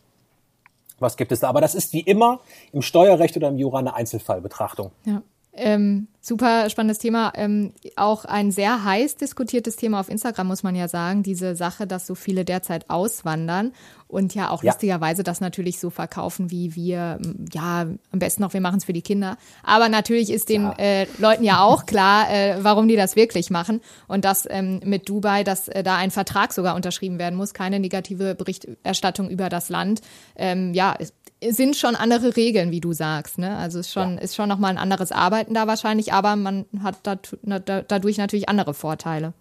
Was 0.99 1.15
gibt 1.15 1.31
es 1.31 1.39
da? 1.39 1.49
Aber 1.49 1.61
das 1.61 1.75
ist 1.75 1.93
wie 1.93 2.01
immer 2.01 2.41
im 2.71 2.81
Steuerrecht 2.81 3.37
oder 3.37 3.47
im 3.47 3.57
Jura 3.57 3.79
eine 3.79 3.93
Einzelfallbetrachtung. 3.93 4.91
Ja. 5.05 5.21
Ähm, 5.53 6.07
super 6.21 6.69
spannendes 6.69 6.99
Thema. 6.99 7.33
Ähm, 7.35 7.73
auch 7.95 8.25
ein 8.25 8.51
sehr 8.51 8.83
heiß 8.83 9.15
diskutiertes 9.15 9.75
Thema 9.75 9.99
auf 9.99 10.09
Instagram, 10.09 10.47
muss 10.47 10.63
man 10.63 10.75
ja 10.75 10.87
sagen. 10.87 11.23
Diese 11.23 11.55
Sache, 11.55 11.87
dass 11.87 12.05
so 12.05 12.15
viele 12.15 12.45
derzeit 12.45 12.89
auswandern 12.89 13.73
und 14.07 14.33
ja 14.33 14.49
auch 14.49 14.63
ja. 14.63 14.71
lustigerweise 14.71 15.21
das 15.21 15.39
natürlich 15.39 15.79
so 15.79 15.91
verkaufen, 15.91 16.49
wie 16.49 16.75
wir, 16.75 17.19
ja, 17.53 17.81
am 17.81 18.19
besten 18.19 18.41
noch, 18.41 18.53
wir 18.53 18.61
machen 18.61 18.77
es 18.77 18.85
für 18.85 18.93
die 18.93 19.03
Kinder. 19.03 19.37
Aber 19.63 19.87
natürlich 19.87 20.31
ist 20.31 20.49
den 20.49 20.63
ja. 20.63 20.73
äh, 20.79 21.07
Leuten 21.19 21.43
ja 21.43 21.61
auch 21.61 21.85
klar, 21.85 22.27
äh, 22.31 22.57
warum 22.61 22.87
die 22.87 22.95
das 22.95 23.15
wirklich 23.15 23.51
machen. 23.51 23.81
Und 24.07 24.25
dass 24.25 24.47
ähm, 24.49 24.81
mit 24.83 25.07
Dubai, 25.07 25.43
dass 25.43 25.67
äh, 25.67 25.83
da 25.83 25.95
ein 25.97 26.09
Vertrag 26.09 26.53
sogar 26.53 26.75
unterschrieben 26.75 27.19
werden 27.19 27.35
muss, 27.35 27.53
keine 27.53 27.79
negative 27.79 28.33
Berichterstattung 28.33 29.29
über 29.29 29.47
das 29.49 29.69
Land. 29.69 30.01
Ähm, 30.35 30.73
ja, 30.73 30.93
ist, 30.93 31.13
sind 31.47 31.75
schon 31.75 31.95
andere 31.95 32.35
Regeln, 32.35 32.71
wie 32.71 32.81
du 32.81 32.93
sagst. 32.93 33.37
Ne? 33.37 33.55
Also 33.55 33.79
ist 33.79 33.91
schon, 33.91 34.15
ja. 34.15 34.21
ist 34.21 34.35
schon 34.35 34.49
nochmal 34.49 34.71
ein 34.71 34.77
anderes 34.77 35.11
Arbeiten 35.11 35.53
da 35.53 35.67
wahrscheinlich, 35.67 36.13
aber 36.13 36.35
man 36.35 36.65
hat 36.83 36.97
dadurch 37.03 38.17
natürlich 38.17 38.49
andere 38.49 38.73
Vorteile. 38.73 39.33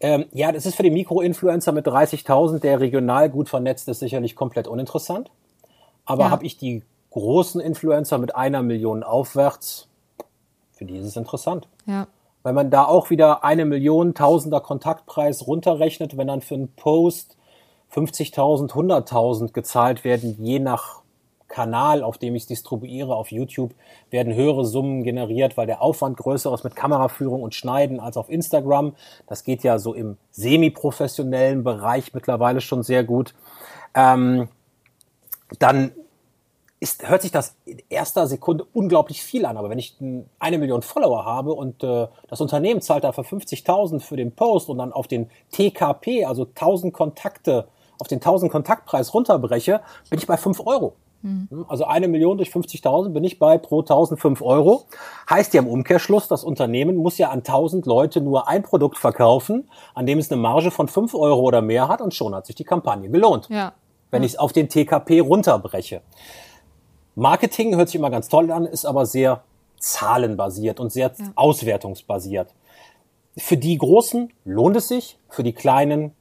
Ähm, 0.00 0.26
ja, 0.32 0.52
das 0.52 0.66
ist 0.66 0.76
für 0.76 0.82
den 0.82 0.92
Mikroinfluencer 0.92 1.72
mit 1.72 1.86
30.000, 1.86 2.60
der 2.60 2.80
regional 2.80 3.30
gut 3.30 3.48
vernetzt 3.48 3.88
ist, 3.88 3.98
sicherlich 3.98 4.36
komplett 4.36 4.68
uninteressant. 4.68 5.30
Aber 6.04 6.24
ja. 6.24 6.30
habe 6.30 6.46
ich 6.46 6.56
die 6.56 6.82
großen 7.10 7.60
Influencer 7.60 8.18
mit 8.18 8.36
einer 8.36 8.62
Million 8.62 9.02
aufwärts, 9.02 9.88
für 10.72 10.84
die 10.84 10.96
ist 10.96 11.06
es 11.06 11.16
interessant. 11.16 11.66
Ja. 11.86 12.06
Weil 12.44 12.52
man 12.52 12.70
da 12.70 12.84
auch 12.84 13.10
wieder 13.10 13.42
eine 13.42 13.64
Million 13.64 14.14
Tausender 14.14 14.60
Kontaktpreis 14.60 15.46
runterrechnet, 15.46 16.16
wenn 16.16 16.28
dann 16.28 16.42
für 16.42 16.54
einen 16.54 16.68
Post 16.68 17.37
50.000, 17.94 18.70
100.000 18.70 19.52
gezahlt 19.52 20.04
werden, 20.04 20.36
je 20.38 20.58
nach 20.58 21.02
Kanal, 21.48 22.02
auf 22.02 22.18
dem 22.18 22.34
ich 22.34 22.42
es 22.42 22.48
distribuiere, 22.48 23.14
auf 23.14 23.32
YouTube, 23.32 23.74
werden 24.10 24.34
höhere 24.34 24.66
Summen 24.66 25.02
generiert, 25.02 25.56
weil 25.56 25.66
der 25.66 25.82
Aufwand 25.82 26.18
größer 26.18 26.52
ist 26.52 26.64
mit 26.64 26.76
Kameraführung 26.76 27.42
und 27.42 27.54
Schneiden 27.54 28.00
als 28.00 28.16
auf 28.16 28.28
Instagram. 28.28 28.94
Das 29.26 29.44
geht 29.44 29.64
ja 29.64 29.78
so 29.78 29.94
im 29.94 30.18
semi-professionellen 30.30 31.64
Bereich 31.64 32.12
mittlerweile 32.12 32.60
schon 32.60 32.82
sehr 32.82 33.02
gut. 33.02 33.34
Ähm, 33.94 34.48
dann 35.58 35.92
ist, 36.80 37.08
hört 37.08 37.22
sich 37.22 37.32
das 37.32 37.56
in 37.64 37.82
erster 37.88 38.26
Sekunde 38.26 38.66
unglaublich 38.72 39.22
viel 39.22 39.46
an. 39.46 39.56
Aber 39.56 39.70
wenn 39.70 39.78
ich 39.78 39.96
eine 40.38 40.58
Million 40.58 40.82
Follower 40.82 41.24
habe 41.24 41.52
und 41.52 41.82
äh, 41.82 42.06
das 42.28 42.40
Unternehmen 42.40 42.80
zahlt 42.80 43.04
dafür 43.04 43.24
50.000 43.24 44.00
für 44.00 44.16
den 44.16 44.32
Post 44.32 44.68
und 44.68 44.78
dann 44.78 44.92
auf 44.92 45.08
den 45.08 45.30
TKP, 45.50 46.24
also 46.24 46.44
1000 46.44 46.92
Kontakte, 46.92 47.66
auf 47.98 48.08
den 48.08 48.18
1000 48.18 48.50
Kontaktpreis 48.50 49.12
runterbreche, 49.14 49.80
bin 50.10 50.18
ich 50.18 50.26
bei 50.26 50.36
5 50.36 50.60
Euro. 50.66 50.94
Mhm. 51.22 51.66
Also 51.68 51.84
eine 51.84 52.06
Million 52.06 52.36
durch 52.36 52.50
50.000 52.50 53.10
bin 53.10 53.24
ich 53.24 53.38
bei 53.38 53.58
pro 53.58 53.80
1000 53.80 54.20
5 54.20 54.42
Euro. 54.42 54.84
Heißt 55.28 55.52
ja 55.54 55.60
im 55.60 55.68
Umkehrschluss, 55.68 56.28
das 56.28 56.44
Unternehmen 56.44 56.96
muss 56.96 57.18
ja 57.18 57.30
an 57.30 57.38
1000 57.38 57.86
Leute 57.86 58.20
nur 58.20 58.48
ein 58.48 58.62
Produkt 58.62 58.98
verkaufen, 58.98 59.68
an 59.94 60.06
dem 60.06 60.18
es 60.18 60.30
eine 60.30 60.40
Marge 60.40 60.70
von 60.70 60.88
5 60.88 61.14
Euro 61.14 61.40
oder 61.40 61.60
mehr 61.60 61.88
hat 61.88 62.00
und 62.00 62.14
schon 62.14 62.34
hat 62.34 62.46
sich 62.46 62.54
die 62.54 62.64
Kampagne 62.64 63.10
gelohnt. 63.10 63.48
Ja. 63.48 63.72
Wenn 64.10 64.22
ja. 64.22 64.26
ich 64.26 64.32
es 64.34 64.38
auf 64.38 64.52
den 64.52 64.68
TKP 64.68 65.20
runterbreche. 65.20 66.02
Marketing 67.14 67.76
hört 67.76 67.88
sich 67.88 67.96
immer 67.96 68.10
ganz 68.10 68.28
toll 68.28 68.50
an, 68.52 68.64
ist 68.64 68.84
aber 68.84 69.04
sehr 69.04 69.42
zahlenbasiert 69.78 70.78
und 70.78 70.92
sehr 70.92 71.12
ja. 71.18 71.32
auswertungsbasiert. 71.34 72.54
Für 73.36 73.56
die 73.56 73.76
Großen 73.76 74.32
lohnt 74.44 74.76
es 74.76 74.88
sich, 74.88 75.18
für 75.28 75.42
die 75.42 75.52
Kleinen 75.52 76.12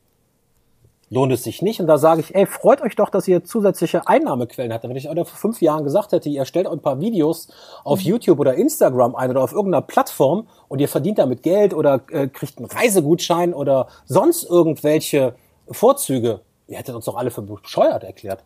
lohnt 1.09 1.31
es 1.31 1.43
sich 1.43 1.61
nicht. 1.61 1.79
Und 1.79 1.87
da 1.87 1.97
sage 1.97 2.21
ich, 2.21 2.35
ey, 2.35 2.45
freut 2.45 2.81
euch 2.81 2.95
doch, 2.95 3.09
dass 3.09 3.27
ihr 3.27 3.43
zusätzliche 3.43 4.07
Einnahmequellen 4.07 4.73
habt. 4.73 4.83
Wenn 4.83 4.95
ich 4.95 5.09
euch 5.09 5.15
vor 5.15 5.25
fünf 5.25 5.61
Jahren 5.61 5.83
gesagt 5.83 6.11
hätte, 6.11 6.29
ihr 6.29 6.45
stellt 6.45 6.67
ein 6.67 6.81
paar 6.81 6.99
Videos 6.99 7.47
auf 7.83 7.99
mhm. 7.99 8.07
YouTube 8.07 8.39
oder 8.39 8.55
Instagram 8.55 9.15
ein 9.15 9.29
oder 9.29 9.41
auf 9.41 9.53
irgendeiner 9.53 9.81
Plattform 9.81 10.47
und 10.67 10.79
ihr 10.79 10.87
verdient 10.87 11.19
damit 11.19 11.43
Geld 11.43 11.73
oder 11.73 12.01
äh, 12.11 12.27
kriegt 12.27 12.57
einen 12.57 12.67
Reisegutschein 12.67 13.53
oder 13.53 13.87
sonst 14.05 14.43
irgendwelche 14.43 15.35
Vorzüge, 15.69 16.41
ihr 16.67 16.77
hättet 16.77 16.95
uns 16.95 17.05
doch 17.05 17.15
alle 17.15 17.31
für 17.31 17.41
bescheuert 17.41 18.03
erklärt. 18.03 18.43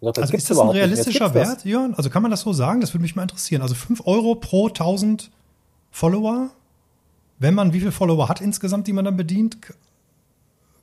Gesagt, 0.00 0.18
also 0.18 0.34
ist 0.34 0.50
das 0.50 0.58
ein 0.58 0.68
realistischer 0.70 1.32
Wert, 1.32 1.64
Jörn? 1.64 1.94
Also 1.94 2.10
kann 2.10 2.22
man 2.22 2.30
das 2.30 2.40
so 2.40 2.52
sagen? 2.52 2.80
Das 2.80 2.92
würde 2.92 3.02
mich 3.02 3.14
mal 3.14 3.22
interessieren. 3.22 3.62
Also 3.62 3.76
fünf 3.76 4.04
Euro 4.04 4.34
pro 4.34 4.66
1000 4.66 5.30
Follower? 5.92 6.50
Wenn 7.38 7.54
man 7.54 7.72
wie 7.72 7.78
viele 7.78 7.92
Follower 7.92 8.28
hat 8.28 8.40
insgesamt, 8.40 8.88
die 8.88 8.92
man 8.92 9.04
dann 9.04 9.16
bedient? 9.16 9.58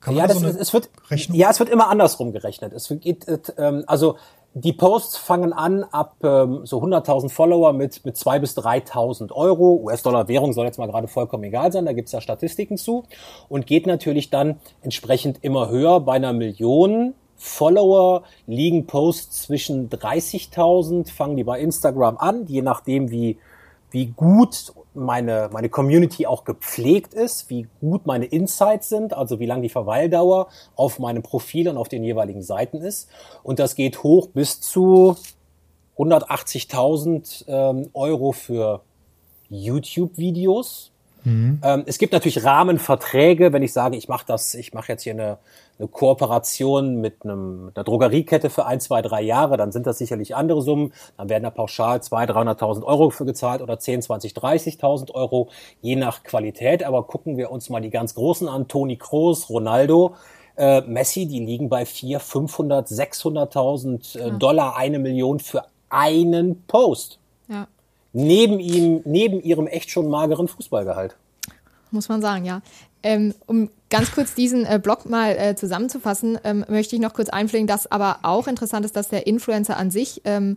Kann 0.00 0.16
ja, 0.16 0.26
das, 0.26 0.38
so 0.38 0.46
es 0.46 0.72
wird, 0.72 0.88
ja, 1.10 1.50
es 1.50 1.60
wird 1.60 1.68
immer 1.68 1.88
andersrum 1.88 2.32
gerechnet. 2.32 2.72
Es 2.72 2.88
geht, 3.00 3.26
ähm, 3.58 3.84
also 3.86 4.16
die 4.54 4.72
Posts 4.72 5.16
fangen 5.16 5.52
an 5.52 5.84
ab 5.84 6.16
ähm, 6.24 6.62
so 6.64 6.82
100.000 6.82 7.28
Follower 7.28 7.72
mit, 7.72 8.04
mit 8.04 8.16
2.000 8.16 8.38
bis 8.40 8.56
3.000 8.56 9.32
Euro. 9.32 9.78
US-Dollar-Währung 9.84 10.52
soll 10.52 10.66
jetzt 10.66 10.78
mal 10.78 10.88
gerade 10.88 11.06
vollkommen 11.06 11.44
egal 11.44 11.70
sein, 11.70 11.84
da 11.84 11.92
gibt's 11.92 12.12
ja 12.12 12.20
Statistiken 12.20 12.76
zu. 12.76 13.04
Und 13.48 13.66
geht 13.66 13.86
natürlich 13.86 14.30
dann 14.30 14.58
entsprechend 14.82 15.38
immer 15.42 15.68
höher. 15.68 16.00
Bei 16.00 16.14
einer 16.14 16.32
Million 16.32 17.14
Follower 17.36 18.24
liegen 18.46 18.86
Posts 18.86 19.42
zwischen 19.42 19.88
30.000, 19.88 21.10
fangen 21.10 21.36
die 21.36 21.44
bei 21.44 21.60
Instagram 21.60 22.18
an, 22.18 22.46
je 22.46 22.62
nachdem 22.62 23.10
wie, 23.10 23.38
wie 23.90 24.06
gut 24.06 24.72
meine, 24.94 25.50
meine 25.52 25.68
Community 25.68 26.26
auch 26.26 26.44
gepflegt 26.44 27.14
ist, 27.14 27.50
wie 27.50 27.66
gut 27.80 28.06
meine 28.06 28.26
Insights 28.26 28.88
sind, 28.88 29.14
also 29.14 29.40
wie 29.40 29.46
lang 29.46 29.62
die 29.62 29.68
Verweildauer 29.68 30.48
auf 30.76 30.98
meinem 30.98 31.22
Profil 31.22 31.68
und 31.68 31.76
auf 31.76 31.88
den 31.88 32.02
jeweiligen 32.02 32.42
Seiten 32.42 32.78
ist. 32.78 33.08
Und 33.42 33.58
das 33.58 33.74
geht 33.74 34.02
hoch 34.02 34.28
bis 34.28 34.60
zu 34.60 35.16
180.000 35.98 37.44
ähm, 37.48 37.90
Euro 37.92 38.32
für 38.32 38.82
YouTube-Videos. 39.48 40.89
Mhm. 41.24 41.60
Ähm, 41.62 41.82
es 41.86 41.98
gibt 41.98 42.12
natürlich 42.12 42.44
Rahmenverträge, 42.44 43.52
wenn 43.52 43.62
ich 43.62 43.72
sage, 43.72 43.96
ich 43.96 44.08
mache 44.08 44.24
das, 44.26 44.54
ich 44.54 44.72
mache 44.72 44.92
jetzt 44.92 45.02
hier 45.02 45.12
eine, 45.12 45.38
eine 45.78 45.88
Kooperation 45.88 47.00
mit, 47.00 47.24
einem, 47.24 47.66
mit 47.66 47.76
einer 47.76 47.84
Drogeriekette 47.84 48.50
für 48.50 48.66
ein, 48.66 48.80
zwei, 48.80 49.02
drei 49.02 49.22
Jahre, 49.22 49.56
dann 49.56 49.72
sind 49.72 49.86
das 49.86 49.98
sicherlich 49.98 50.34
andere 50.36 50.62
Summen. 50.62 50.92
Dann 51.16 51.28
werden 51.28 51.44
da 51.44 51.50
pauschal 51.50 51.98
200.000, 51.98 52.58
300.000 52.58 52.82
Euro 52.84 53.10
für 53.10 53.24
gezahlt 53.24 53.62
oder 53.62 53.78
10, 53.78 54.02
20, 54.02 54.32
30.000 54.32 55.12
Euro, 55.14 55.48
je 55.80 55.96
nach 55.96 56.22
Qualität. 56.22 56.84
Aber 56.84 57.04
gucken 57.04 57.36
wir 57.36 57.50
uns 57.50 57.70
mal 57.70 57.80
die 57.80 57.90
ganz 57.90 58.14
Großen 58.14 58.48
an, 58.48 58.68
Toni 58.68 58.96
Kroos, 58.96 59.48
Ronaldo, 59.48 60.14
äh, 60.56 60.82
Messi, 60.82 61.26
die 61.26 61.40
liegen 61.40 61.68
bei 61.68 61.86
400, 61.86 62.22
500, 62.22 62.88
600.000 62.88 64.18
äh, 64.18 64.38
Dollar, 64.38 64.76
eine 64.76 64.98
Million 64.98 65.38
für 65.38 65.64
einen 65.88 66.62
Post. 66.66 67.19
Neben 68.12 68.58
ihm, 68.58 69.02
neben 69.04 69.40
ihrem 69.40 69.66
echt 69.66 69.90
schon 69.90 70.08
mageren 70.08 70.48
Fußballgehalt. 70.48 71.16
Muss 71.90 72.08
man 72.08 72.20
sagen, 72.22 72.44
ja. 72.44 72.62
Ähm, 73.02 73.34
um 73.46 73.70
ganz 73.88 74.12
kurz 74.12 74.34
diesen 74.34 74.66
äh, 74.66 74.78
Blog 74.82 75.08
mal 75.08 75.30
äh, 75.30 75.54
zusammenzufassen, 75.54 76.38
ähm, 76.44 76.64
möchte 76.68 76.96
ich 76.96 77.02
noch 77.02 77.14
kurz 77.14 77.28
einpflegen, 77.28 77.66
dass 77.66 77.90
aber 77.90 78.18
auch 78.22 78.46
interessant 78.46 78.84
ist, 78.84 78.94
dass 78.94 79.08
der 79.08 79.26
Influencer 79.26 79.76
an 79.76 79.90
sich 79.90 80.20
ähm, 80.24 80.56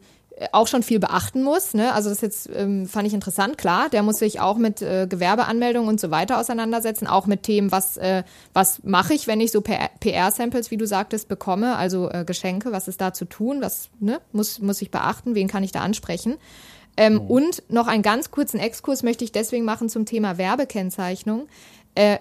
auch 0.52 0.68
schon 0.68 0.84
viel 0.84 1.00
beachten 1.00 1.44
muss. 1.44 1.74
Ne? 1.74 1.94
Also 1.94 2.10
das 2.10 2.22
jetzt 2.22 2.50
ähm, 2.54 2.88
fand 2.88 3.08
ich 3.08 3.14
interessant, 3.14 3.58
klar. 3.58 3.90
Der 3.90 4.04
muss 4.04 4.20
sich 4.20 4.40
auch 4.40 4.58
mit 4.58 4.82
äh, 4.82 5.08
Gewerbeanmeldungen 5.08 5.88
und 5.88 6.00
so 6.00 6.12
weiter 6.12 6.40
auseinandersetzen, 6.40 7.08
auch 7.08 7.28
mit 7.28 7.44
Themen, 7.44 7.72
was, 7.72 7.98
äh, 7.98 8.24
was 8.54 8.84
mache 8.84 9.14
ich, 9.14 9.28
wenn 9.28 9.42
ich 9.42 9.52
so 9.52 9.62
PR-Samples, 9.62 10.72
wie 10.72 10.78
du 10.78 10.88
sagtest, 10.88 11.28
bekomme, 11.28 11.76
also 11.76 12.10
äh, 12.10 12.24
Geschenke, 12.26 12.72
was 12.72 12.88
ist 12.88 13.02
da 13.02 13.14
zu 13.14 13.26
tun, 13.26 13.62
was 13.62 13.90
ne? 14.00 14.20
muss, 14.32 14.60
muss 14.60 14.82
ich 14.82 14.92
beachten, 14.92 15.36
wen 15.36 15.48
kann 15.48 15.64
ich 15.64 15.72
da 15.72 15.82
ansprechen. 15.82 16.36
Ähm, 16.98 17.14
mhm. 17.14 17.22
Und 17.22 17.64
noch 17.70 17.88
einen 17.88 18.04
ganz 18.04 18.32
kurzen 18.32 18.60
Exkurs 18.60 19.04
möchte 19.04 19.24
ich 19.24 19.32
deswegen 19.32 19.66
machen 19.66 19.90
zum 19.90 20.06
Thema 20.06 20.38
Werbekennzeichnung. 20.38 21.48
Äh, 21.96 22.20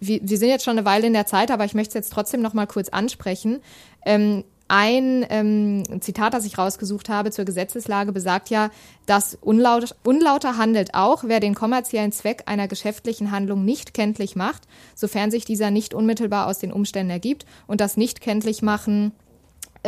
wir, 0.00 0.20
wir, 0.22 0.38
sind 0.38 0.48
jetzt 0.48 0.64
schon 0.64 0.78
eine 0.78 0.86
Weile 0.86 1.06
in 1.06 1.12
der 1.12 1.26
Zeit, 1.26 1.50
aber 1.50 1.64
ich 1.64 1.74
möchte 1.74 1.90
es 1.90 1.94
jetzt 1.94 2.12
trotzdem 2.12 2.40
noch 2.40 2.54
mal 2.54 2.66
kurz 2.66 2.88
ansprechen. 2.88 3.60
Ähm, 4.06 4.44
ein 4.68 5.26
ähm, 5.30 5.82
Zitat, 6.00 6.34
das 6.34 6.44
ich 6.44 6.58
rausgesucht 6.58 7.08
habe 7.08 7.30
zur 7.30 7.46
Gesetzeslage, 7.46 8.12
besagt 8.12 8.50
ja, 8.50 8.70
dass 9.06 9.34
unlaut, 9.40 9.96
unlauter 10.04 10.58
handelt 10.58 10.92
auch, 10.92 11.24
wer 11.24 11.40
den 11.40 11.54
kommerziellen 11.54 12.12
Zweck 12.12 12.42
einer 12.46 12.68
geschäftlichen 12.68 13.30
Handlung 13.30 13.64
nicht 13.64 13.94
kenntlich 13.94 14.36
macht, 14.36 14.64
sofern 14.94 15.30
sich 15.30 15.46
dieser 15.46 15.70
nicht 15.70 15.94
unmittelbar 15.94 16.46
aus 16.46 16.58
den 16.58 16.72
Umständen 16.72 17.10
ergibt 17.10 17.46
und 17.66 17.80
das 17.80 17.96
nicht 17.96 18.20
kenntlich 18.20 18.60
machen 18.60 19.12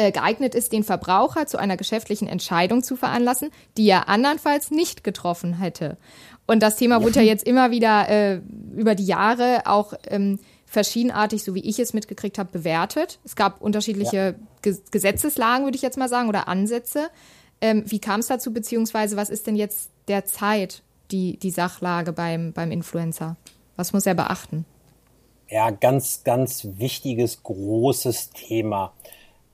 äh, 0.01 0.13
geeignet 0.13 0.55
ist, 0.55 0.73
den 0.73 0.83
Verbraucher 0.83 1.47
zu 1.47 1.59
einer 1.59 1.77
geschäftlichen 1.77 2.27
Entscheidung 2.27 2.83
zu 2.83 2.97
veranlassen, 2.97 3.51
die 3.77 3.89
er 3.89 4.09
andernfalls 4.09 4.71
nicht 4.71 5.05
getroffen 5.05 5.59
hätte. 5.59 5.99
Und 6.47 6.63
das 6.63 6.77
Thema 6.77 7.03
wurde 7.03 7.21
ja 7.21 7.27
jetzt 7.27 7.47
immer 7.47 7.71
wieder 7.71 8.09
äh, 8.09 8.41
über 8.75 8.95
die 8.95 9.05
Jahre 9.05 9.63
auch 9.67 9.93
ähm, 10.09 10.39
verschiedenartig, 10.65 11.45
so 11.45 11.55
wie 11.55 11.61
ich 11.69 11.79
es 11.79 11.93
mitgekriegt 11.93 12.39
habe, 12.39 12.51
bewertet. 12.51 13.19
Es 13.25 13.37
gab 13.37 13.61
unterschiedliche 13.61 14.37
ja. 14.65 14.73
Gesetzeslagen, 14.91 15.67
würde 15.67 15.77
ich 15.77 15.83
jetzt 15.83 15.99
mal 15.99 16.09
sagen, 16.09 16.29
oder 16.29 16.49
Ansätze. 16.49 17.09
Ähm, 17.61 17.85
wie 17.87 17.99
kam 17.99 18.21
es 18.21 18.29
dazu, 18.29 18.53
beziehungsweise 18.53 19.17
was 19.17 19.29
ist 19.29 19.47
denn 19.47 19.57
jetzt 19.57 19.91
derzeit 20.09 20.83
die, 21.11 21.37
die 21.39 21.51
Sachlage 21.51 22.13
beim, 22.13 22.53
beim 22.53 22.71
Influencer? 22.71 23.37
Was 23.77 23.93
muss 23.93 24.07
er 24.07 24.15
beachten? 24.15 24.65
Ja, 25.49 25.71
ganz, 25.71 26.23
ganz 26.25 26.67
wichtiges, 26.79 27.43
großes 27.43 28.31
Thema. 28.31 28.93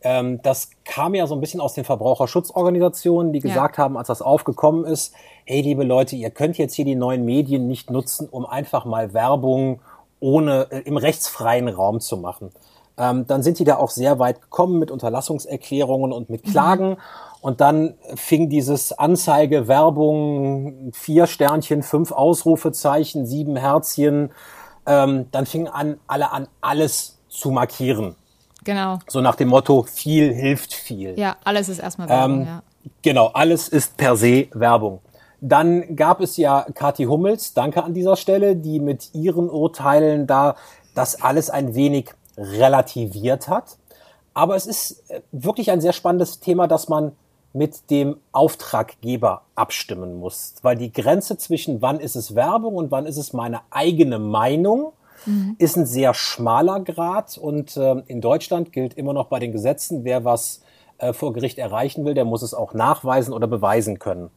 Ähm, 0.09 0.40
das 0.42 0.70
kam 0.84 1.16
ja 1.16 1.26
so 1.26 1.34
ein 1.34 1.40
bisschen 1.40 1.61
aus 1.61 1.74
den 1.74 1.82
Verbraucherschutzorganisationen, 1.82 3.32
die 3.32 3.40
gesagt 3.40 3.76
ja. 3.76 3.82
haben, 3.82 3.96
als 3.96 4.07
das 4.07 4.22
aufgekommen 4.22 4.84
ist, 4.84 5.12
hey, 5.44 5.62
liebe 5.62 5.82
Leute, 5.82 6.14
ihr 6.14 6.30
könnt 6.30 6.59
jetzt 6.59 6.74
hier 6.74 6.84
die 6.84 6.94
neuen 6.94 7.24
Medien 7.24 7.66
nicht 7.66 7.90
nutzen, 7.90 8.28
um 8.30 8.46
einfach 8.46 8.84
mal 8.84 9.14
Werbung 9.14 9.80
ohne 10.20 10.68
äh, 10.70 10.78
im 10.82 10.96
rechtsfreien 10.96 11.68
Raum 11.68 11.98
zu 11.98 12.18
machen. 12.18 12.52
Ähm, 12.96 13.26
dann 13.26 13.42
sind 13.42 13.59
die 13.59 13.64
da 13.64 13.78
auch 13.78 13.90
sehr 13.90 14.20
weit 14.20 14.42
gekommen 14.42 14.78
mit 14.78 14.92
Unterlassungserklärungen 14.92 16.12
und 16.12 16.30
mit 16.30 16.44
Klagen. 16.44 16.90
Mhm. 16.90 16.96
Und 17.40 17.61
dann 17.61 17.94
fing 18.14 18.48
dieses 18.48 18.92
Anzeige, 18.92 19.66
Werbung, 19.66 20.92
vier 20.92 21.26
Sternchen, 21.26 21.82
fünf 21.82 22.12
Ausrufezeichen, 22.12 23.26
sieben 23.26 23.57
Herzchen. 23.57 24.30
Ähm, 24.86 25.26
dann 25.32 25.46
fingen 25.46 25.66
an, 25.66 25.98
alle 26.07 26.30
an, 26.30 26.46
alles 26.61 27.18
zu 27.28 27.50
markieren. 27.50 28.14
Genau. 28.66 28.98
So 29.06 29.20
nach 29.20 29.36
dem 29.36 29.48
Motto, 29.48 29.84
viel 29.84 30.34
hilft 30.34 30.74
viel. 30.74 31.18
Ja, 31.18 31.36
alles 31.44 31.68
ist 31.68 31.78
erstmal 31.78 32.08
Werbung, 32.08 32.40
ähm, 32.40 32.46
ja. 32.46 32.62
Genau, 33.00 33.28
alles 33.28 33.68
ist 33.68 33.96
per 33.96 34.16
se 34.16 34.48
Werbung. 34.52 35.00
Dann 35.40 35.94
gab 35.94 36.20
es 36.20 36.36
ja 36.36 36.66
Kathi 36.74 37.04
Hummels, 37.04 37.54
danke 37.54 37.84
an 37.84 37.94
dieser 37.94 38.16
Stelle, 38.16 38.56
die 38.56 38.80
mit 38.80 39.14
ihren 39.14 39.48
Urteilen 39.48 40.26
da 40.26 40.56
das 40.94 41.22
alles 41.22 41.48
ein 41.48 41.76
wenig 41.76 42.10
relativiert 42.36 43.48
hat. 43.48 43.76
Aber 44.34 44.56
es 44.56 44.66
ist 44.66 45.08
äh, 45.10 45.20
wirklich 45.30 45.70
ein 45.70 45.80
sehr 45.80 45.92
spannendes 45.92 46.40
Thema, 46.40 46.66
dass 46.66 46.88
man 46.88 47.12
mit 47.52 47.88
dem 47.90 48.16
Auftraggeber 48.32 49.42
abstimmen 49.54 50.18
muss. 50.18 50.56
Weil 50.62 50.76
die 50.76 50.92
Grenze 50.92 51.38
zwischen 51.38 51.80
wann 51.82 52.00
ist 52.00 52.16
es 52.16 52.34
Werbung 52.34 52.74
und 52.74 52.90
wann 52.90 53.06
ist 53.06 53.16
es 53.16 53.32
meine 53.32 53.60
eigene 53.70 54.18
Meinung 54.18 54.92
mhm. 55.26 55.56
ist 55.58 55.76
ein 55.76 55.86
sehr 55.86 56.14
schmaler 56.14 56.80
Grad. 56.80 57.36
Und 57.36 57.76
äh, 57.76 57.96
in 58.06 58.20
Deutschland 58.20 58.72
gilt 58.72 58.94
immer 58.94 59.12
noch 59.12 59.26
bei 59.26 59.38
den 59.38 59.52
Gesetzen, 59.52 60.04
wer 60.04 60.24
was 60.24 60.62
äh, 60.98 61.12
vor 61.12 61.32
Gericht 61.32 61.58
erreichen 61.58 62.04
will, 62.04 62.14
der 62.14 62.24
muss 62.24 62.42
es 62.42 62.54
auch 62.54 62.72
nachweisen 62.72 63.34
oder 63.34 63.46
beweisen 63.46 63.98
können. 63.98 64.30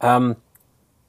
Ähm, 0.00 0.36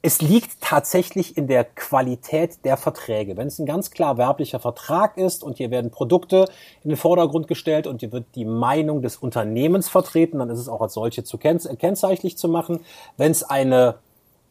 es 0.02 0.22
liegt 0.22 0.62
tatsächlich 0.62 1.36
in 1.36 1.48
der 1.48 1.66
Qualität 1.66 2.64
der 2.64 2.78
Verträge. 2.78 3.36
Wenn 3.36 3.48
es 3.48 3.60
ein 3.60 3.66
ganz 3.66 3.92
klar 3.92 4.18
werblicher 4.18 4.60
Vertrag 4.60 5.18
ist 5.18 5.44
und 5.44 5.58
hier 5.58 5.72
werden 5.72 5.92
Produkte 5.92 6.46
in 6.84 6.90
den 6.90 6.98
Vordergrund 6.98 7.48
gestellt 7.48 7.86
und 7.86 8.00
hier 8.00 8.14
wird 8.14 8.26
die 8.36 8.46
Meinung 8.46 9.02
des 9.02 9.18
Unternehmens 9.18 9.90
vertreten, 9.90 10.40
dann 10.40 10.50
ist 10.50 10.60
es 10.60 10.70
auch 10.70 10.82
als 10.82 10.94
solche 10.94 11.26
zu 11.26 11.38
kennzeichnlich 11.38 12.38
zu 12.38 12.48
machen. 12.48 12.80
Wenn 13.18 13.32
es 13.32 13.44
eine 13.44 13.96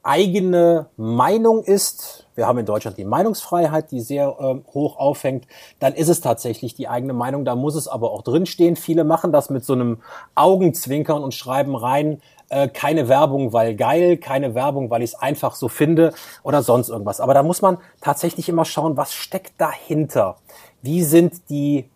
eigene 0.08 0.86
Meinung 0.96 1.62
ist, 1.62 2.26
wir 2.34 2.46
haben 2.46 2.58
in 2.58 2.64
Deutschland 2.64 2.96
die 2.96 3.04
Meinungsfreiheit, 3.04 3.90
die 3.90 4.00
sehr 4.00 4.36
äh, 4.40 4.72
hoch 4.72 4.96
aufhängt, 4.96 5.46
dann 5.80 5.92
ist 5.92 6.08
es 6.08 6.22
tatsächlich 6.22 6.74
die 6.74 6.88
eigene 6.88 7.12
Meinung, 7.12 7.44
da 7.44 7.54
muss 7.54 7.74
es 7.74 7.88
aber 7.88 8.10
auch 8.10 8.22
drinstehen. 8.22 8.76
Viele 8.76 9.04
machen 9.04 9.32
das 9.32 9.50
mit 9.50 9.66
so 9.66 9.74
einem 9.74 9.98
Augenzwinkern 10.34 11.22
und 11.22 11.34
schreiben 11.34 11.76
rein, 11.76 12.22
äh, 12.48 12.68
keine 12.68 13.08
Werbung, 13.08 13.52
weil 13.52 13.76
geil, 13.76 14.16
keine 14.16 14.54
Werbung, 14.54 14.88
weil 14.88 15.02
ich 15.02 15.10
es 15.12 15.18
einfach 15.20 15.54
so 15.54 15.68
finde 15.68 16.14
oder 16.42 16.62
sonst 16.62 16.88
irgendwas. 16.88 17.20
Aber 17.20 17.34
da 17.34 17.42
muss 17.42 17.60
man 17.60 17.76
tatsächlich 18.00 18.48
immer 18.48 18.64
schauen, 18.64 18.96
was 18.96 19.12
steckt 19.12 19.60
dahinter? 19.60 20.36
Wie 20.80 21.02
sind 21.02 21.50
die 21.50 21.90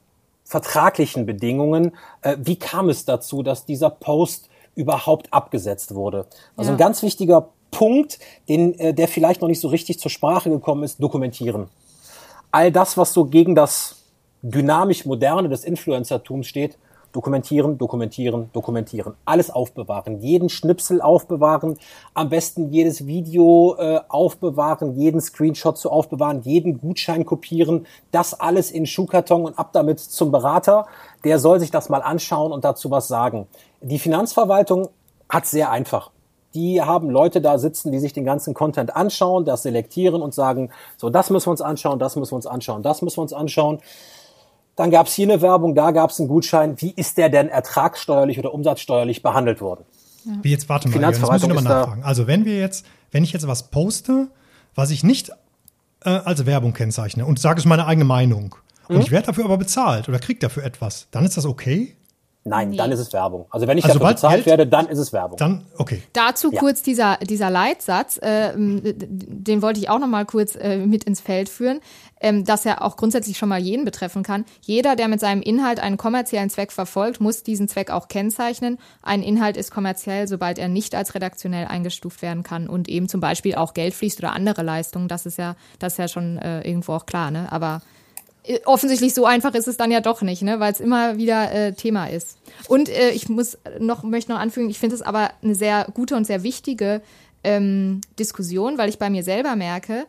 vertraglichen 0.44 1.24
Bedingungen? 1.24 1.92
Äh, 2.20 2.36
wie 2.40 2.58
kam 2.58 2.90
es 2.90 3.06
dazu, 3.06 3.42
dass 3.42 3.64
dieser 3.64 3.88
Post 3.88 4.50
überhaupt 4.74 5.32
abgesetzt 5.32 5.94
wurde? 5.94 6.26
Also 6.58 6.72
ja. 6.72 6.74
ein 6.74 6.78
ganz 6.78 7.02
wichtiger 7.02 7.48
Punkt, 7.72 8.20
den, 8.48 8.78
äh, 8.78 8.94
der 8.94 9.08
vielleicht 9.08 9.40
noch 9.40 9.48
nicht 9.48 9.60
so 9.60 9.66
richtig 9.66 9.98
zur 9.98 10.10
Sprache 10.12 10.48
gekommen 10.48 10.84
ist, 10.84 11.02
dokumentieren. 11.02 11.68
All 12.52 12.70
das, 12.70 12.96
was 12.96 13.12
so 13.12 13.24
gegen 13.24 13.56
das 13.56 13.96
dynamisch 14.42 15.04
Moderne 15.06 15.48
des 15.48 15.64
Influencertums 15.64 16.46
steht, 16.46 16.78
dokumentieren, 17.12 17.78
dokumentieren, 17.78 18.50
dokumentieren. 18.52 19.14
Alles 19.24 19.50
aufbewahren, 19.50 20.20
jeden 20.20 20.48
Schnipsel 20.48 21.00
aufbewahren, 21.00 21.78
am 22.14 22.28
besten 22.28 22.70
jedes 22.70 23.06
Video 23.06 23.76
äh, 23.78 24.00
aufbewahren, 24.08 24.98
jeden 24.98 25.20
Screenshot 25.20 25.78
zu 25.78 25.90
aufbewahren, 25.90 26.42
jeden 26.42 26.78
Gutschein 26.78 27.24
kopieren, 27.24 27.86
das 28.12 28.38
alles 28.38 28.70
in 28.70 28.86
Schuhkarton 28.86 29.44
und 29.44 29.58
ab 29.58 29.70
damit 29.72 30.00
zum 30.00 30.30
Berater. 30.30 30.86
Der 31.24 31.38
soll 31.38 31.60
sich 31.60 31.70
das 31.70 31.88
mal 31.88 32.02
anschauen 32.02 32.52
und 32.52 32.64
dazu 32.64 32.90
was 32.90 33.08
sagen. 33.08 33.46
Die 33.80 33.98
Finanzverwaltung 33.98 34.88
hat 35.28 35.46
sehr 35.46 35.70
einfach 35.70 36.11
die 36.54 36.82
haben 36.82 37.10
Leute 37.10 37.40
da 37.40 37.58
sitzen, 37.58 37.92
die 37.92 37.98
sich 37.98 38.12
den 38.12 38.24
ganzen 38.24 38.54
Content 38.54 38.94
anschauen, 38.94 39.44
das 39.44 39.62
selektieren 39.62 40.22
und 40.22 40.34
sagen, 40.34 40.70
so, 40.96 41.10
das 41.10 41.30
müssen 41.30 41.46
wir 41.46 41.52
uns 41.52 41.60
anschauen, 41.60 41.98
das 41.98 42.16
müssen 42.16 42.32
wir 42.32 42.36
uns 42.36 42.46
anschauen, 42.46 42.82
das 42.82 43.02
müssen 43.02 43.18
wir 43.18 43.22
uns 43.22 43.32
anschauen. 43.32 43.78
Dann 44.76 44.90
gab 44.90 45.06
es 45.06 45.14
hier 45.14 45.26
eine 45.26 45.42
Werbung, 45.42 45.74
da 45.74 45.90
gab 45.90 46.10
es 46.10 46.18
einen 46.18 46.28
Gutschein. 46.28 46.80
Wie 46.80 46.92
ist 46.96 47.18
der 47.18 47.28
denn 47.28 47.48
ertragssteuerlich 47.48 48.38
oder 48.38 48.54
umsatzsteuerlich 48.54 49.22
behandelt 49.22 49.60
worden? 49.60 49.84
Wie 50.42 50.50
jetzt, 50.50 50.68
warte 50.68 50.88
mal, 50.88 51.00
jetzt 51.00 51.20
muss 51.20 51.42
ich 51.42 51.48
nochmal 51.48 51.64
nachfragen. 51.64 52.04
Also 52.04 52.26
wenn 52.26 52.44
wir 52.44 52.58
jetzt, 52.58 52.86
wenn 53.10 53.24
ich 53.24 53.32
jetzt 53.32 53.46
was 53.46 53.70
poste, 53.70 54.28
was 54.74 54.90
ich 54.90 55.04
nicht 55.04 55.30
äh, 56.04 56.10
als 56.10 56.46
Werbung 56.46 56.72
kennzeichne 56.72 57.26
und 57.26 57.38
sage 57.38 57.58
es 57.60 57.66
meine 57.66 57.86
eigene 57.86 58.04
Meinung, 58.04 58.54
und 58.88 58.96
mhm. 58.96 59.02
ich 59.02 59.10
werde 59.10 59.26
dafür 59.26 59.44
aber 59.44 59.58
bezahlt 59.58 60.08
oder 60.08 60.18
kriege 60.18 60.40
dafür 60.40 60.64
etwas, 60.64 61.08
dann 61.10 61.24
ist 61.24 61.36
das 61.36 61.46
okay? 61.46 61.96
Nein, 62.44 62.70
nee. 62.70 62.76
dann 62.76 62.90
ist 62.90 62.98
es 62.98 63.12
Werbung. 63.12 63.46
Also 63.50 63.68
wenn 63.68 63.78
ich 63.78 63.84
also 63.84 64.00
dafür 64.00 64.14
bezahlt 64.14 64.34
Geld, 64.36 64.46
werde, 64.46 64.66
dann 64.66 64.88
ist 64.88 64.98
es 64.98 65.12
Werbung. 65.12 65.36
Dann, 65.38 65.64
okay. 65.78 66.02
Dazu 66.12 66.50
ja. 66.50 66.58
kurz 66.58 66.82
dieser, 66.82 67.18
dieser 67.18 67.50
Leitsatz, 67.50 68.16
äh, 68.16 68.52
den 68.56 69.62
wollte 69.62 69.78
ich 69.78 69.88
auch 69.88 70.00
noch 70.00 70.08
mal 70.08 70.26
kurz 70.26 70.56
äh, 70.56 70.78
mit 70.78 71.04
ins 71.04 71.20
Feld 71.20 71.48
führen, 71.48 71.80
ähm, 72.20 72.44
dass 72.44 72.66
er 72.66 72.82
auch 72.82 72.96
grundsätzlich 72.96 73.38
schon 73.38 73.48
mal 73.48 73.60
jeden 73.60 73.84
betreffen 73.84 74.24
kann. 74.24 74.44
Jeder, 74.60 74.96
der 74.96 75.06
mit 75.06 75.20
seinem 75.20 75.40
Inhalt 75.40 75.78
einen 75.78 75.96
kommerziellen 75.96 76.50
Zweck 76.50 76.72
verfolgt, 76.72 77.20
muss 77.20 77.44
diesen 77.44 77.68
Zweck 77.68 77.90
auch 77.90 78.08
kennzeichnen. 78.08 78.78
Ein 79.02 79.22
Inhalt 79.22 79.56
ist 79.56 79.70
kommerziell, 79.70 80.26
sobald 80.26 80.58
er 80.58 80.66
nicht 80.66 80.96
als 80.96 81.14
redaktionell 81.14 81.66
eingestuft 81.66 82.22
werden 82.22 82.42
kann 82.42 82.68
und 82.68 82.88
eben 82.88 83.08
zum 83.08 83.20
Beispiel 83.20 83.54
auch 83.54 83.72
Geld 83.72 83.94
fließt 83.94 84.18
oder 84.18 84.32
andere 84.32 84.62
Leistungen. 84.62 85.06
Das 85.06 85.26
ist 85.26 85.38
ja, 85.38 85.54
das 85.78 85.94
ist 85.94 85.98
ja 85.98 86.08
schon 86.08 86.38
äh, 86.38 86.62
irgendwo 86.62 86.94
auch 86.94 87.06
klar, 87.06 87.30
ne? 87.30 87.46
Aber 87.52 87.76
äh, 87.76 88.01
offensichtlich 88.64 89.14
so 89.14 89.24
einfach 89.24 89.54
ist 89.54 89.68
es 89.68 89.76
dann 89.76 89.90
ja 89.90 90.00
doch 90.00 90.22
nicht, 90.22 90.42
ne? 90.42 90.58
weil 90.58 90.72
es 90.72 90.80
immer 90.80 91.16
wieder 91.16 91.52
äh, 91.52 91.72
Thema 91.74 92.06
ist. 92.06 92.38
Und 92.68 92.88
äh, 92.88 93.10
ich 93.10 93.28
muss 93.28 93.58
noch 93.78 94.02
möchte 94.02 94.32
noch 94.32 94.38
anfügen, 94.38 94.68
ich 94.68 94.78
finde 94.78 94.96
es 94.96 95.02
aber 95.02 95.30
eine 95.42 95.54
sehr 95.54 95.86
gute 95.94 96.16
und 96.16 96.26
sehr 96.26 96.42
wichtige 96.42 97.02
ähm, 97.44 98.00
Diskussion, 98.18 98.78
weil 98.78 98.88
ich 98.88 98.98
bei 98.98 99.10
mir 99.10 99.22
selber 99.22 99.54
merke, 99.54 100.06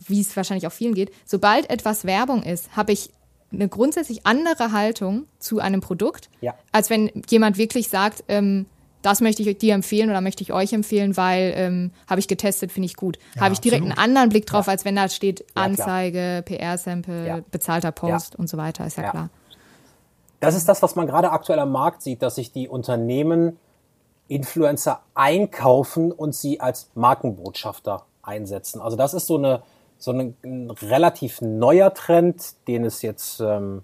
wie 0.00 0.20
es 0.20 0.36
wahrscheinlich 0.36 0.66
auch 0.66 0.72
vielen 0.72 0.94
geht, 0.94 1.12
sobald 1.24 1.70
etwas 1.70 2.04
Werbung 2.04 2.42
ist, 2.42 2.76
habe 2.76 2.92
ich 2.92 3.10
eine 3.52 3.68
grundsätzlich 3.68 4.26
andere 4.26 4.72
Haltung 4.72 5.26
zu 5.38 5.58
einem 5.58 5.80
Produkt, 5.80 6.30
ja. 6.40 6.54
als 6.72 6.90
wenn 6.90 7.10
jemand 7.28 7.58
wirklich 7.58 7.88
sagt, 7.88 8.24
ähm, 8.28 8.66
das 9.02 9.20
möchte 9.20 9.42
ich 9.42 9.58
dir 9.58 9.74
empfehlen 9.74 10.10
oder 10.10 10.20
möchte 10.20 10.42
ich 10.42 10.52
euch 10.52 10.72
empfehlen, 10.72 11.16
weil 11.16 11.52
ähm, 11.56 11.90
habe 12.08 12.20
ich 12.20 12.28
getestet, 12.28 12.72
finde 12.72 12.86
ich 12.86 12.96
gut. 12.96 13.18
Ja, 13.34 13.42
habe 13.42 13.54
ich 13.54 13.60
direkt 13.60 13.82
absolut. 13.82 13.98
einen 13.98 14.08
anderen 14.08 14.28
Blick 14.28 14.46
drauf, 14.46 14.66
ja. 14.66 14.72
als 14.72 14.84
wenn 14.84 14.96
da 14.96 15.08
steht 15.08 15.44
Anzeige, 15.54 16.42
PR-Sample, 16.44 17.44
bezahlter 17.50 17.92
Post 17.92 18.36
und 18.36 18.48
so 18.48 18.56
weiter, 18.56 18.86
ist 18.86 18.98
ja, 18.98 19.10
klar. 19.10 19.30
Das 20.40 20.54
ist 20.54 20.68
das, 20.68 20.82
was 20.82 20.96
man 20.96 21.06
gerade 21.06 21.30
aktuell 21.32 21.58
am 21.58 21.72
Markt 21.72 22.02
sieht, 22.02 22.22
dass 22.22 22.36
sich 22.36 22.52
die 22.52 22.68
Unternehmen 22.68 23.58
Influencer 24.28 25.00
einkaufen 25.14 26.12
und 26.12 26.34
sie 26.34 26.60
als 26.60 26.90
Markenbotschafter 26.94 28.04
einsetzen. 28.22 28.80
Also 28.80 28.96
das 28.96 29.12
ist 29.12 29.26
so 29.26 29.36
eine 29.36 29.62
so 30.00 30.12
ein, 30.12 30.34
ein 30.42 30.70
relativ 30.70 31.40
neuer 31.42 31.94
Trend, 31.94 32.54
den 32.66 32.84
es 32.84 33.02
jetzt 33.02 33.40
ähm, 33.40 33.82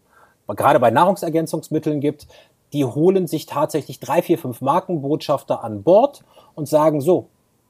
gerade 0.48 0.80
bei 0.80 0.90
Nahrungsergänzungsmitteln 0.90 2.00
gibt, 2.00 2.26
die 2.72 2.84
holen 2.84 3.26
sich 3.26 3.46
tatsächlich 3.46 4.00
drei, 4.00 4.22
vier, 4.22 4.38
fünf 4.38 4.60
Markenbotschafter 4.60 5.62
an 5.62 5.82
Bord 5.82 6.24
und 6.54 6.68
sagen 6.68 7.00
so, 7.00 7.28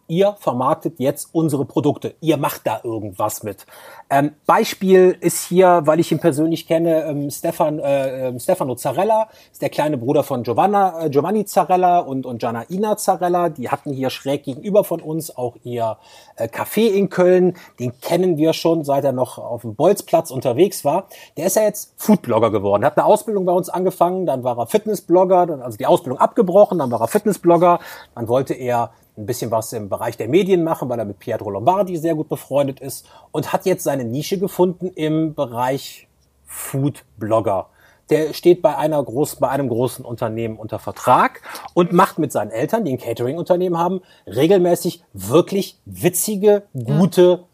ihr 0.09 0.36
vermarktet 0.38 0.98
jetzt 0.98 1.28
unsere 1.32 1.64
Produkte. 1.64 2.14
Ihr 2.20 2.36
macht 2.36 2.62
da 2.64 2.80
irgendwas 2.82 3.42
mit. 3.42 3.66
Ähm, 4.09 4.32
Beispiel 4.46 5.16
ist 5.20 5.48
hier, 5.48 5.82
weil 5.84 5.98
ich 5.98 6.12
ihn 6.12 6.20
persönlich 6.20 6.68
kenne, 6.68 7.04
ähm, 7.04 7.30
Stefan, 7.30 7.80
äh, 7.80 8.28
ähm, 8.28 8.38
Stefano 8.38 8.76
Zarella, 8.76 9.28
ist 9.50 9.62
der 9.62 9.68
kleine 9.68 9.98
Bruder 9.98 10.22
von 10.22 10.44
Giovanna, 10.44 11.07
äh, 11.07 11.11
Giovanni 11.11 11.44
Zarella 11.44 11.98
und, 11.98 12.24
und 12.24 12.38
Gianna 12.38 12.96
Zarella. 12.96 13.48
Die 13.48 13.68
hatten 13.68 13.92
hier 13.92 14.11
schräg 14.11 14.44
gegenüber 14.44 14.84
von 14.84 15.00
uns 15.00 15.36
auch 15.36 15.57
ihr 15.64 15.98
äh, 16.36 16.46
Café 16.46 16.88
in 16.88 17.09
Köln. 17.09 17.57
Den 17.80 18.00
kennen 18.00 18.36
wir 18.36 18.52
schon, 18.52 18.84
seit 18.84 19.04
er 19.04 19.12
noch 19.12 19.38
auf 19.38 19.62
dem 19.62 19.74
Bolzplatz 19.74 20.30
unterwegs 20.30 20.84
war. 20.84 21.09
Der 21.36 21.46
ist 21.46 21.57
ja 21.57 21.62
jetzt 21.62 21.94
Foodblogger 21.96 22.50
geworden. 22.52 22.84
Hat 22.84 22.96
eine 22.96 23.07
Ausbildung 23.07 23.44
bei 23.44 23.52
uns 23.52 23.68
angefangen, 23.68 24.26
dann 24.26 24.44
war 24.44 24.57
er 24.57 24.66
Fitnessblogger, 24.66 25.62
also 25.62 25.76
die 25.76 25.86
Ausbildung 25.86 26.20
abgebrochen, 26.20 26.78
dann 26.78 26.90
war 26.90 27.00
er 27.00 27.09
Fitnessblogger, 27.09 27.80
dann 28.14 28.28
wollte 28.28 28.54
er 28.54 28.90
ein 29.17 29.27
bisschen 29.27 29.51
was 29.51 29.73
im 29.73 29.89
Bereich 29.89 30.17
der 30.17 30.29
Medien 30.29 30.62
machen, 30.62 30.89
weil 30.89 30.99
er 30.99 31.05
mit 31.05 31.19
Pietro 31.19 31.51
Lombardi 31.51 31.97
sehr 31.97 32.14
gut 32.14 32.29
befreundet 32.29 32.81
ist 32.81 33.07
und 33.33 33.53
hat 33.53 33.67
jetzt 33.67 33.85
seine 33.85 34.05
Nische 34.05 34.39
gefunden 34.39 34.91
im 34.95 35.35
Bereich 35.35 36.09
Food 36.45 37.05
Blogger. 37.17 37.69
Der 38.11 38.35
steht 38.35 38.62
bei 38.62 38.77
einer 38.77 39.03
großen, 39.03 39.41
bei 39.41 39.49
einem 39.49 39.69
großen 39.69 40.05
Unternehmen 40.05 40.57
unter 40.57 40.79
Vertrag 40.79 41.43
und 41.75 41.93
macht 41.93 42.19
mit 42.19 42.31
seinen 42.31 42.51
Eltern, 42.51 42.85
die 42.85 42.93
ein 42.93 42.99
Catering-Unternehmen 42.99 43.79
haben, 43.79 44.01
regelmäßig 44.27 45.03
wirklich 45.12 45.79
witzige, 45.87 46.62
gute 46.73 47.45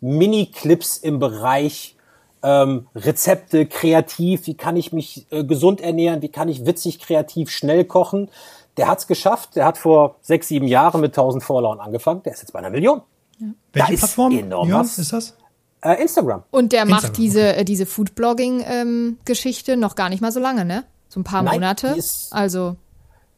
Mini-Clips 0.00 0.96
im 0.96 1.20
Bereich 1.20 1.96
ähm, 2.42 2.88
Rezepte, 2.96 3.66
kreativ, 3.66 4.48
wie 4.48 4.54
kann 4.54 4.76
ich 4.76 4.92
mich 4.92 5.26
äh, 5.30 5.44
gesund 5.44 5.80
ernähren, 5.80 6.22
wie 6.22 6.28
kann 6.28 6.48
ich 6.48 6.66
witzig, 6.66 6.98
kreativ, 6.98 7.50
schnell 7.50 7.84
kochen 7.84 8.28
der 8.76 8.88
hat 8.88 8.98
es 9.00 9.06
geschafft. 9.06 9.56
Der 9.56 9.64
hat 9.64 9.78
vor 9.78 10.16
sechs, 10.20 10.48
sieben 10.48 10.66
Jahren 10.66 11.00
mit 11.00 11.12
1000 11.12 11.42
Followern 11.42 11.80
angefangen. 11.80 12.22
Der 12.22 12.32
ist 12.32 12.40
jetzt 12.40 12.52
bei 12.52 12.58
einer 12.58 12.70
Million. 12.70 13.02
Ja. 13.38 13.48
Welche 13.72 13.92
da 13.92 13.98
Plattform? 13.98 14.38
Enorm 14.38 14.68
ja, 14.68 14.80
was. 14.80 14.98
ist 14.98 15.12
das? 15.12 15.36
Äh, 15.82 16.00
Instagram. 16.00 16.44
Und 16.50 16.72
der 16.72 16.82
Instagram. 16.82 17.02
macht 17.02 17.18
diese, 17.18 17.56
äh, 17.56 17.64
diese 17.64 17.86
Foodblogging-Geschichte 17.86 19.72
ähm, 19.72 19.80
noch 19.80 19.96
gar 19.96 20.08
nicht 20.08 20.20
mal 20.20 20.32
so 20.32 20.40
lange, 20.40 20.64
ne? 20.64 20.84
So 21.08 21.20
ein 21.20 21.24
paar 21.24 21.42
Nein, 21.42 21.54
Monate. 21.54 21.96
also. 22.30 22.76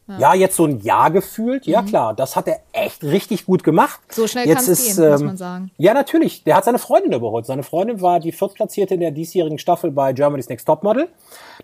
Ja. 0.07 0.19
ja. 0.19 0.35
jetzt 0.35 0.57
so 0.57 0.67
ein 0.67 0.81
Jahr 0.81 1.11
gefühlt. 1.11 1.67
Ja, 1.67 1.83
mhm. 1.83 1.87
klar. 1.87 2.15
Das 2.15 2.37
hat 2.37 2.47
er 2.47 2.61
echt 2.73 3.03
richtig 3.03 3.47
gut 3.47 3.65
gemacht. 3.65 3.99
So 4.11 4.29
schnell 4.29 4.47
kann 4.47 4.63
es 4.63 4.95
gehen, 4.95 5.03
ähm, 5.03 5.11
muss 5.13 5.23
man 5.23 5.37
sagen. 5.39 5.71
Ja, 5.79 5.95
natürlich. 5.95 6.45
Der 6.45 6.57
hat 6.57 6.65
seine 6.65 6.79
Freundin 6.79 7.13
überholt. 7.13 7.47
Seine 7.47 7.63
Freundin 7.63 8.03
war 8.03 8.21
die 8.21 8.31
viertplatzierte 8.31 8.95
in 8.95 9.01
der 9.01 9.11
diesjährigen 9.11 9.59
Staffel 9.59 9.91
bei 9.91 10.13
Germany's 10.13 10.49
Next 10.49 10.67
Topmodel. 10.67 11.09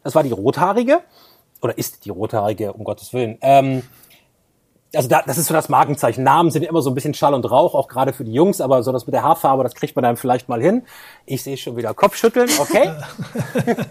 Das 0.03 0.15
war 0.15 0.23
die 0.23 0.33
Rothaarige 0.33 1.01
oder 1.61 1.77
ist 1.77 2.05
die 2.05 2.11
rothaarige, 2.11 2.73
um 2.73 2.85
Gottes 2.85 3.13
Willen. 3.13 3.39
Ähm, 3.41 3.83
also 4.95 5.09
da, 5.09 5.23
das 5.25 5.39
ist 5.39 5.47
so 5.47 5.55
das 5.55 5.69
Markenzeichen. 5.69 6.25
Namen 6.25 6.51
sind 6.51 6.65
immer 6.65 6.83
so 6.83 6.91
ein 6.91 6.95
bisschen 6.95 7.15
Schall 7.15 7.35
und 7.35 7.49
Rauch, 7.49 7.75
auch 7.75 7.89
gerade 7.89 8.13
für 8.13 8.25
die 8.25 8.33
Jungs, 8.33 8.61
aber 8.61 8.83
so 8.83 8.91
das 8.93 9.07
mit 9.07 9.15
der 9.15 9.23
Haarfarbe, 9.23 9.63
das 9.63 9.75
kriegt 9.75 9.95
man 9.95 10.03
dann 10.03 10.17
vielleicht 10.17 10.49
mal 10.49 10.61
hin. 10.61 10.83
Ich 11.27 11.43
sehe 11.43 11.57
schon 11.57 11.77
wieder 11.77 11.95
Kopfschütteln, 11.95 12.51
okay. 12.59 12.91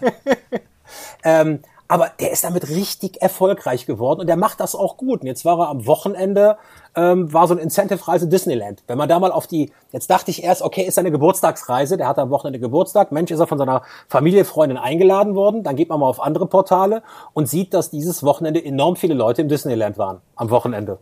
ähm, 1.24 1.60
aber 1.90 2.08
der 2.20 2.30
ist 2.30 2.44
damit 2.44 2.68
richtig 2.68 3.20
erfolgreich 3.20 3.84
geworden 3.84 4.20
und 4.20 4.28
der 4.28 4.36
macht 4.36 4.60
das 4.60 4.76
auch 4.76 4.96
gut. 4.96 5.22
Und 5.22 5.26
jetzt 5.26 5.44
war 5.44 5.58
er 5.58 5.68
am 5.70 5.88
Wochenende, 5.88 6.56
ähm, 6.94 7.32
war 7.32 7.48
so 7.48 7.54
eine 7.54 7.62
Incentive-Reise 7.62 8.28
Disneyland. 8.28 8.84
Wenn 8.86 8.96
man 8.96 9.08
da 9.08 9.18
mal 9.18 9.32
auf 9.32 9.48
die, 9.48 9.72
jetzt 9.90 10.08
dachte 10.08 10.30
ich 10.30 10.44
erst, 10.44 10.62
okay, 10.62 10.82
ist 10.82 10.94
seine 10.94 11.10
Geburtstagsreise, 11.10 11.96
der 11.96 12.06
hat 12.06 12.20
am 12.20 12.30
Wochenende 12.30 12.60
Geburtstag, 12.60 13.10
Mensch, 13.10 13.32
ist 13.32 13.40
er 13.40 13.48
von 13.48 13.58
seiner 13.58 13.82
Familie, 14.06 14.44
Freundin 14.44 14.78
eingeladen 14.78 15.34
worden, 15.34 15.64
dann 15.64 15.74
geht 15.74 15.88
man 15.88 15.98
mal 15.98 16.06
auf 16.06 16.22
andere 16.22 16.46
Portale 16.46 17.02
und 17.32 17.48
sieht, 17.48 17.74
dass 17.74 17.90
dieses 17.90 18.22
Wochenende 18.22 18.64
enorm 18.64 18.94
viele 18.94 19.14
Leute 19.14 19.42
im 19.42 19.48
Disneyland 19.48 19.98
waren, 19.98 20.20
am 20.36 20.50
Wochenende. 20.50 21.00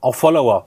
Auch 0.00 0.16
Follower. 0.16 0.64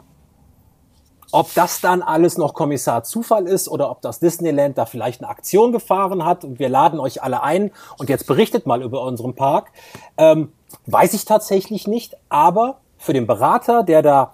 Ob 1.31 1.53
das 1.53 1.81
dann 1.81 2.01
alles 2.01 2.37
noch 2.37 2.53
Kommissar 2.53 3.03
Zufall 3.03 3.47
ist 3.47 3.69
oder 3.69 3.89
ob 3.89 4.01
das 4.01 4.19
Disneyland 4.19 4.77
da 4.77 4.85
vielleicht 4.85 5.21
eine 5.21 5.29
Aktion 5.29 5.71
gefahren 5.71 6.25
hat 6.25 6.43
und 6.43 6.59
wir 6.59 6.69
laden 6.69 6.99
euch 6.99 7.23
alle 7.23 7.41
ein 7.43 7.71
und 7.97 8.09
jetzt 8.09 8.27
berichtet 8.27 8.65
mal 8.65 8.81
über 8.81 9.01
unseren 9.03 9.35
Park, 9.35 9.71
ähm, 10.17 10.51
weiß 10.85 11.13
ich 11.13 11.25
tatsächlich 11.25 11.87
nicht. 11.87 12.17
Aber 12.29 12.77
für 12.97 13.13
den 13.13 13.27
Berater, 13.27 13.83
der 13.83 14.01
da 14.01 14.33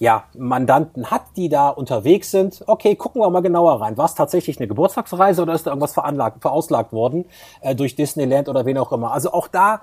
ja, 0.00 0.24
Mandanten 0.34 1.10
hat, 1.10 1.22
die 1.36 1.50
da 1.50 1.68
unterwegs 1.68 2.30
sind, 2.30 2.64
okay, 2.66 2.96
gucken 2.96 3.20
wir 3.20 3.28
mal 3.28 3.42
genauer 3.42 3.82
rein. 3.82 3.98
War 3.98 4.06
es 4.06 4.14
tatsächlich 4.14 4.58
eine 4.58 4.66
Geburtstagsreise 4.66 5.42
oder 5.42 5.52
ist 5.52 5.66
da 5.66 5.72
irgendwas 5.72 5.92
veranlagt, 5.92 6.40
verauslagt 6.40 6.92
worden 6.92 7.26
äh, 7.60 7.74
durch 7.74 7.96
Disneyland 7.96 8.48
oder 8.48 8.64
wen 8.64 8.78
auch 8.78 8.92
immer? 8.92 9.12
Also 9.12 9.32
auch 9.32 9.46
da 9.46 9.82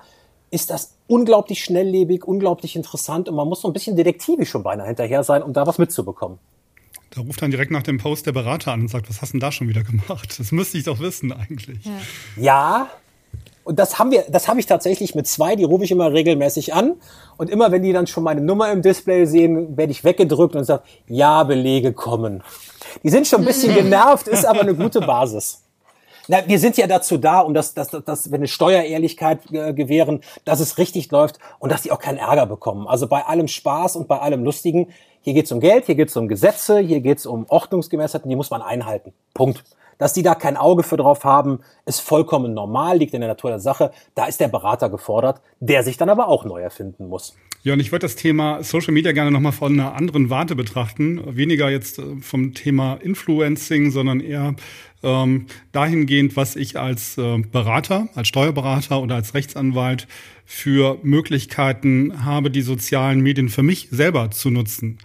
ist 0.50 0.70
das 0.70 0.94
unglaublich 1.06 1.62
schnelllebig, 1.62 2.24
unglaublich 2.24 2.76
interessant 2.76 3.28
und 3.28 3.34
man 3.34 3.48
muss 3.48 3.62
so 3.62 3.68
ein 3.68 3.72
bisschen 3.72 3.96
detektivisch 3.96 4.50
schon 4.50 4.62
beinahe 4.62 4.86
hinterher 4.86 5.24
sein, 5.24 5.42
um 5.42 5.52
da 5.52 5.66
was 5.66 5.78
mitzubekommen. 5.78 6.38
Da 7.10 7.22
ruft 7.22 7.40
dann 7.40 7.50
direkt 7.50 7.70
nach 7.70 7.82
dem 7.82 7.98
Post 7.98 8.26
der 8.26 8.32
Berater 8.32 8.72
an 8.72 8.82
und 8.82 8.88
sagt, 8.88 9.08
was 9.08 9.22
hast 9.22 9.30
du 9.30 9.34
denn 9.34 9.40
da 9.40 9.52
schon 9.52 9.68
wieder 9.68 9.82
gemacht? 9.82 10.38
Das 10.38 10.52
müsste 10.52 10.78
ich 10.78 10.84
doch 10.84 11.00
wissen 11.00 11.32
eigentlich. 11.32 11.84
Ja, 11.84 11.92
ja 12.36 12.90
und 13.68 13.78
das 13.78 13.98
haben 13.98 14.10
wir, 14.10 14.24
das 14.30 14.48
habe 14.48 14.60
ich 14.60 14.64
tatsächlich 14.64 15.14
mit 15.14 15.26
zwei, 15.26 15.54
die 15.54 15.64
rufe 15.64 15.84
ich 15.84 15.90
immer 15.90 16.10
regelmäßig 16.10 16.72
an. 16.72 16.94
Und 17.36 17.50
immer 17.50 17.70
wenn 17.70 17.82
die 17.82 17.92
dann 17.92 18.06
schon 18.06 18.24
meine 18.24 18.40
Nummer 18.40 18.72
im 18.72 18.80
Display 18.80 19.26
sehen, 19.26 19.76
werde 19.76 19.92
ich 19.92 20.04
weggedrückt 20.04 20.56
und 20.56 20.64
sage, 20.64 20.84
ja, 21.06 21.44
Belege 21.44 21.92
kommen. 21.92 22.42
Die 23.02 23.10
sind 23.10 23.26
schon 23.26 23.40
ein 23.40 23.44
bisschen 23.44 23.74
genervt, 23.74 24.26
ist 24.26 24.46
aber 24.46 24.62
eine 24.62 24.74
gute 24.74 25.00
Basis. 25.00 25.64
Na, 26.30 26.46
wir 26.46 26.58
sind 26.58 26.76
ja 26.76 26.86
dazu 26.86 27.16
da, 27.16 27.40
um 27.40 27.54
das, 27.54 27.72
das, 27.72 27.88
das, 27.88 28.04
das 28.04 28.30
wenn 28.30 28.40
eine 28.40 28.48
Steuerehrlichkeit 28.48 29.50
äh, 29.50 29.72
gewähren, 29.72 30.20
dass 30.44 30.60
es 30.60 30.76
richtig 30.76 31.10
läuft 31.10 31.38
und 31.58 31.72
dass 31.72 31.82
die 31.82 31.90
auch 31.90 31.98
keinen 31.98 32.18
Ärger 32.18 32.44
bekommen. 32.44 32.86
Also 32.86 33.06
bei 33.06 33.24
allem 33.24 33.48
Spaß 33.48 33.96
und 33.96 34.08
bei 34.08 34.18
allem 34.18 34.44
Lustigen, 34.44 34.88
hier 35.22 35.32
geht's 35.32 35.50
um 35.50 35.60
Geld, 35.60 35.86
hier 35.86 35.94
geht's 35.94 36.16
um 36.18 36.28
Gesetze, 36.28 36.80
hier 36.80 37.00
geht's 37.00 37.24
um 37.24 37.46
Ordnungsgemäßheiten, 37.48 38.28
die 38.28 38.36
muss 38.36 38.50
man 38.50 38.60
einhalten. 38.60 39.14
Punkt. 39.32 39.64
Dass 39.96 40.12
die 40.12 40.22
da 40.22 40.36
kein 40.36 40.56
Auge 40.56 40.84
für 40.84 40.96
drauf 40.96 41.24
haben, 41.24 41.60
ist 41.84 42.00
vollkommen 42.00 42.54
normal, 42.54 42.98
liegt 42.98 43.14
in 43.14 43.20
der 43.20 43.28
Natur 43.28 43.50
der 43.50 43.58
Sache. 43.58 43.90
Da 44.14 44.26
ist 44.26 44.38
der 44.38 44.46
Berater 44.46 44.90
gefordert, 44.90 45.40
der 45.58 45.82
sich 45.82 45.96
dann 45.96 46.08
aber 46.08 46.28
auch 46.28 46.44
neu 46.44 46.60
erfinden 46.60 47.08
muss. 47.08 47.34
Ja, 47.64 47.72
und 47.72 47.80
ich 47.80 47.90
würde 47.90 48.06
das 48.06 48.14
Thema 48.14 48.62
Social 48.62 48.94
Media 48.94 49.10
gerne 49.10 49.32
nochmal 49.32 49.50
von 49.52 49.72
einer 49.72 49.94
anderen 49.94 50.30
Warte 50.30 50.54
betrachten. 50.54 51.36
Weniger 51.36 51.68
jetzt 51.68 51.98
äh, 51.98 52.02
vom 52.20 52.54
Thema 52.54 52.94
Influencing, 52.94 53.90
sondern 53.90 54.20
eher 54.20 54.54
ähm, 55.02 55.46
dahingehend, 55.72 56.36
was 56.36 56.56
ich 56.56 56.78
als 56.78 57.18
äh, 57.18 57.38
Berater, 57.38 58.08
als 58.14 58.28
Steuerberater 58.28 59.00
oder 59.00 59.14
als 59.14 59.34
Rechtsanwalt 59.34 60.06
für 60.44 60.98
Möglichkeiten 61.02 62.24
habe, 62.24 62.50
die 62.50 62.62
sozialen 62.62 63.20
Medien 63.20 63.48
für 63.48 63.62
mich 63.62 63.88
selber 63.90 64.30
zu 64.30 64.50
nutzen. 64.50 64.98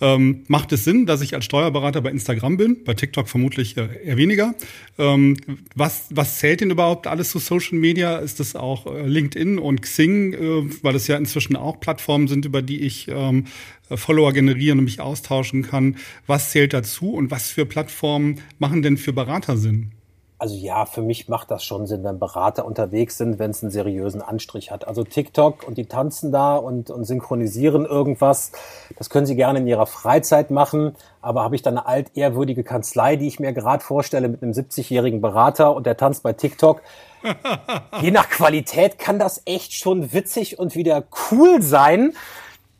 Ähm, 0.00 0.44
macht 0.46 0.72
es 0.72 0.84
Sinn, 0.84 1.06
dass 1.06 1.20
ich 1.22 1.34
als 1.34 1.44
Steuerberater 1.44 2.00
bei 2.00 2.10
Instagram 2.10 2.56
bin? 2.56 2.84
Bei 2.84 2.94
TikTok 2.94 3.28
vermutlich 3.28 3.76
äh, 3.76 3.88
eher 4.04 4.16
weniger. 4.16 4.54
Ähm, 4.96 5.36
was, 5.74 6.06
was 6.10 6.38
zählt 6.38 6.60
denn 6.60 6.70
überhaupt 6.70 7.06
alles 7.06 7.30
zu 7.30 7.38
Social 7.38 7.78
Media? 7.78 8.18
Ist 8.18 8.38
das 8.38 8.54
auch 8.54 8.86
äh, 8.86 9.06
LinkedIn 9.06 9.58
und 9.58 9.82
Xing, 9.82 10.34
äh, 10.34 10.38
weil 10.82 10.94
es 10.94 11.08
ja 11.08 11.16
inzwischen 11.16 11.56
auch 11.56 11.80
Plattformen 11.80 12.28
sind, 12.28 12.44
über 12.44 12.62
die 12.62 12.80
ich 12.80 13.08
ähm, 13.08 13.46
Follower 13.90 14.32
generieren 14.32 14.78
und 14.78 14.84
mich 14.84 15.00
austauschen 15.00 15.62
kann? 15.62 15.96
Was 16.26 16.52
zählt 16.52 16.72
dazu 16.72 17.12
und 17.12 17.30
was 17.30 17.50
für 17.50 17.66
Plattformen 17.66 18.40
machen 18.58 18.82
denn 18.82 18.98
für 18.98 19.12
Berater 19.12 19.56
Sinn? 19.56 19.92
Also 20.40 20.54
ja, 20.54 20.86
für 20.86 21.02
mich 21.02 21.28
macht 21.28 21.50
das 21.50 21.64
schon 21.64 21.88
Sinn, 21.88 22.04
wenn 22.04 22.20
Berater 22.20 22.64
unterwegs 22.64 23.18
sind, 23.18 23.40
wenn 23.40 23.50
es 23.50 23.60
einen 23.64 23.72
seriösen 23.72 24.22
Anstrich 24.22 24.70
hat. 24.70 24.86
Also 24.86 25.02
TikTok 25.02 25.66
und 25.66 25.76
die 25.76 25.86
tanzen 25.86 26.30
da 26.30 26.54
und, 26.54 26.90
und 26.90 27.04
synchronisieren 27.04 27.84
irgendwas. 27.84 28.52
Das 28.96 29.10
können 29.10 29.26
sie 29.26 29.34
gerne 29.34 29.58
in 29.58 29.66
ihrer 29.66 29.86
Freizeit 29.86 30.52
machen. 30.52 30.94
Aber 31.20 31.42
habe 31.42 31.56
ich 31.56 31.62
dann 31.62 31.76
eine 31.76 31.86
altehrwürdige 31.86 32.62
Kanzlei, 32.62 33.16
die 33.16 33.26
ich 33.26 33.40
mir 33.40 33.52
gerade 33.52 33.82
vorstelle, 33.82 34.28
mit 34.28 34.40
einem 34.40 34.52
70-jährigen 34.52 35.20
Berater 35.20 35.74
und 35.74 35.86
der 35.86 35.96
tanzt 35.96 36.22
bei 36.22 36.32
TikTok. 36.32 36.82
Je 38.00 38.12
nach 38.12 38.30
Qualität 38.30 39.00
kann 39.00 39.18
das 39.18 39.42
echt 39.44 39.74
schon 39.74 40.12
witzig 40.12 40.56
und 40.56 40.76
wieder 40.76 41.02
cool 41.32 41.62
sein. 41.62 42.12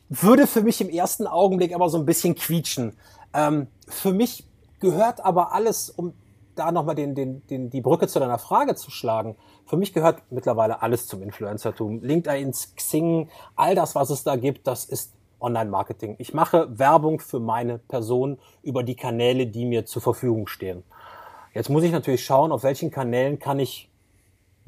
Würde 0.09 0.47
für 0.47 0.63
mich 0.63 0.81
im 0.81 0.91
ersten 0.91 1.27
Augenblick 1.27 1.75
aber 1.75 1.89
so 1.89 1.99
ein 1.99 2.07
bisschen 2.07 2.37
quietschen. 2.37 2.97
Ähm, 3.35 3.67
für 3.89 4.13
mich 4.13 4.45
gehört 4.79 5.25
aber 5.25 5.53
alles 5.53 5.91
um 5.91 6.13
da 6.59 6.73
nochmal 6.73 6.95
den, 6.95 7.15
den, 7.15 7.47
den, 7.47 7.71
die 7.71 7.81
Brücke 7.81 8.09
zu 8.09 8.19
deiner 8.19 8.39
Frage 8.39 8.75
zu 8.75 8.91
schlagen. 8.91 9.37
Für 9.67 9.77
mich 9.77 9.93
gehört 9.93 10.23
mittlerweile 10.31 10.83
alles 10.83 11.07
zum 11.07 11.23
Influencertum. 11.23 12.03
LinkedIn, 12.03 12.53
Xing, 12.53 13.29
all 13.57 13.75
das, 13.75 13.95
was 13.95 14.11
es 14.11 14.25
da 14.25 14.37
gibt, 14.37 14.67
das 14.67 14.85
ist 14.85 15.15
Online-Marketing. 15.41 16.17
Ich 16.19 16.35
mache 16.35 16.79
Werbung 16.79 17.21
für 17.21 17.41
meine 17.41 17.79
Person 17.79 18.39
über 18.63 18.83
die 18.83 18.97
Kanäle, 18.97 19.47
die 19.47 19.65
mir 19.65 19.87
zur 19.87 20.03
Verfügung 20.03 20.47
stehen. 20.47 20.83
Jetzt 21.55 21.71
muss 21.71 21.83
ich 21.83 21.93
natürlich 21.93 22.25
schauen, 22.25 22.53
auf 22.53 22.63
welchen 22.63 22.91
Kanälen 22.91 23.39
kann 23.39 23.59
ich 23.59 23.91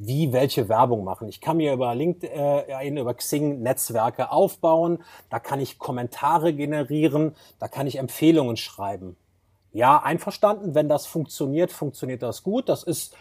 wie 0.03 0.33
welche 0.33 0.69
Werbung 0.71 1.05
machen. 1.05 1.29
Ich 1.29 1.43
kann 1.43 1.59
mir 1.59 1.75
über 1.75 1.95
LinkedIn, 1.95 2.97
über 2.97 3.15
Xing 3.15 3.61
Netzwerke 3.61 4.33
aufbauen, 4.33 5.03
da 5.29 5.39
kann 5.39 5.61
ich 5.61 5.79
Kommentare 5.79 6.55
generieren, 6.55 7.37
da 7.59 7.69
kann 7.69 7.87
ich 7.87 7.99
Empfehlungen 7.99 8.57
schreiben. 8.57 9.17
Ja, 9.73 10.03
einverstanden. 10.03 10.75
Wenn 10.75 10.89
das 10.89 11.07
funktioniert, 11.07 11.73
funktioniert 11.73 12.23
das 12.23 12.43
gut. 12.43 12.69
Das 12.69 12.83
ist 12.83 13.15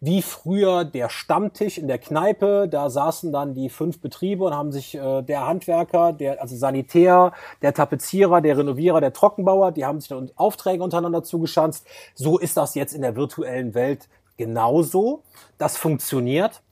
wie 0.00 0.20
früher 0.20 0.84
der 0.84 1.08
Stammtisch 1.08 1.78
in 1.78 1.86
der 1.86 1.98
Kneipe. 1.98 2.66
Da 2.68 2.90
saßen 2.90 3.30
dann 3.30 3.54
die 3.54 3.68
fünf 3.68 4.00
Betriebe 4.00 4.44
und 4.44 4.52
haben 4.52 4.72
sich 4.72 4.96
äh, 4.96 5.22
der 5.22 5.46
Handwerker, 5.46 6.12
der 6.12 6.42
also 6.42 6.56
Sanitär, 6.56 7.32
der 7.62 7.72
Tapezierer, 7.72 8.40
der 8.40 8.58
Renovierer, 8.58 9.00
der 9.00 9.12
Trockenbauer, 9.12 9.70
die 9.70 9.84
haben 9.84 10.00
sich 10.00 10.08
dann 10.08 10.32
Aufträge 10.34 10.82
untereinander 10.82 11.22
zugeschanzt. 11.22 11.86
So 12.16 12.36
ist 12.36 12.56
das 12.56 12.74
jetzt 12.74 12.94
in 12.94 13.02
der 13.02 13.14
virtuellen 13.14 13.74
Welt 13.74 14.08
genauso. 14.36 15.22
Das 15.56 15.76
funktioniert. 15.76 16.62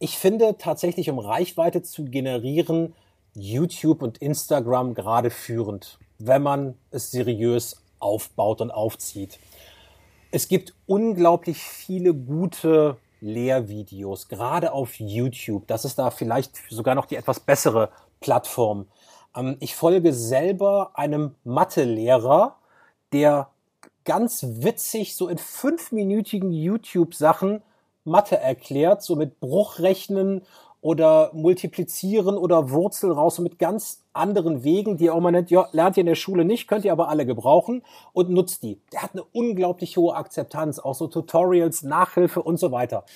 Ich 0.00 0.18
finde 0.18 0.56
tatsächlich, 0.58 1.08
um 1.08 1.20
Reichweite 1.20 1.82
zu 1.82 2.04
generieren, 2.04 2.92
YouTube 3.34 4.02
und 4.02 4.18
Instagram 4.18 4.94
gerade 4.94 5.30
führend, 5.30 6.00
wenn 6.18 6.42
man 6.42 6.74
es 6.90 7.12
seriös 7.12 7.83
aufbaut 8.04 8.60
und 8.60 8.70
aufzieht. 8.70 9.38
Es 10.30 10.48
gibt 10.48 10.74
unglaublich 10.86 11.58
viele 11.58 12.14
gute 12.14 12.96
Lehrvideos, 13.20 14.28
gerade 14.28 14.72
auf 14.72 15.00
YouTube. 15.00 15.66
Das 15.66 15.84
ist 15.84 15.98
da 15.98 16.10
vielleicht 16.10 16.60
sogar 16.68 16.94
noch 16.94 17.06
die 17.06 17.16
etwas 17.16 17.40
bessere 17.40 17.90
Plattform. 18.20 18.86
Ähm, 19.34 19.56
ich 19.60 19.74
folge 19.74 20.12
selber 20.12 20.90
einem 20.94 21.34
Mathelehrer, 21.44 22.56
der 23.12 23.48
ganz 24.04 24.44
witzig 24.46 25.16
so 25.16 25.28
in 25.28 25.38
fünfminütigen 25.38 26.52
YouTube-Sachen 26.52 27.62
Mathe 28.04 28.38
erklärt, 28.38 29.02
so 29.02 29.16
mit 29.16 29.40
Bruchrechnen 29.40 30.42
oder 30.84 31.30
multiplizieren 31.32 32.36
oder 32.36 32.68
Wurzel 32.68 33.10
raus 33.10 33.38
mit 33.38 33.58
ganz 33.58 34.02
anderen 34.12 34.64
Wegen, 34.64 34.98
die 34.98 35.04
ihr 35.04 35.14
auch 35.14 35.20
mal 35.20 35.32
nennt, 35.32 35.50
ja, 35.50 35.66
lernt 35.72 35.96
ihr 35.96 36.02
in 36.02 36.06
der 36.06 36.14
Schule 36.14 36.44
nicht, 36.44 36.68
könnt 36.68 36.84
ihr 36.84 36.92
aber 36.92 37.08
alle 37.08 37.24
gebrauchen 37.24 37.82
und 38.12 38.28
nutzt 38.28 38.62
die. 38.62 38.78
Der 38.92 39.00
hat 39.00 39.12
eine 39.14 39.24
unglaublich 39.32 39.96
hohe 39.96 40.14
Akzeptanz, 40.14 40.78
auch 40.78 40.94
so 40.94 41.06
Tutorials, 41.06 41.84
Nachhilfe 41.84 42.42
und 42.42 42.58
so 42.58 42.70
weiter. 42.70 43.06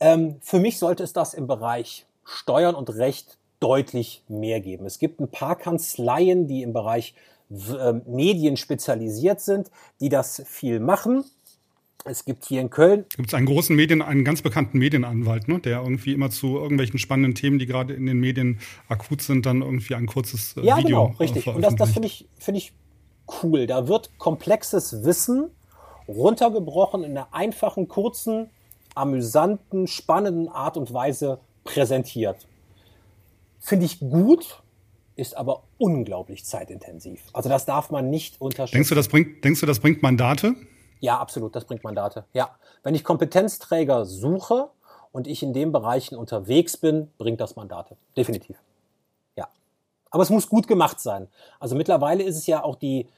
Ähm, 0.00 0.36
für 0.42 0.60
mich 0.60 0.78
sollte 0.78 1.02
es 1.02 1.14
das 1.14 1.32
im 1.32 1.46
Bereich 1.46 2.04
Steuern 2.24 2.74
und 2.74 2.94
Recht 2.94 3.38
deutlich 3.58 4.22
mehr 4.28 4.60
geben. 4.60 4.84
Es 4.84 4.98
gibt 4.98 5.18
ein 5.18 5.30
paar 5.30 5.56
Kanzleien, 5.56 6.46
die 6.46 6.62
im 6.62 6.74
Bereich 6.74 7.14
äh, 7.50 7.94
Medien 8.04 8.58
spezialisiert 8.58 9.40
sind, 9.40 9.70
die 9.98 10.10
das 10.10 10.42
viel 10.44 10.78
machen 10.78 11.24
es 12.04 12.24
gibt 12.24 12.44
hier 12.44 12.60
in 12.60 12.70
Köln. 12.70 13.04
Gibt 13.16 13.28
es 13.28 13.34
einen 13.34 13.46
großen 13.46 13.74
Medien, 13.74 14.02
einen 14.02 14.24
ganz 14.24 14.42
bekannten 14.42 14.78
Medienanwalt, 14.78 15.48
ne, 15.48 15.58
der 15.58 15.82
irgendwie 15.82 16.12
immer 16.12 16.30
zu 16.30 16.56
irgendwelchen 16.58 16.98
spannenden 16.98 17.34
Themen, 17.34 17.58
die 17.58 17.66
gerade 17.66 17.94
in 17.94 18.06
den 18.06 18.18
Medien 18.18 18.60
akut 18.88 19.22
sind, 19.22 19.46
dann 19.46 19.62
irgendwie 19.62 19.94
ein 19.94 20.06
kurzes 20.06 20.56
äh, 20.56 20.60
ja, 20.62 20.78
Video. 20.78 20.88
Ja, 20.88 21.06
genau, 21.06 21.18
richtig. 21.18 21.46
Und 21.46 21.62
das, 21.62 21.76
das 21.76 21.92
finde 21.92 22.06
ich, 22.08 22.26
finde 22.38 22.58
ich 22.58 22.72
cool. 23.42 23.66
Da 23.66 23.88
wird 23.88 24.16
komplexes 24.18 25.04
Wissen 25.04 25.50
runtergebrochen 26.06 27.04
in 27.04 27.12
einer 27.12 27.34
einfachen, 27.34 27.88
kurzen, 27.88 28.48
amüsanten, 28.94 29.86
spannenden 29.86 30.48
Art 30.48 30.76
und 30.76 30.92
Weise 30.92 31.40
präsentiert. 31.64 32.46
Finde 33.60 33.86
ich 33.86 34.00
gut, 34.00 34.62
ist 35.16 35.36
aber 35.36 35.64
unglaublich 35.78 36.44
zeitintensiv. 36.44 37.20
Also 37.32 37.48
das 37.48 37.66
darf 37.66 37.90
man 37.90 38.08
nicht 38.08 38.40
unterschätzen. 38.40 38.76
Denkst 38.76 38.88
du, 38.88 38.94
das 38.94 39.08
bringt, 39.08 39.44
denkst 39.44 39.60
du, 39.60 39.66
das 39.66 39.80
bringt 39.80 40.02
Mandate? 40.02 40.54
Ja, 41.00 41.18
absolut, 41.18 41.54
das 41.54 41.64
bringt 41.64 41.84
Mandate. 41.84 42.24
Ja, 42.32 42.50
wenn 42.82 42.94
ich 42.94 43.04
Kompetenzträger 43.04 44.04
suche 44.04 44.70
und 45.12 45.26
ich 45.26 45.42
in 45.42 45.52
den 45.52 45.72
Bereichen 45.72 46.16
unterwegs 46.16 46.76
bin, 46.76 47.10
bringt 47.18 47.40
das 47.40 47.56
Mandate. 47.56 47.96
Definitiv. 48.16 48.56
Ja. 49.36 49.48
Aber 50.10 50.22
es 50.22 50.30
muss 50.30 50.48
gut 50.48 50.66
gemacht 50.66 51.00
sein. 51.00 51.28
Also 51.60 51.76
mittlerweile 51.76 52.22
ist 52.22 52.36
es 52.36 52.46
ja 52.46 52.62
auch 52.62 52.76
die, 52.76 53.08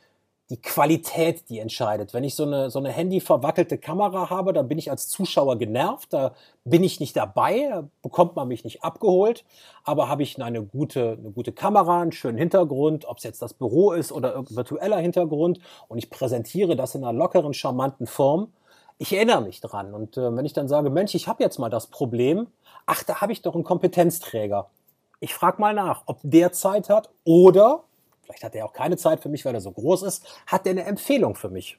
die 0.50 0.60
Qualität, 0.60 1.48
die 1.48 1.60
entscheidet. 1.60 2.12
Wenn 2.12 2.24
ich 2.24 2.34
so 2.34 2.42
eine, 2.42 2.70
so 2.70 2.80
eine 2.80 2.90
handy-verwackelte 2.90 3.78
Kamera 3.78 4.30
habe, 4.30 4.52
dann 4.52 4.66
bin 4.66 4.78
ich 4.78 4.90
als 4.90 5.08
Zuschauer 5.08 5.56
genervt, 5.56 6.12
da 6.12 6.34
bin 6.64 6.82
ich 6.82 6.98
nicht 6.98 7.16
dabei, 7.16 7.68
da 7.70 7.88
bekommt 8.02 8.34
man 8.34 8.48
mich 8.48 8.64
nicht 8.64 8.82
abgeholt. 8.82 9.44
Aber 9.84 10.08
habe 10.08 10.24
ich 10.24 10.42
eine 10.42 10.62
gute, 10.62 11.16
eine 11.18 11.30
gute 11.30 11.52
Kamera, 11.52 12.02
einen 12.02 12.12
schönen 12.12 12.36
Hintergrund, 12.36 13.06
ob 13.06 13.18
es 13.18 13.24
jetzt 13.24 13.40
das 13.42 13.54
Büro 13.54 13.92
ist 13.92 14.10
oder 14.10 14.30
irgendein 14.32 14.56
virtueller 14.56 14.98
Hintergrund 14.98 15.60
und 15.86 15.98
ich 15.98 16.10
präsentiere 16.10 16.74
das 16.74 16.96
in 16.96 17.04
einer 17.04 17.16
lockeren, 17.16 17.54
charmanten 17.54 18.08
Form, 18.08 18.52
ich 18.98 19.14
erinnere 19.14 19.40
mich 19.40 19.60
dran. 19.60 19.94
Und 19.94 20.18
äh, 20.18 20.36
wenn 20.36 20.44
ich 20.44 20.52
dann 20.52 20.68
sage, 20.68 20.90
Mensch, 20.90 21.14
ich 21.14 21.26
habe 21.26 21.42
jetzt 21.42 21.58
mal 21.58 21.70
das 21.70 21.86
Problem, 21.86 22.48
ach, 22.84 23.02
da 23.02 23.20
habe 23.22 23.32
ich 23.32 23.40
doch 23.40 23.54
einen 23.54 23.64
Kompetenzträger. 23.64 24.68
Ich 25.20 25.32
frage 25.32 25.60
mal 25.60 25.72
nach, 25.74 26.02
ob 26.06 26.18
der 26.22 26.52
Zeit 26.52 26.90
hat 26.90 27.08
oder 27.24 27.84
vielleicht 28.30 28.44
hat 28.44 28.54
er 28.54 28.64
auch 28.64 28.72
keine 28.72 28.96
Zeit 28.96 29.20
für 29.20 29.28
mich, 29.28 29.44
weil 29.44 29.54
er 29.54 29.60
so 29.60 29.72
groß 29.72 30.02
ist, 30.02 30.24
hat 30.46 30.66
er 30.66 30.72
eine 30.72 30.84
Empfehlung 30.84 31.34
für 31.34 31.50
mich? 31.50 31.78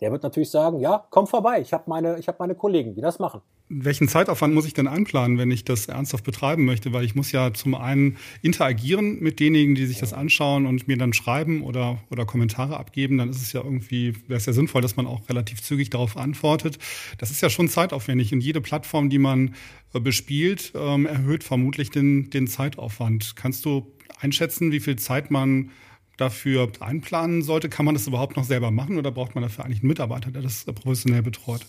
Der 0.00 0.12
wird 0.12 0.22
natürlich 0.22 0.50
sagen, 0.50 0.78
ja, 0.78 1.04
komm 1.10 1.26
vorbei, 1.26 1.60
ich 1.60 1.72
habe 1.72 1.84
meine, 1.86 2.18
hab 2.18 2.38
meine 2.38 2.54
Kollegen, 2.54 2.94
die 2.94 3.00
das 3.00 3.18
machen. 3.18 3.40
Welchen 3.70 4.08
Zeitaufwand 4.08 4.54
muss 4.54 4.64
ich 4.64 4.72
denn 4.72 4.88
einplanen, 4.88 5.36
wenn 5.36 5.50
ich 5.50 5.62
das 5.62 5.88
ernsthaft 5.88 6.24
betreiben 6.24 6.64
möchte? 6.64 6.94
Weil 6.94 7.04
ich 7.04 7.14
muss 7.14 7.32
ja 7.32 7.52
zum 7.52 7.74
einen 7.74 8.16
interagieren 8.40 9.20
mit 9.20 9.40
denjenigen, 9.40 9.74
die 9.74 9.84
sich 9.84 9.98
das 9.98 10.14
anschauen 10.14 10.66
und 10.66 10.88
mir 10.88 10.96
dann 10.96 11.12
schreiben 11.12 11.62
oder, 11.62 11.98
oder 12.10 12.24
Kommentare 12.24 12.78
abgeben. 12.78 13.18
Dann 13.18 13.28
ist 13.28 13.42
es 13.42 13.52
ja 13.52 13.62
irgendwie, 13.62 14.14
wäre 14.26 14.38
es 14.38 14.46
ja 14.46 14.54
sinnvoll, 14.54 14.80
dass 14.80 14.96
man 14.96 15.06
auch 15.06 15.28
relativ 15.28 15.62
zügig 15.62 15.90
darauf 15.90 16.16
antwortet. 16.16 16.78
Das 17.18 17.30
ist 17.30 17.42
ja 17.42 17.50
schon 17.50 17.68
zeitaufwendig 17.68 18.32
und 18.32 18.40
jede 18.40 18.62
Plattform, 18.62 19.10
die 19.10 19.18
man 19.18 19.54
äh, 19.92 20.00
bespielt, 20.00 20.72
ähm, 20.74 21.04
erhöht 21.04 21.44
vermutlich 21.44 21.90
den, 21.90 22.30
den 22.30 22.46
Zeitaufwand. 22.46 23.36
Kannst 23.36 23.66
du 23.66 23.86
einschätzen, 24.20 24.72
wie 24.72 24.80
viel 24.80 24.96
Zeit 24.96 25.30
man 25.30 25.70
dafür 26.16 26.68
einplanen 26.80 27.42
sollte? 27.42 27.68
Kann 27.68 27.84
man 27.84 27.94
das 27.94 28.06
überhaupt 28.06 28.36
noch 28.36 28.44
selber 28.44 28.70
machen 28.70 28.98
oder 28.98 29.10
braucht 29.10 29.34
man 29.34 29.42
dafür 29.42 29.64
eigentlich 29.64 29.80
einen 29.80 29.88
Mitarbeiter, 29.88 30.30
der 30.30 30.42
das 30.42 30.64
professionell 30.64 31.22
betreut? 31.22 31.60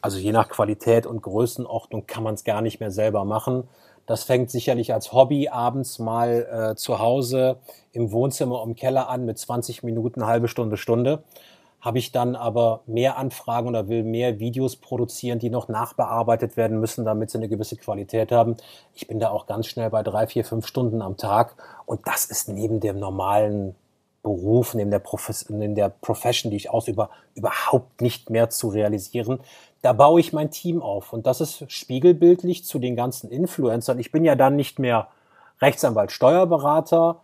Also 0.00 0.18
je 0.18 0.32
nach 0.32 0.48
Qualität 0.48 1.06
und 1.06 1.22
Größenordnung 1.22 2.06
kann 2.06 2.22
man 2.22 2.34
es 2.34 2.44
gar 2.44 2.62
nicht 2.62 2.80
mehr 2.80 2.90
selber 2.90 3.24
machen. 3.24 3.64
Das 4.06 4.22
fängt 4.22 4.50
sicherlich 4.50 4.94
als 4.94 5.12
Hobby 5.12 5.48
abends 5.48 5.98
mal 5.98 6.70
äh, 6.72 6.76
zu 6.76 7.00
Hause 7.00 7.58
im 7.92 8.12
Wohnzimmer 8.12 8.62
im 8.64 8.76
Keller 8.76 9.08
an 9.08 9.24
mit 9.24 9.38
20 9.38 9.82
Minuten, 9.82 10.26
halbe 10.26 10.46
Stunde, 10.46 10.76
Stunde. 10.76 11.24
Habe 11.86 12.00
ich 12.00 12.10
dann 12.10 12.34
aber 12.34 12.80
mehr 12.86 13.16
Anfragen 13.16 13.68
oder 13.68 13.86
will 13.86 14.02
mehr 14.02 14.40
Videos 14.40 14.74
produzieren, 14.74 15.38
die 15.38 15.50
noch 15.50 15.68
nachbearbeitet 15.68 16.56
werden 16.56 16.80
müssen, 16.80 17.04
damit 17.04 17.30
sie 17.30 17.38
eine 17.38 17.48
gewisse 17.48 17.76
Qualität 17.76 18.32
haben. 18.32 18.56
Ich 18.92 19.06
bin 19.06 19.20
da 19.20 19.30
auch 19.30 19.46
ganz 19.46 19.68
schnell 19.68 19.88
bei 19.90 20.02
drei, 20.02 20.26
vier, 20.26 20.44
fünf 20.44 20.66
Stunden 20.66 21.00
am 21.00 21.16
Tag. 21.16 21.54
Und 21.84 22.00
das 22.08 22.24
ist 22.24 22.48
neben 22.48 22.80
dem 22.80 22.98
normalen 22.98 23.76
Beruf, 24.24 24.74
neben 24.74 24.90
der, 24.90 24.98
Profes 24.98 25.48
neben 25.48 25.76
der 25.76 25.88
Profession, 25.88 26.50
die 26.50 26.56
ich 26.56 26.70
ausübe, 26.70 27.08
überhaupt 27.36 28.00
nicht 28.00 28.30
mehr 28.30 28.50
zu 28.50 28.66
realisieren. 28.66 29.38
Da 29.80 29.92
baue 29.92 30.18
ich 30.18 30.32
mein 30.32 30.50
Team 30.50 30.82
auf. 30.82 31.12
Und 31.12 31.24
das 31.28 31.40
ist 31.40 31.70
spiegelbildlich 31.70 32.64
zu 32.64 32.80
den 32.80 32.96
ganzen 32.96 33.30
Influencern. 33.30 34.00
Ich 34.00 34.10
bin 34.10 34.24
ja 34.24 34.34
dann 34.34 34.56
nicht 34.56 34.80
mehr 34.80 35.06
Rechtsanwalt, 35.60 36.10
Steuerberater. 36.10 37.20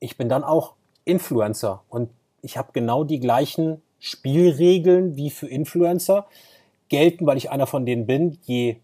Ich 0.00 0.18
bin 0.18 0.28
dann 0.28 0.44
auch 0.44 0.74
Influencer. 1.06 1.80
Und 1.88 2.10
ich 2.42 2.58
habe 2.58 2.72
genau 2.74 3.02
die 3.02 3.20
gleichen 3.20 3.80
Spielregeln 3.98 5.16
wie 5.16 5.30
für 5.30 5.48
Influencer 5.48 6.26
gelten, 6.88 7.26
weil 7.26 7.36
ich 7.36 7.50
einer 7.50 7.66
von 7.66 7.86
denen 7.86 8.06
bin. 8.06 8.38
Je 8.42 8.76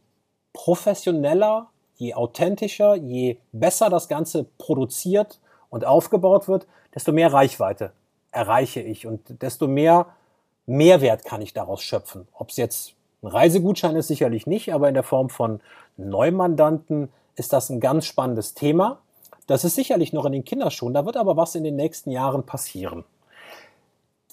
professioneller, 0.52 1.68
je 1.96 2.14
authentischer, 2.14 2.94
je 2.96 3.38
besser 3.52 3.90
das 3.90 4.08
Ganze 4.08 4.46
produziert 4.58 5.40
und 5.70 5.84
aufgebaut 5.84 6.48
wird, 6.48 6.66
desto 6.94 7.12
mehr 7.12 7.32
Reichweite 7.32 7.92
erreiche 8.30 8.80
ich 8.80 9.06
und 9.06 9.42
desto 9.42 9.68
mehr 9.68 10.06
Mehrwert 10.66 11.24
kann 11.24 11.42
ich 11.42 11.52
daraus 11.52 11.82
schöpfen. 11.82 12.28
Ob 12.32 12.50
es 12.50 12.56
jetzt 12.56 12.94
ein 13.22 13.28
Reisegutschein 13.28 13.96
ist, 13.96 14.08
sicherlich 14.08 14.46
nicht, 14.46 14.72
aber 14.72 14.88
in 14.88 14.94
der 14.94 15.02
Form 15.02 15.28
von 15.28 15.60
Neumandanten 15.96 17.08
ist 17.36 17.52
das 17.52 17.70
ein 17.70 17.80
ganz 17.80 18.06
spannendes 18.06 18.54
Thema. 18.54 18.98
Das 19.46 19.64
ist 19.64 19.74
sicherlich 19.74 20.12
noch 20.12 20.24
in 20.24 20.32
den 20.32 20.44
Kinderschuhen, 20.44 20.94
da 20.94 21.04
wird 21.04 21.16
aber 21.16 21.36
was 21.36 21.54
in 21.54 21.64
den 21.64 21.76
nächsten 21.76 22.10
Jahren 22.10 22.46
passieren 22.46 23.04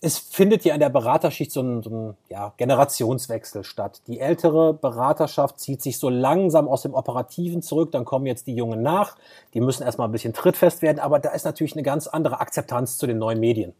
es 0.02 0.18
findet 0.18 0.64
ja 0.66 0.74
in 0.74 0.80
der 0.80 0.90
Beraterschicht 0.90 1.52
so 1.52 1.62
ein, 1.62 1.84
so 1.84 1.90
ein 1.90 2.18
ja, 2.30 2.54
Generationswechsel 2.58 3.64
statt. 3.64 4.02
Die 4.08 4.20
ältere 4.20 4.74
Beraterschaft 4.74 5.60
zieht 5.60 5.82
sich 5.82 6.00
so 6.00 6.10
langsam 6.10 6.68
aus 6.68 6.84
dem 6.84 6.94
Operativen 6.94 7.62
zurück, 7.62 7.92
dann 7.92 8.06
kommen 8.06 8.26
jetzt 8.26 8.48
die 8.48 8.56
Jungen 8.56 8.82
nach, 8.82 9.18
die 9.54 9.62
müssen 9.62 9.84
erstmal 9.84 10.08
ein 10.08 10.12
bisschen 10.12 10.34
trittfest 10.34 10.82
werden, 10.82 11.00
aber 11.00 11.20
da 11.20 11.30
ist 11.30 11.46
natürlich 11.46 11.74
eine 11.74 11.84
ganz 11.84 12.08
andere 12.08 12.40
Akzeptanz 12.40 12.98
zu 12.98 13.08
den 13.08 13.18
neuen 13.18 13.40
Medien. 13.40 13.74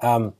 Ähm, 0.00 0.32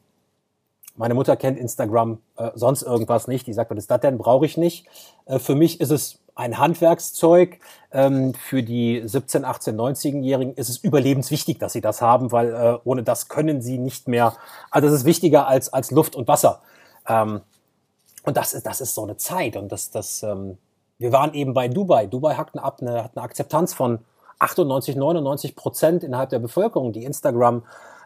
meine 0.96 1.14
Mutter 1.14 1.36
kennt 1.36 1.58
Instagram, 1.58 2.18
äh, 2.36 2.50
sonst 2.54 2.82
irgendwas 2.82 3.26
nicht. 3.26 3.46
Die 3.46 3.52
sagt, 3.52 3.70
was 3.70 3.78
ist 3.78 3.90
das 3.90 4.00
denn? 4.00 4.16
Brauche 4.16 4.46
ich 4.46 4.56
nicht. 4.56 4.86
Äh, 5.26 5.38
für 5.38 5.56
mich 5.56 5.80
ist 5.80 5.90
es 5.90 6.20
ein 6.34 6.58
Handwerkszeug. 6.58 7.58
Ähm, 7.92 8.34
für 8.34 8.62
die 8.62 9.02
17, 9.04 9.44
18, 9.44 9.76
19-Jährigen 9.76 10.54
ist 10.54 10.68
es 10.68 10.78
überlebenswichtig, 10.78 11.58
dass 11.58 11.72
sie 11.72 11.80
das 11.80 12.00
haben, 12.02 12.32
weil 12.32 12.52
äh, 12.52 12.78
ohne 12.84 13.02
das 13.02 13.28
können 13.28 13.62
sie 13.62 13.78
nicht 13.78 14.08
mehr. 14.08 14.34
Also 14.70 14.88
das 14.88 14.98
ist 14.98 15.04
wichtiger 15.04 15.46
als, 15.46 15.72
als 15.72 15.90
Luft 15.90 16.16
und 16.16 16.26
Wasser. 16.26 16.62
Ähm, 17.08 17.40
und 18.24 18.36
das 18.36 18.54
ist, 18.54 18.66
das 18.66 18.80
ist 18.80 18.94
so 18.94 19.04
eine 19.04 19.16
Zeit. 19.16 19.56
Und 19.56 19.70
das, 19.70 19.90
das, 19.90 20.22
ähm, 20.22 20.58
wir 20.98 21.12
waren 21.12 21.34
eben 21.34 21.54
bei 21.54 21.68
Dubai. 21.68 22.06
Dubai 22.06 22.34
hat 22.34 22.54
eine, 22.54 22.64
eine, 22.64 23.04
hat 23.04 23.16
eine 23.16 23.24
Akzeptanz 23.24 23.74
von 23.74 24.00
98, 24.38 24.96
99 24.96 25.54
Prozent 25.54 26.04
innerhalb 26.04 26.30
der 26.30 26.38
Bevölkerung, 26.38 26.92
die 26.92 27.04
Instagram 27.04 27.62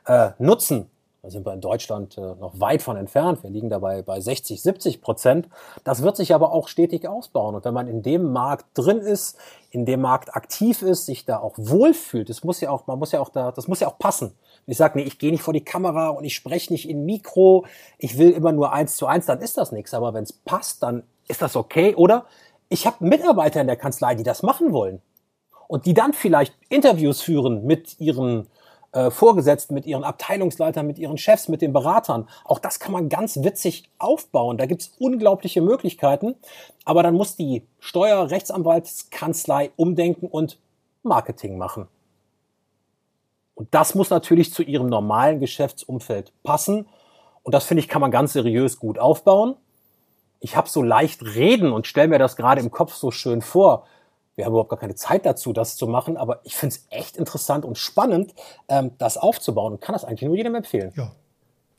äh, 0.07 0.31
nutzen. 0.39 0.91
Da 1.23 1.31
sind 1.31 1.45
wir 1.45 1.53
in 1.53 1.61
Deutschland 1.61 2.17
äh, 2.17 2.21
noch 2.21 2.61
weit 2.61 2.81
von 2.81 2.97
entfernt. 2.97 3.43
Wir 3.43 3.51
liegen 3.51 3.69
dabei 3.69 4.03
bei 4.03 4.21
60, 4.21 4.63
70 4.63 5.01
Prozent. 5.01 5.49
Das 5.83 6.03
wird 6.03 6.17
sich 6.17 6.33
aber 6.33 6.53
auch 6.53 6.69
stetig 6.69 7.09
ausbauen. 7.09 7.57
Und 7.57 7.65
wenn 7.65 7.75
man 7.75 7.89
in 7.89 8.03
dem 8.03 8.33
Markt 8.33 8.67
drin 8.75 8.99
ist, 8.99 9.37
in 9.71 9.85
dem 9.85 10.01
Markt 10.01 10.37
aktiv 10.37 10.81
ist, 10.83 11.07
sich 11.07 11.25
da 11.25 11.41
auch 11.41 11.55
wohlfühlt, 11.57 12.29
das 12.29 12.45
muss 12.45 12.61
ja 12.61 12.71
auch, 12.71 12.87
man 12.87 13.01
muss 13.01 13.11
ja 13.11 13.21
auch 13.21 13.31
da, 13.31 13.51
das 13.51 13.67
muss 13.67 13.81
ja 13.81 13.89
auch 13.89 13.99
passen. 13.99 14.33
Ich 14.67 14.77
sage, 14.77 14.99
nee, 14.99 15.05
ich 15.05 15.19
gehe 15.19 15.33
nicht 15.33 15.43
vor 15.43 15.55
die 15.55 15.65
Kamera 15.65 16.09
und 16.11 16.25
ich 16.25 16.35
spreche 16.35 16.73
nicht 16.73 16.89
in 16.89 17.05
Mikro, 17.05 17.65
ich 17.99 18.17
will 18.17 18.31
immer 18.31 18.53
nur 18.53 18.73
eins 18.73 18.97
zu 18.97 19.07
eins, 19.07 19.27
dann 19.27 19.41
ist 19.41 19.57
das 19.57 19.73
nichts. 19.73 19.95
Aber 19.95 20.15
wenn 20.15 20.23
es 20.23 20.33
passt, 20.33 20.83
dann 20.85 21.03
ist 21.27 21.43
das 21.43 21.57
okay. 21.57 21.97
Oder 21.97 22.27
ich 22.69 22.87
habe 22.87 23.05
Mitarbeiter 23.05 23.61
in 23.61 23.67
der 23.67 23.77
Kanzlei, 23.77 24.15
die 24.15 24.23
das 24.23 24.43
machen 24.43 24.73
wollen 24.73 25.03
und 25.67 25.87
die 25.87 25.95
dann 25.95 26.13
vielleicht 26.13 26.55
Interviews 26.69 27.23
führen 27.23 27.65
mit 27.65 27.99
ihren 27.99 28.47
äh, 28.93 29.11
Vorgesetzten, 29.11 29.75
mit 29.75 29.87
ihren 29.87 30.05
Abteilungsleitern, 30.05 30.87
mit 30.87 30.99
ihren 30.99 31.19
Chefs, 31.19 31.49
mit 31.49 31.61
den 31.61 31.73
Beratern. 31.73 32.29
Auch 32.45 32.59
das 32.59 32.79
kann 32.79 32.93
man 32.93 33.09
ganz 33.09 33.37
witzig 33.43 33.91
aufbauen. 33.99 34.57
Da 34.57 34.67
gibt's 34.67 34.93
unglaubliche 34.99 35.61
Möglichkeiten. 35.61 36.37
Aber 36.85 37.03
dann 37.03 37.15
muss 37.15 37.37
die 37.37 37.67
Steuerrechtsanwaltskanzlei 37.81 39.73
umdenken 39.77 40.27
und 40.27 40.59
Marketing 41.03 41.59
machen. 41.59 41.89
Und 43.55 43.75
das 43.75 43.95
muss 43.95 44.09
natürlich 44.11 44.55
zu 44.55 44.63
ihrem 44.63 44.87
normalen 44.87 45.41
Geschäftsumfeld 45.41 46.33
passen. 46.43 46.87
Und 47.43 47.55
das 47.55 47.65
finde 47.65 47.81
ich, 47.83 47.89
kann 47.89 48.01
man 48.01 48.11
ganz 48.11 48.33
seriös 48.33 48.79
gut 48.79 48.99
aufbauen. 48.99 49.57
Ich 50.41 50.57
habe 50.57 50.69
so 50.69 50.81
leicht 50.81 51.23
reden 51.25 51.73
und 51.73 51.87
stelle 51.87 52.09
mir 52.09 52.19
das 52.19 52.37
gerade 52.37 52.61
im 52.61 52.71
Kopf 52.71 52.95
so 52.95 53.11
schön 53.11 53.43
vor 53.43 53.85
wir 54.39 54.45
haben 54.45 54.53
überhaupt 54.53 54.71
gar 54.71 54.79
keine 54.79 54.95
Zeit 54.95 55.27
dazu, 55.27 55.53
das 55.53 55.77
zu 55.77 55.89
machen, 55.89 56.17
aber 56.17 56.41
ich 56.45 56.55
finde 56.55 56.77
es 56.77 56.87
echt 56.91 57.17
interessant 57.17 57.65
und 57.65 57.77
spannend, 57.77 58.35
ähm, 58.69 58.93
das 58.97 59.17
aufzubauen 59.17 59.73
und 59.75 59.81
kann 59.81 59.95
das 59.95 60.05
eigentlich 60.05 60.23
nur 60.23 60.37
jedem 60.37 60.55
empfehlen. 60.55 60.93
Ja, 60.97 61.13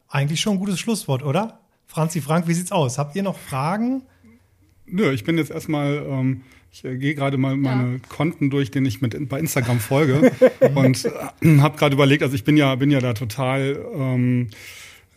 eigentlich 0.10 0.42
schon 0.42 0.54
ein 0.54 0.60
gutes 0.60 0.80
Schlusswort, 0.80 1.24
oder? 1.24 1.60
Franzi 1.88 2.20
Frank, 2.20 2.48
wie 2.48 2.54
sieht's 2.54 2.74
aus? 2.74 2.98
Habt 2.98 3.16
ihr 3.16 3.24
noch 3.24 3.38
Fragen? 3.38 4.04
Nö, 4.86 5.12
ich 5.12 5.24
bin 5.24 5.38
jetzt 5.38 5.52
erstmal, 5.52 6.06
ähm, 6.06 6.42
ich 6.72 6.84
äh, 6.84 6.98
gehe 6.98 7.16
gerade 7.16 7.38
mal 7.38 7.56
meine 7.56 7.94
ja. 7.94 8.00
Konten 8.10 8.50
durch, 8.50 8.72
denen 8.72 8.86
ich 8.86 9.02
mit 9.02 9.30
bei 9.30 9.40
Instagram 9.40 9.80
folge 9.80 10.32
und 10.76 11.06
äh, 11.06 11.60
habe 11.60 11.78
gerade 11.78 11.96
überlegt, 11.96 12.24
also 12.24 12.36
ich 12.36 12.44
bin 12.44 12.58
ja, 12.58 12.76
bin 12.76 12.92
ja 12.92 13.00
da 13.00 13.14
total 13.14 13.84
ähm, 13.96 14.50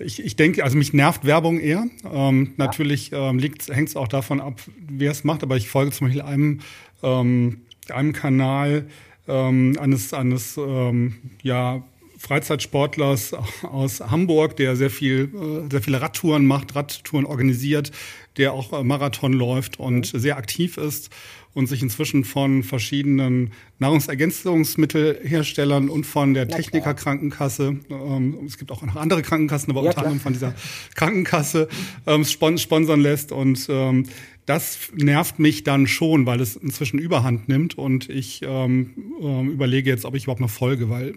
ich, 0.05 0.25
ich 0.25 0.37
denke, 0.37 0.65
also 0.65 0.77
mich 0.77 0.93
nervt 0.93 1.25
Werbung 1.25 1.59
eher. 1.61 1.87
Ähm. 2.13 2.53
Natürlich 2.57 3.11
ähm, 3.13 3.39
hängt 3.41 3.89
es 3.89 3.97
auch 3.97 4.09
davon 4.09 4.41
ab, 4.41 4.61
wer 4.89 5.11
es 5.11 5.25
macht, 5.25 5.43
aber 5.43 5.57
ich 5.57 5.69
folge 5.69 5.93
zum 5.93 6.09
Beispiel 6.09 6.23
einem 6.23 6.61
ähm, 7.03 7.63
einem 7.91 8.13
Kanal 8.13 8.87
ähm, 9.29 9.77
eines, 9.81 10.15
eines 10.15 10.57
ähm, 10.57 11.15
ja, 11.43 11.83
Freizeitsportlers 12.19 13.35
aus 13.63 14.01
Hamburg, 14.01 14.57
der 14.57 14.77
sehr 14.77 14.91
viel, 14.91 15.31
äh, 15.35 15.71
sehr 15.71 15.83
viele 15.83 16.01
Radtouren 16.01 16.47
macht, 16.47 16.75
Radtouren 16.75 17.27
organisiert, 17.27 17.91
der 18.37 18.53
auch 18.53 18.83
Marathon 18.83 19.33
läuft 19.33 19.79
und 19.79 20.13
mhm. 20.13 20.19
sehr 20.19 20.37
aktiv 20.37 20.77
ist 20.77 21.11
und 21.55 21.67
sich 21.67 21.83
inzwischen 21.83 22.25
von 22.25 22.63
verschiedenen 22.63 23.53
Nahrungsergänzungsmittelherstellern 23.79 25.91
und 25.91 26.07
von 26.07 26.33
der 26.35 26.49
Technikerkrankenkasse, 26.49 27.77
ähm, 27.91 28.39
es 28.47 28.59
gibt 28.59 28.73
auch 28.73 28.83
noch 28.83 28.97
andere 28.97 29.23
Krankenkassen, 29.23 29.71
aber 29.71 29.83
ja, 29.83 29.91
unter 29.91 30.01
anderem 30.01 30.19
von 30.21 30.33
dieser 30.33 30.55
Krankenkasse 30.95 31.69
ähm, 32.07 32.25
sponsern 32.25 33.01
lässt 33.01 33.33
und 33.33 33.67
ähm, 33.69 34.07
das 34.47 34.91
nervt 34.95 35.39
mich 35.39 35.63
dann 35.63 35.87
schon, 35.87 36.27
weil 36.27 36.41
es 36.41 36.57
inzwischen 36.57 36.99
Überhand 36.99 37.49
nimmt 37.49 37.79
und 37.79 38.09
ich 38.09 38.41
ähm, 38.43 38.91
ähm, 39.21 39.51
überlege 39.51 39.89
jetzt, 39.89 40.05
ob 40.05 40.17
ich 40.17 40.25
überhaupt 40.25 40.41
noch 40.41 40.51
folge, 40.51 40.91
weil 40.91 41.15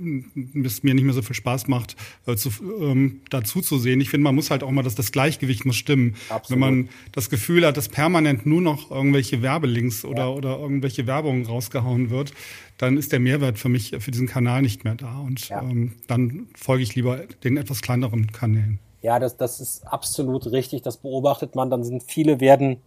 es 0.64 0.84
mir 0.84 0.94
nicht 0.94 1.04
mehr 1.04 1.14
so 1.14 1.24
viel 1.24 1.36
Spaß 1.36 1.68
macht, 1.68 1.96
äh, 2.28 2.36
zu, 2.36 2.50
ähm, 2.80 3.22
dazu 3.32 3.62
zu 3.62 3.80
sehen. 3.80 4.00
Ich 4.00 4.10
finde, 4.10 4.26
man 4.26 4.36
muss 4.36 4.52
halt 4.52 4.62
auch 4.62 4.70
mal, 4.70 4.84
dass 4.84 4.94
das 4.94 5.12
Gleichgewicht 5.12 5.66
muss 5.66 5.76
stimmen. 5.76 6.16
Absolut. 6.30 6.50
Wenn 6.50 6.60
man 6.60 6.90
das 7.14 7.32
Gefühl 7.32 7.66
hat, 7.66 7.78
dass 7.78 7.90
permanent 7.90 8.46
nur 8.46 8.62
noch 8.62 8.92
irgendwelche 8.92 9.42
Werbelinks 9.42 10.06
oder, 10.06 10.24
ja. 10.24 10.30
oder 10.30 10.60
irgendwelche 10.60 11.08
Werbung 11.08 11.48
rausgehauen 11.48 12.12
wird, 12.12 12.32
dann 12.78 12.98
ist 12.98 13.12
der 13.12 13.20
Mehrwert 13.20 13.58
für 13.58 13.70
mich, 13.70 13.96
für 14.00 14.12
diesen 14.12 14.28
Kanal 14.28 14.62
nicht 14.62 14.84
mehr 14.84 14.96
da. 14.96 15.20
Und 15.20 15.50
ja. 15.50 15.64
ähm, 15.64 15.94
dann 16.08 16.48
folge 16.56 16.84
ich 16.84 16.94
lieber 16.94 17.22
den 17.44 17.58
etwas 17.58 17.82
kleineren 17.82 18.32
Kanälen. 18.32 18.80
Ja, 19.02 19.18
das, 19.18 19.38
das 19.38 19.60
ist 19.60 19.88
absolut 19.88 20.52
richtig. 20.52 20.84
Das 20.84 20.98
beobachtet 20.98 21.56
man. 21.56 21.72
Dann 21.72 21.84
sind 21.84 22.04
viele 22.04 22.40
werden 22.40 22.78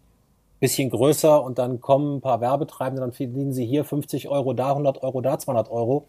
bisschen 0.61 0.91
größer 0.91 1.43
und 1.43 1.59
dann 1.59 1.81
kommen 1.81 2.17
ein 2.17 2.21
paar 2.21 2.41
Werbetreibende, 2.41 3.01
dann 3.01 3.13
verdienen 3.13 3.53
sie 3.53 3.67
hier 3.67 3.85
50 3.85 4.29
Euro, 4.29 4.53
da 4.55 4.71
100 4.71 5.03
Euro, 5.03 5.21
da 5.21 5.39
200 5.39 5.71
Euro. 5.71 6.07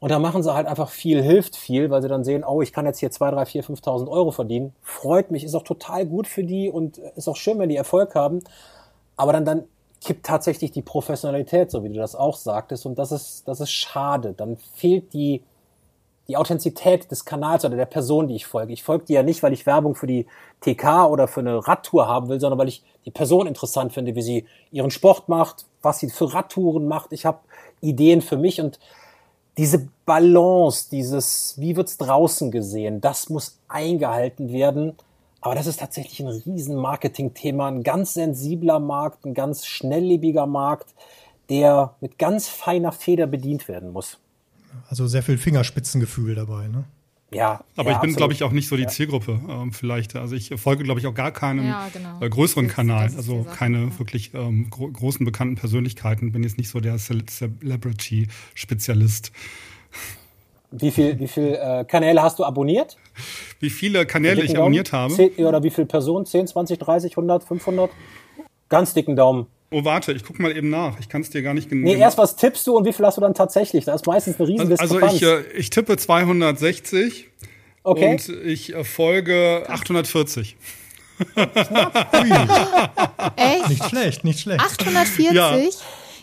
Und 0.00 0.10
dann 0.10 0.22
machen 0.22 0.44
sie 0.44 0.54
halt 0.54 0.68
einfach 0.68 0.90
viel, 0.90 1.22
hilft 1.22 1.56
viel, 1.56 1.90
weil 1.90 2.02
sie 2.02 2.08
dann 2.08 2.22
sehen, 2.22 2.44
oh, 2.44 2.62
ich 2.62 2.72
kann 2.72 2.86
jetzt 2.86 3.00
hier 3.00 3.10
2, 3.10 3.32
3, 3.32 3.46
4, 3.46 3.64
5.000 3.64 4.08
Euro 4.08 4.30
verdienen. 4.30 4.72
Freut 4.80 5.32
mich, 5.32 5.42
ist 5.42 5.56
auch 5.56 5.64
total 5.64 6.06
gut 6.06 6.28
für 6.28 6.44
die 6.44 6.70
und 6.70 6.98
ist 6.98 7.26
auch 7.26 7.36
schön, 7.36 7.58
wenn 7.58 7.68
die 7.68 7.76
Erfolg 7.76 8.14
haben. 8.14 8.42
Aber 9.16 9.32
dann, 9.32 9.44
dann 9.44 9.64
kippt 10.00 10.24
tatsächlich 10.24 10.70
die 10.70 10.82
Professionalität, 10.82 11.72
so 11.72 11.82
wie 11.82 11.88
du 11.88 11.96
das 11.96 12.14
auch 12.14 12.36
sagtest. 12.36 12.86
Und 12.86 12.96
das 12.98 13.10
ist, 13.10 13.48
das 13.48 13.60
ist 13.60 13.72
schade. 13.72 14.34
Dann 14.34 14.56
fehlt 14.56 15.12
die, 15.12 15.42
die 16.28 16.36
Authentizität 16.36 17.10
des 17.10 17.24
Kanals 17.24 17.64
oder 17.64 17.76
der 17.76 17.86
Person, 17.86 18.28
die 18.28 18.36
ich 18.36 18.46
folge. 18.46 18.72
Ich 18.74 18.82
folge 18.82 19.06
dir 19.06 19.14
ja 19.14 19.22
nicht, 19.22 19.42
weil 19.42 19.54
ich 19.54 19.64
Werbung 19.64 19.94
für 19.94 20.06
die 20.06 20.26
TK 20.60 21.06
oder 21.06 21.26
für 21.26 21.40
eine 21.40 21.66
Radtour 21.66 22.06
haben 22.06 22.28
will, 22.28 22.38
sondern 22.38 22.58
weil 22.58 22.68
ich 22.68 22.84
die 23.06 23.10
Person 23.10 23.46
interessant 23.46 23.94
finde, 23.94 24.14
wie 24.14 24.22
sie 24.22 24.46
ihren 24.70 24.90
Sport 24.90 25.30
macht, 25.30 25.64
was 25.80 26.00
sie 26.00 26.10
für 26.10 26.32
Radtouren 26.34 26.86
macht. 26.86 27.12
Ich 27.12 27.24
habe 27.24 27.38
Ideen 27.80 28.20
für 28.20 28.36
mich 28.36 28.60
und 28.60 28.78
diese 29.56 29.88
Balance, 30.04 30.88
dieses, 30.90 31.54
wie 31.58 31.76
wird's 31.76 31.96
draußen 31.96 32.50
gesehen, 32.50 33.00
das 33.00 33.30
muss 33.30 33.58
eingehalten 33.66 34.52
werden. 34.52 34.96
Aber 35.40 35.54
das 35.54 35.66
ist 35.66 35.80
tatsächlich 35.80 36.20
ein 36.20 36.28
riesen 36.28 36.76
Marketing-Thema, 36.76 37.68
ein 37.68 37.82
ganz 37.82 38.14
sensibler 38.14 38.80
Markt, 38.80 39.24
ein 39.24 39.34
ganz 39.34 39.64
schnelllebiger 39.64 40.46
Markt, 40.46 40.94
der 41.48 41.94
mit 42.00 42.18
ganz 42.18 42.48
feiner 42.48 42.92
Feder 42.92 43.26
bedient 43.26 43.66
werden 43.66 43.92
muss. 43.92 44.18
Also 44.88 45.06
sehr 45.06 45.22
viel 45.22 45.38
Fingerspitzengefühl 45.38 46.34
dabei, 46.34 46.68
ne? 46.68 46.84
Ja. 47.30 47.62
Aber 47.76 47.90
ja, 47.90 47.96
ich 47.96 48.02
bin, 48.02 48.14
glaube 48.14 48.32
ich, 48.32 48.42
auch 48.42 48.52
nicht 48.52 48.68
so 48.68 48.76
die 48.76 48.84
ja. 48.84 48.88
Zielgruppe 48.88 49.38
ähm, 49.48 49.72
vielleicht. 49.72 50.16
Also 50.16 50.34
ich 50.34 50.48
folge, 50.56 50.84
glaube 50.84 51.00
ich, 51.00 51.06
auch 51.06 51.12
gar 51.14 51.30
keinem 51.30 51.66
ja, 51.66 51.86
genau. 51.92 52.22
äh, 52.22 52.30
größeren 52.30 52.68
das, 52.68 52.74
Kanal. 52.74 53.04
Das 53.06 53.16
also 53.16 53.44
keine 53.54 53.98
wirklich 53.98 54.32
ähm, 54.34 54.70
gro 54.70 54.88
großen 54.88 55.26
bekannten 55.26 55.56
Persönlichkeiten. 55.56 56.32
Bin 56.32 56.42
jetzt 56.42 56.56
nicht 56.56 56.70
so 56.70 56.80
der 56.80 56.96
Celebrity-Spezialist. 56.96 59.30
Wie 60.70 60.90
viel, 60.90 61.18
wie 61.18 61.28
viel 61.28 61.58
äh, 61.60 61.84
Kanäle 61.84 62.22
hast 62.22 62.38
du 62.38 62.44
abonniert? 62.44 62.96
Wie 63.60 63.70
viele 63.70 64.04
Kanäle 64.06 64.42
ich 64.42 64.56
abonniert 64.56 64.92
Daumen? 64.92 65.12
habe? 65.12 65.34
10, 65.34 65.44
oder 65.44 65.62
wie 65.62 65.70
viele 65.70 65.86
Personen? 65.86 66.26
10, 66.26 66.46
20, 66.46 66.78
30, 66.78 67.12
100, 67.12 67.44
500? 67.44 67.90
Ganz 68.68 68.94
dicken 68.94 69.16
Daumen. 69.16 69.46
Oh, 69.70 69.84
warte, 69.84 70.12
ich 70.12 70.24
guck 70.24 70.38
mal 70.38 70.56
eben 70.56 70.70
nach. 70.70 70.98
Ich 70.98 71.10
kann 71.10 71.20
es 71.20 71.28
dir 71.28 71.42
gar 71.42 71.52
nicht 71.52 71.68
genau. 71.68 71.86
Nee, 71.86 71.98
erst 71.98 72.16
was 72.16 72.36
tippst 72.36 72.66
du 72.66 72.76
und 72.76 72.86
wie 72.86 72.92
viel 72.92 73.04
hast 73.04 73.18
du 73.18 73.20
dann 73.20 73.34
tatsächlich? 73.34 73.84
Da 73.84 73.94
ist 73.94 74.06
meistens 74.06 74.40
eine 74.40 74.48
riesen 74.48 74.78
Also, 74.78 74.98
also 74.98 75.14
ich, 75.14 75.22
äh, 75.22 75.42
ich 75.52 75.68
tippe 75.68 75.96
260 75.96 77.28
okay. 77.82 78.10
und 78.10 78.28
ich 78.28 78.74
äh, 78.74 78.84
folge 78.84 79.66
840. 79.68 80.56
Echt? 83.36 83.68
Nicht 83.68 83.84
schlecht, 83.84 84.24
nicht 84.24 84.40
schlecht. 84.40 84.60
840? 84.60 85.34
Ja. 85.34 85.58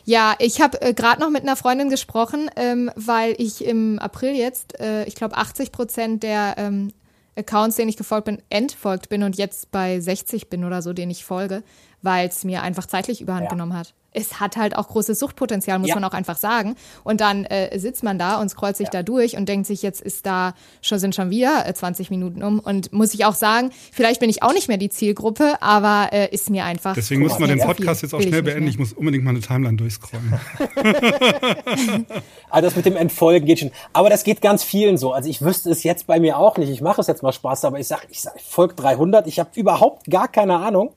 Ja, 0.08 0.36
ich 0.38 0.62
habe 0.62 0.80
äh, 0.82 0.94
gerade 0.94 1.20
noch 1.20 1.32
mit 1.32 1.42
einer 1.42 1.56
Freundin 1.56 1.90
gesprochen, 1.90 2.50
ähm, 2.56 2.92
weil 2.96 3.34
ich 3.40 3.66
im 3.66 3.98
April 3.98 4.36
jetzt, 4.36 4.80
äh, 4.80 5.04
ich 5.06 5.16
glaube, 5.16 5.36
80 5.36 5.72
Prozent 5.72 6.22
der 6.22 6.56
ähm, 6.58 6.92
Accounts, 7.36 7.76
denen 7.76 7.90
ich 7.90 7.98
gefolgt 7.98 8.26
bin, 8.26 8.42
entfolgt 8.50 9.10
bin 9.10 9.24
und 9.24 9.36
jetzt 9.36 9.72
bei 9.72 10.00
60 10.00 10.50
bin 10.50 10.64
oder 10.64 10.84
so, 10.84 10.94
denen 10.94 11.12
ich 11.12 11.26
folge 11.26 11.64
weil 12.06 12.30
es 12.30 12.44
mir 12.44 12.62
einfach 12.62 12.86
zeitlich 12.86 13.20
überhand 13.20 13.46
ja. 13.46 13.50
genommen 13.50 13.74
hat. 13.74 13.94
Es 14.18 14.40
hat 14.40 14.56
halt 14.56 14.78
auch 14.78 14.88
großes 14.88 15.20
Suchtpotenzial, 15.20 15.78
muss 15.78 15.90
ja. 15.90 15.96
man 15.96 16.06
auch 16.06 16.14
einfach 16.14 16.38
sagen. 16.38 16.76
Und 17.04 17.20
dann 17.20 17.44
äh, 17.44 17.78
sitzt 17.78 18.02
man 18.02 18.18
da 18.18 18.40
und 18.40 18.48
scrollt 18.48 18.78
sich 18.78 18.88
ja. 18.88 18.92
da 18.92 19.04
durch 19.04 19.36
und 19.36 19.50
denkt 19.50 19.68
sich, 19.68 19.82
jetzt 19.82 20.02
ist 20.02 20.26
da 20.26 20.54
schon 20.82 21.00
sind 21.00 21.16
schon 21.16 21.32
wieder 21.32 21.68
äh, 21.68 21.74
20 21.74 22.12
Minuten 22.12 22.42
um. 22.42 22.60
Und 22.60 22.94
muss 22.94 23.14
ich 23.14 23.26
auch 23.26 23.34
sagen, 23.34 23.72
vielleicht 23.92 24.22
bin 24.22 24.30
ich 24.30 24.42
auch 24.42 24.54
nicht 24.54 24.70
mehr 24.70 24.78
die 24.78 24.90
Zielgruppe, 24.90 25.62
aber 25.62 26.14
äh, 26.14 26.34
ist 26.34 26.50
mir 26.50 26.64
einfach. 26.64 26.94
Deswegen 26.94 27.24
muss 27.24 27.38
man 27.40 27.50
den 27.50 27.60
Podcast 27.60 28.04
jetzt 28.04 28.14
auch 28.14 28.22
schnell 28.22 28.40
ich 28.40 28.46
beenden. 28.46 28.70
Ich 28.70 28.80
muss 28.80 28.94
unbedingt 28.94 29.26
mal 29.26 29.32
eine 29.32 29.42
Timeline 29.42 29.76
durchscrollen. 29.76 30.40
also 32.50 32.62
das 32.62 32.76
mit 32.78 32.86
dem 32.86 32.96
Entfolgen 32.96 33.46
geht 33.46 33.60
schon. 33.60 33.72
Aber 33.92 34.10
das 34.10 34.24
geht 34.24 34.42
ganz 34.42 34.64
vielen 34.64 34.98
so. 34.98 35.12
Also 35.12 35.30
ich 35.30 35.42
wüsste 35.42 35.70
es 35.72 35.84
jetzt 35.84 36.08
bei 36.08 36.22
mir 36.22 36.38
auch 36.38 36.58
nicht. 36.58 36.70
Ich 36.70 36.80
mache 36.80 37.02
es 37.02 37.08
jetzt 37.08 37.22
mal 37.22 37.34
Spaß, 37.34 37.66
aber 37.66 37.80
ich 37.80 37.88
sage, 37.88 38.04
ich, 38.10 38.22
sag, 38.22 38.36
ich 38.38 38.44
folge 38.44 38.76
300. 38.76 39.28
Ich 39.28 39.40
habe 39.40 39.50
überhaupt 39.56 40.10
gar 40.10 40.30
keine 40.30 40.56
Ahnung. 40.56 40.94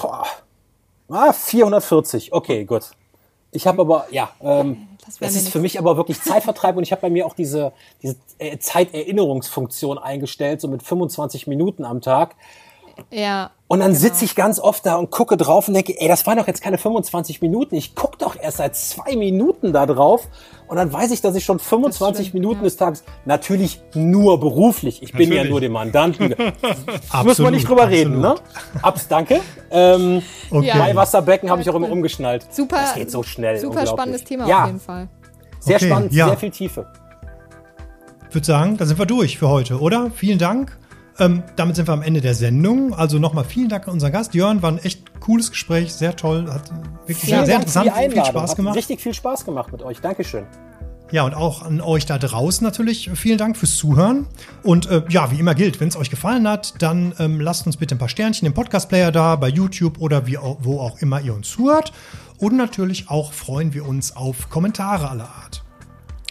Boah. 0.00 0.26
Ah, 1.08 1.32
440. 1.32 2.32
Okay, 2.32 2.64
gut. 2.64 2.90
Ich 3.50 3.66
habe 3.66 3.80
aber, 3.80 4.06
ja, 4.10 4.30
ähm, 4.40 4.88
das, 5.04 5.18
das 5.18 5.34
ist 5.34 5.48
für 5.48 5.60
mich 5.60 5.78
aber 5.78 5.96
wirklich 5.96 6.20
Zeitvertreib 6.20 6.76
und 6.76 6.82
ich 6.82 6.92
habe 6.92 7.00
bei 7.00 7.10
mir 7.10 7.24
auch 7.26 7.32
diese, 7.32 7.72
diese 8.02 8.16
äh, 8.38 8.58
Zeiterinnerungsfunktion 8.58 9.96
eingestellt, 9.98 10.60
so 10.60 10.68
mit 10.68 10.82
25 10.82 11.46
Minuten 11.46 11.84
am 11.84 12.02
Tag. 12.02 12.36
Ja. 13.10 13.50
Und 13.66 13.80
dann 13.80 13.94
sitze 13.94 14.24
ich 14.24 14.34
ganz 14.34 14.58
oft 14.58 14.86
da 14.86 14.96
und 14.96 15.10
gucke 15.10 15.36
drauf 15.36 15.68
und 15.68 15.74
denke, 15.74 15.94
ey, 16.00 16.08
das 16.08 16.26
waren 16.26 16.38
doch 16.38 16.46
jetzt 16.46 16.62
keine 16.62 16.78
25 16.78 17.42
Minuten. 17.42 17.74
Ich 17.74 17.94
gucke 17.94 18.16
doch 18.18 18.34
erst 18.40 18.56
seit 18.58 18.76
zwei 18.76 19.14
Minuten 19.16 19.72
da 19.72 19.84
drauf. 19.84 20.28
Und 20.68 20.76
dann 20.76 20.92
weiß 20.92 21.10
ich, 21.10 21.20
dass 21.20 21.34
ich 21.34 21.44
schon 21.44 21.58
25 21.58 22.28
stimmt, 22.28 22.34
Minuten 22.34 22.60
ja. 22.60 22.64
des 22.64 22.76
Tages, 22.76 23.04
natürlich 23.24 23.80
nur 23.94 24.40
beruflich. 24.40 25.02
Ich 25.02 25.12
bin 25.12 25.28
ja 25.28 25.36
Natürlich. 25.36 25.50
nur 25.50 25.60
dem 25.60 25.72
Mandanten. 25.72 26.28
Muss 26.38 27.10
Absolut, 27.10 27.38
man 27.38 27.54
nicht 27.54 27.68
drüber 27.68 27.88
reden, 27.88 28.20
ne? 28.20 28.30
absolut. 28.30 28.82
Abs, 28.82 29.08
danke. 29.08 29.40
Ähm, 29.70 30.22
Okay. 30.50 30.66
Ja. 30.66 30.78
Bei 30.78 30.96
Wasserbecken 30.96 31.50
habe 31.50 31.60
ich 31.60 31.68
auch 31.68 31.74
immer 31.74 31.90
umgeschnallt. 31.90 32.46
Super. 32.50 32.76
Das 32.76 32.94
geht 32.94 33.10
so 33.10 33.22
schnell. 33.22 33.58
Super 33.58 33.86
spannendes 33.86 34.24
Thema 34.24 34.46
ja, 34.48 34.62
auf 34.62 34.66
jeden 34.66 34.80
Fall. 34.80 35.08
Sehr 35.60 35.76
Okay, 35.76 35.86
spannend, 35.86 36.12
ja. 36.12 36.28
sehr 36.28 36.36
viel 36.38 36.50
Tiefe. 36.50 36.86
Ich 38.28 38.34
würde 38.34 38.46
sagen, 38.46 38.76
da 38.76 38.86
sind 38.86 38.98
wir 38.98 39.06
durch 39.06 39.38
für 39.38 39.48
heute, 39.48 39.80
oder? 39.80 40.10
Vielen 40.14 40.38
Dank. 40.38 40.78
Ähm, 41.20 41.42
damit 41.56 41.76
sind 41.76 41.88
wir 41.88 41.92
am 41.92 42.02
Ende 42.02 42.20
der 42.20 42.34
Sendung. 42.34 42.94
Also 42.94 43.18
nochmal 43.18 43.44
vielen 43.44 43.68
Dank 43.68 43.88
an 43.88 43.94
unseren 43.94 44.12
Gast. 44.12 44.34
Jörn, 44.34 44.62
war 44.62 44.70
ein 44.70 44.78
echt 44.78 45.20
cooles 45.20 45.50
Gespräch, 45.50 45.92
sehr 45.92 46.14
toll, 46.14 46.46
hat 46.50 46.70
wirklich 47.06 47.18
Vielen 47.18 47.38
sehr, 47.38 47.46
sehr 47.46 47.56
interessant, 47.56 47.92
viel. 47.92 48.24
Spaß 48.24 48.50
Hat 48.50 48.56
gemacht. 48.56 48.76
richtig 48.76 49.00
viel 49.00 49.14
Spaß 49.14 49.44
gemacht 49.44 49.72
mit 49.72 49.82
euch. 49.82 50.00
Dankeschön. 50.00 50.46
Ja, 51.10 51.24
und 51.24 51.34
auch 51.34 51.62
an 51.62 51.80
euch 51.80 52.04
da 52.04 52.18
draußen 52.18 52.62
natürlich 52.62 53.10
vielen 53.14 53.38
Dank 53.38 53.56
fürs 53.56 53.76
Zuhören. 53.76 54.26
Und 54.62 54.90
äh, 54.90 55.02
ja, 55.08 55.30
wie 55.30 55.40
immer 55.40 55.54
gilt, 55.54 55.80
wenn 55.80 55.88
es 55.88 55.96
euch 55.96 56.10
gefallen 56.10 56.46
hat, 56.46 56.74
dann 56.82 57.14
ähm, 57.18 57.40
lasst 57.40 57.66
uns 57.66 57.78
bitte 57.78 57.94
ein 57.94 57.98
paar 57.98 58.10
Sternchen 58.10 58.46
im 58.46 58.52
Podcast-Player 58.52 59.10
da, 59.10 59.36
bei 59.36 59.48
YouTube 59.48 60.00
oder 60.00 60.26
wie, 60.26 60.36
wo 60.36 60.80
auch 60.80 60.98
immer 61.00 61.20
ihr 61.20 61.34
uns 61.34 61.48
zuhört. 61.48 61.92
Und 62.36 62.56
natürlich 62.56 63.08
auch 63.08 63.32
freuen 63.32 63.72
wir 63.72 63.86
uns 63.86 64.14
auf 64.14 64.50
Kommentare 64.50 65.08
aller 65.08 65.28
Art. 65.28 65.64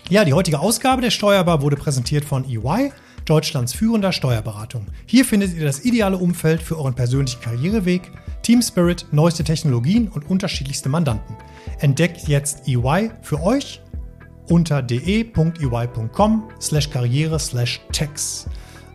Ja, 0.09 0.23
die 0.23 0.33
heutige 0.33 0.59
Ausgabe 0.59 1.01
der 1.01 1.11
Steuerbar 1.11 1.61
wurde 1.61 1.75
präsentiert 1.75 2.23
von 2.23 2.45
EY, 2.45 2.93
Deutschlands 3.28 3.73
führender 3.73 4.11
Steuerberatung. 4.11 4.88
Hier 5.05 5.25
findet 5.25 5.55
ihr 5.55 5.65
das 5.65 5.86
ideale 5.86 6.17
Umfeld 6.17 6.61
für 6.61 6.78
euren 6.78 6.95
persönlichen 6.95 7.41
Karriereweg, 7.41 8.11
Team 8.41 8.61
Spirit, 8.61 9.05
neueste 9.11 9.43
Technologien 9.43 10.07
und 10.07 10.30
unterschiedlichste 10.30 10.89
Mandanten. 10.89 11.36
Entdeckt 11.80 12.28
jetzt 12.28 12.67
EY 12.67 13.11
für 13.21 13.41
euch 13.43 13.82
unter 14.49 14.82
de.ey.com 14.82 16.49
slash 16.61 16.89
karriere 16.89 17.38
slash 17.39 17.82
tax. 17.91 18.47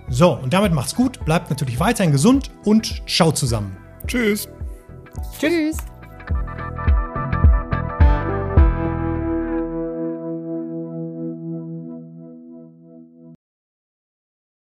So, 0.08 0.32
und 0.32 0.52
damit 0.52 0.72
macht's 0.72 0.94
gut, 0.94 1.24
bleibt 1.24 1.50
natürlich 1.50 1.78
weiterhin 1.78 2.12
gesund 2.12 2.50
und 2.64 3.02
ciao 3.06 3.32
zusammen. 3.32 3.76
Tschüss. 4.06 4.48
Tschüss. 5.38 5.76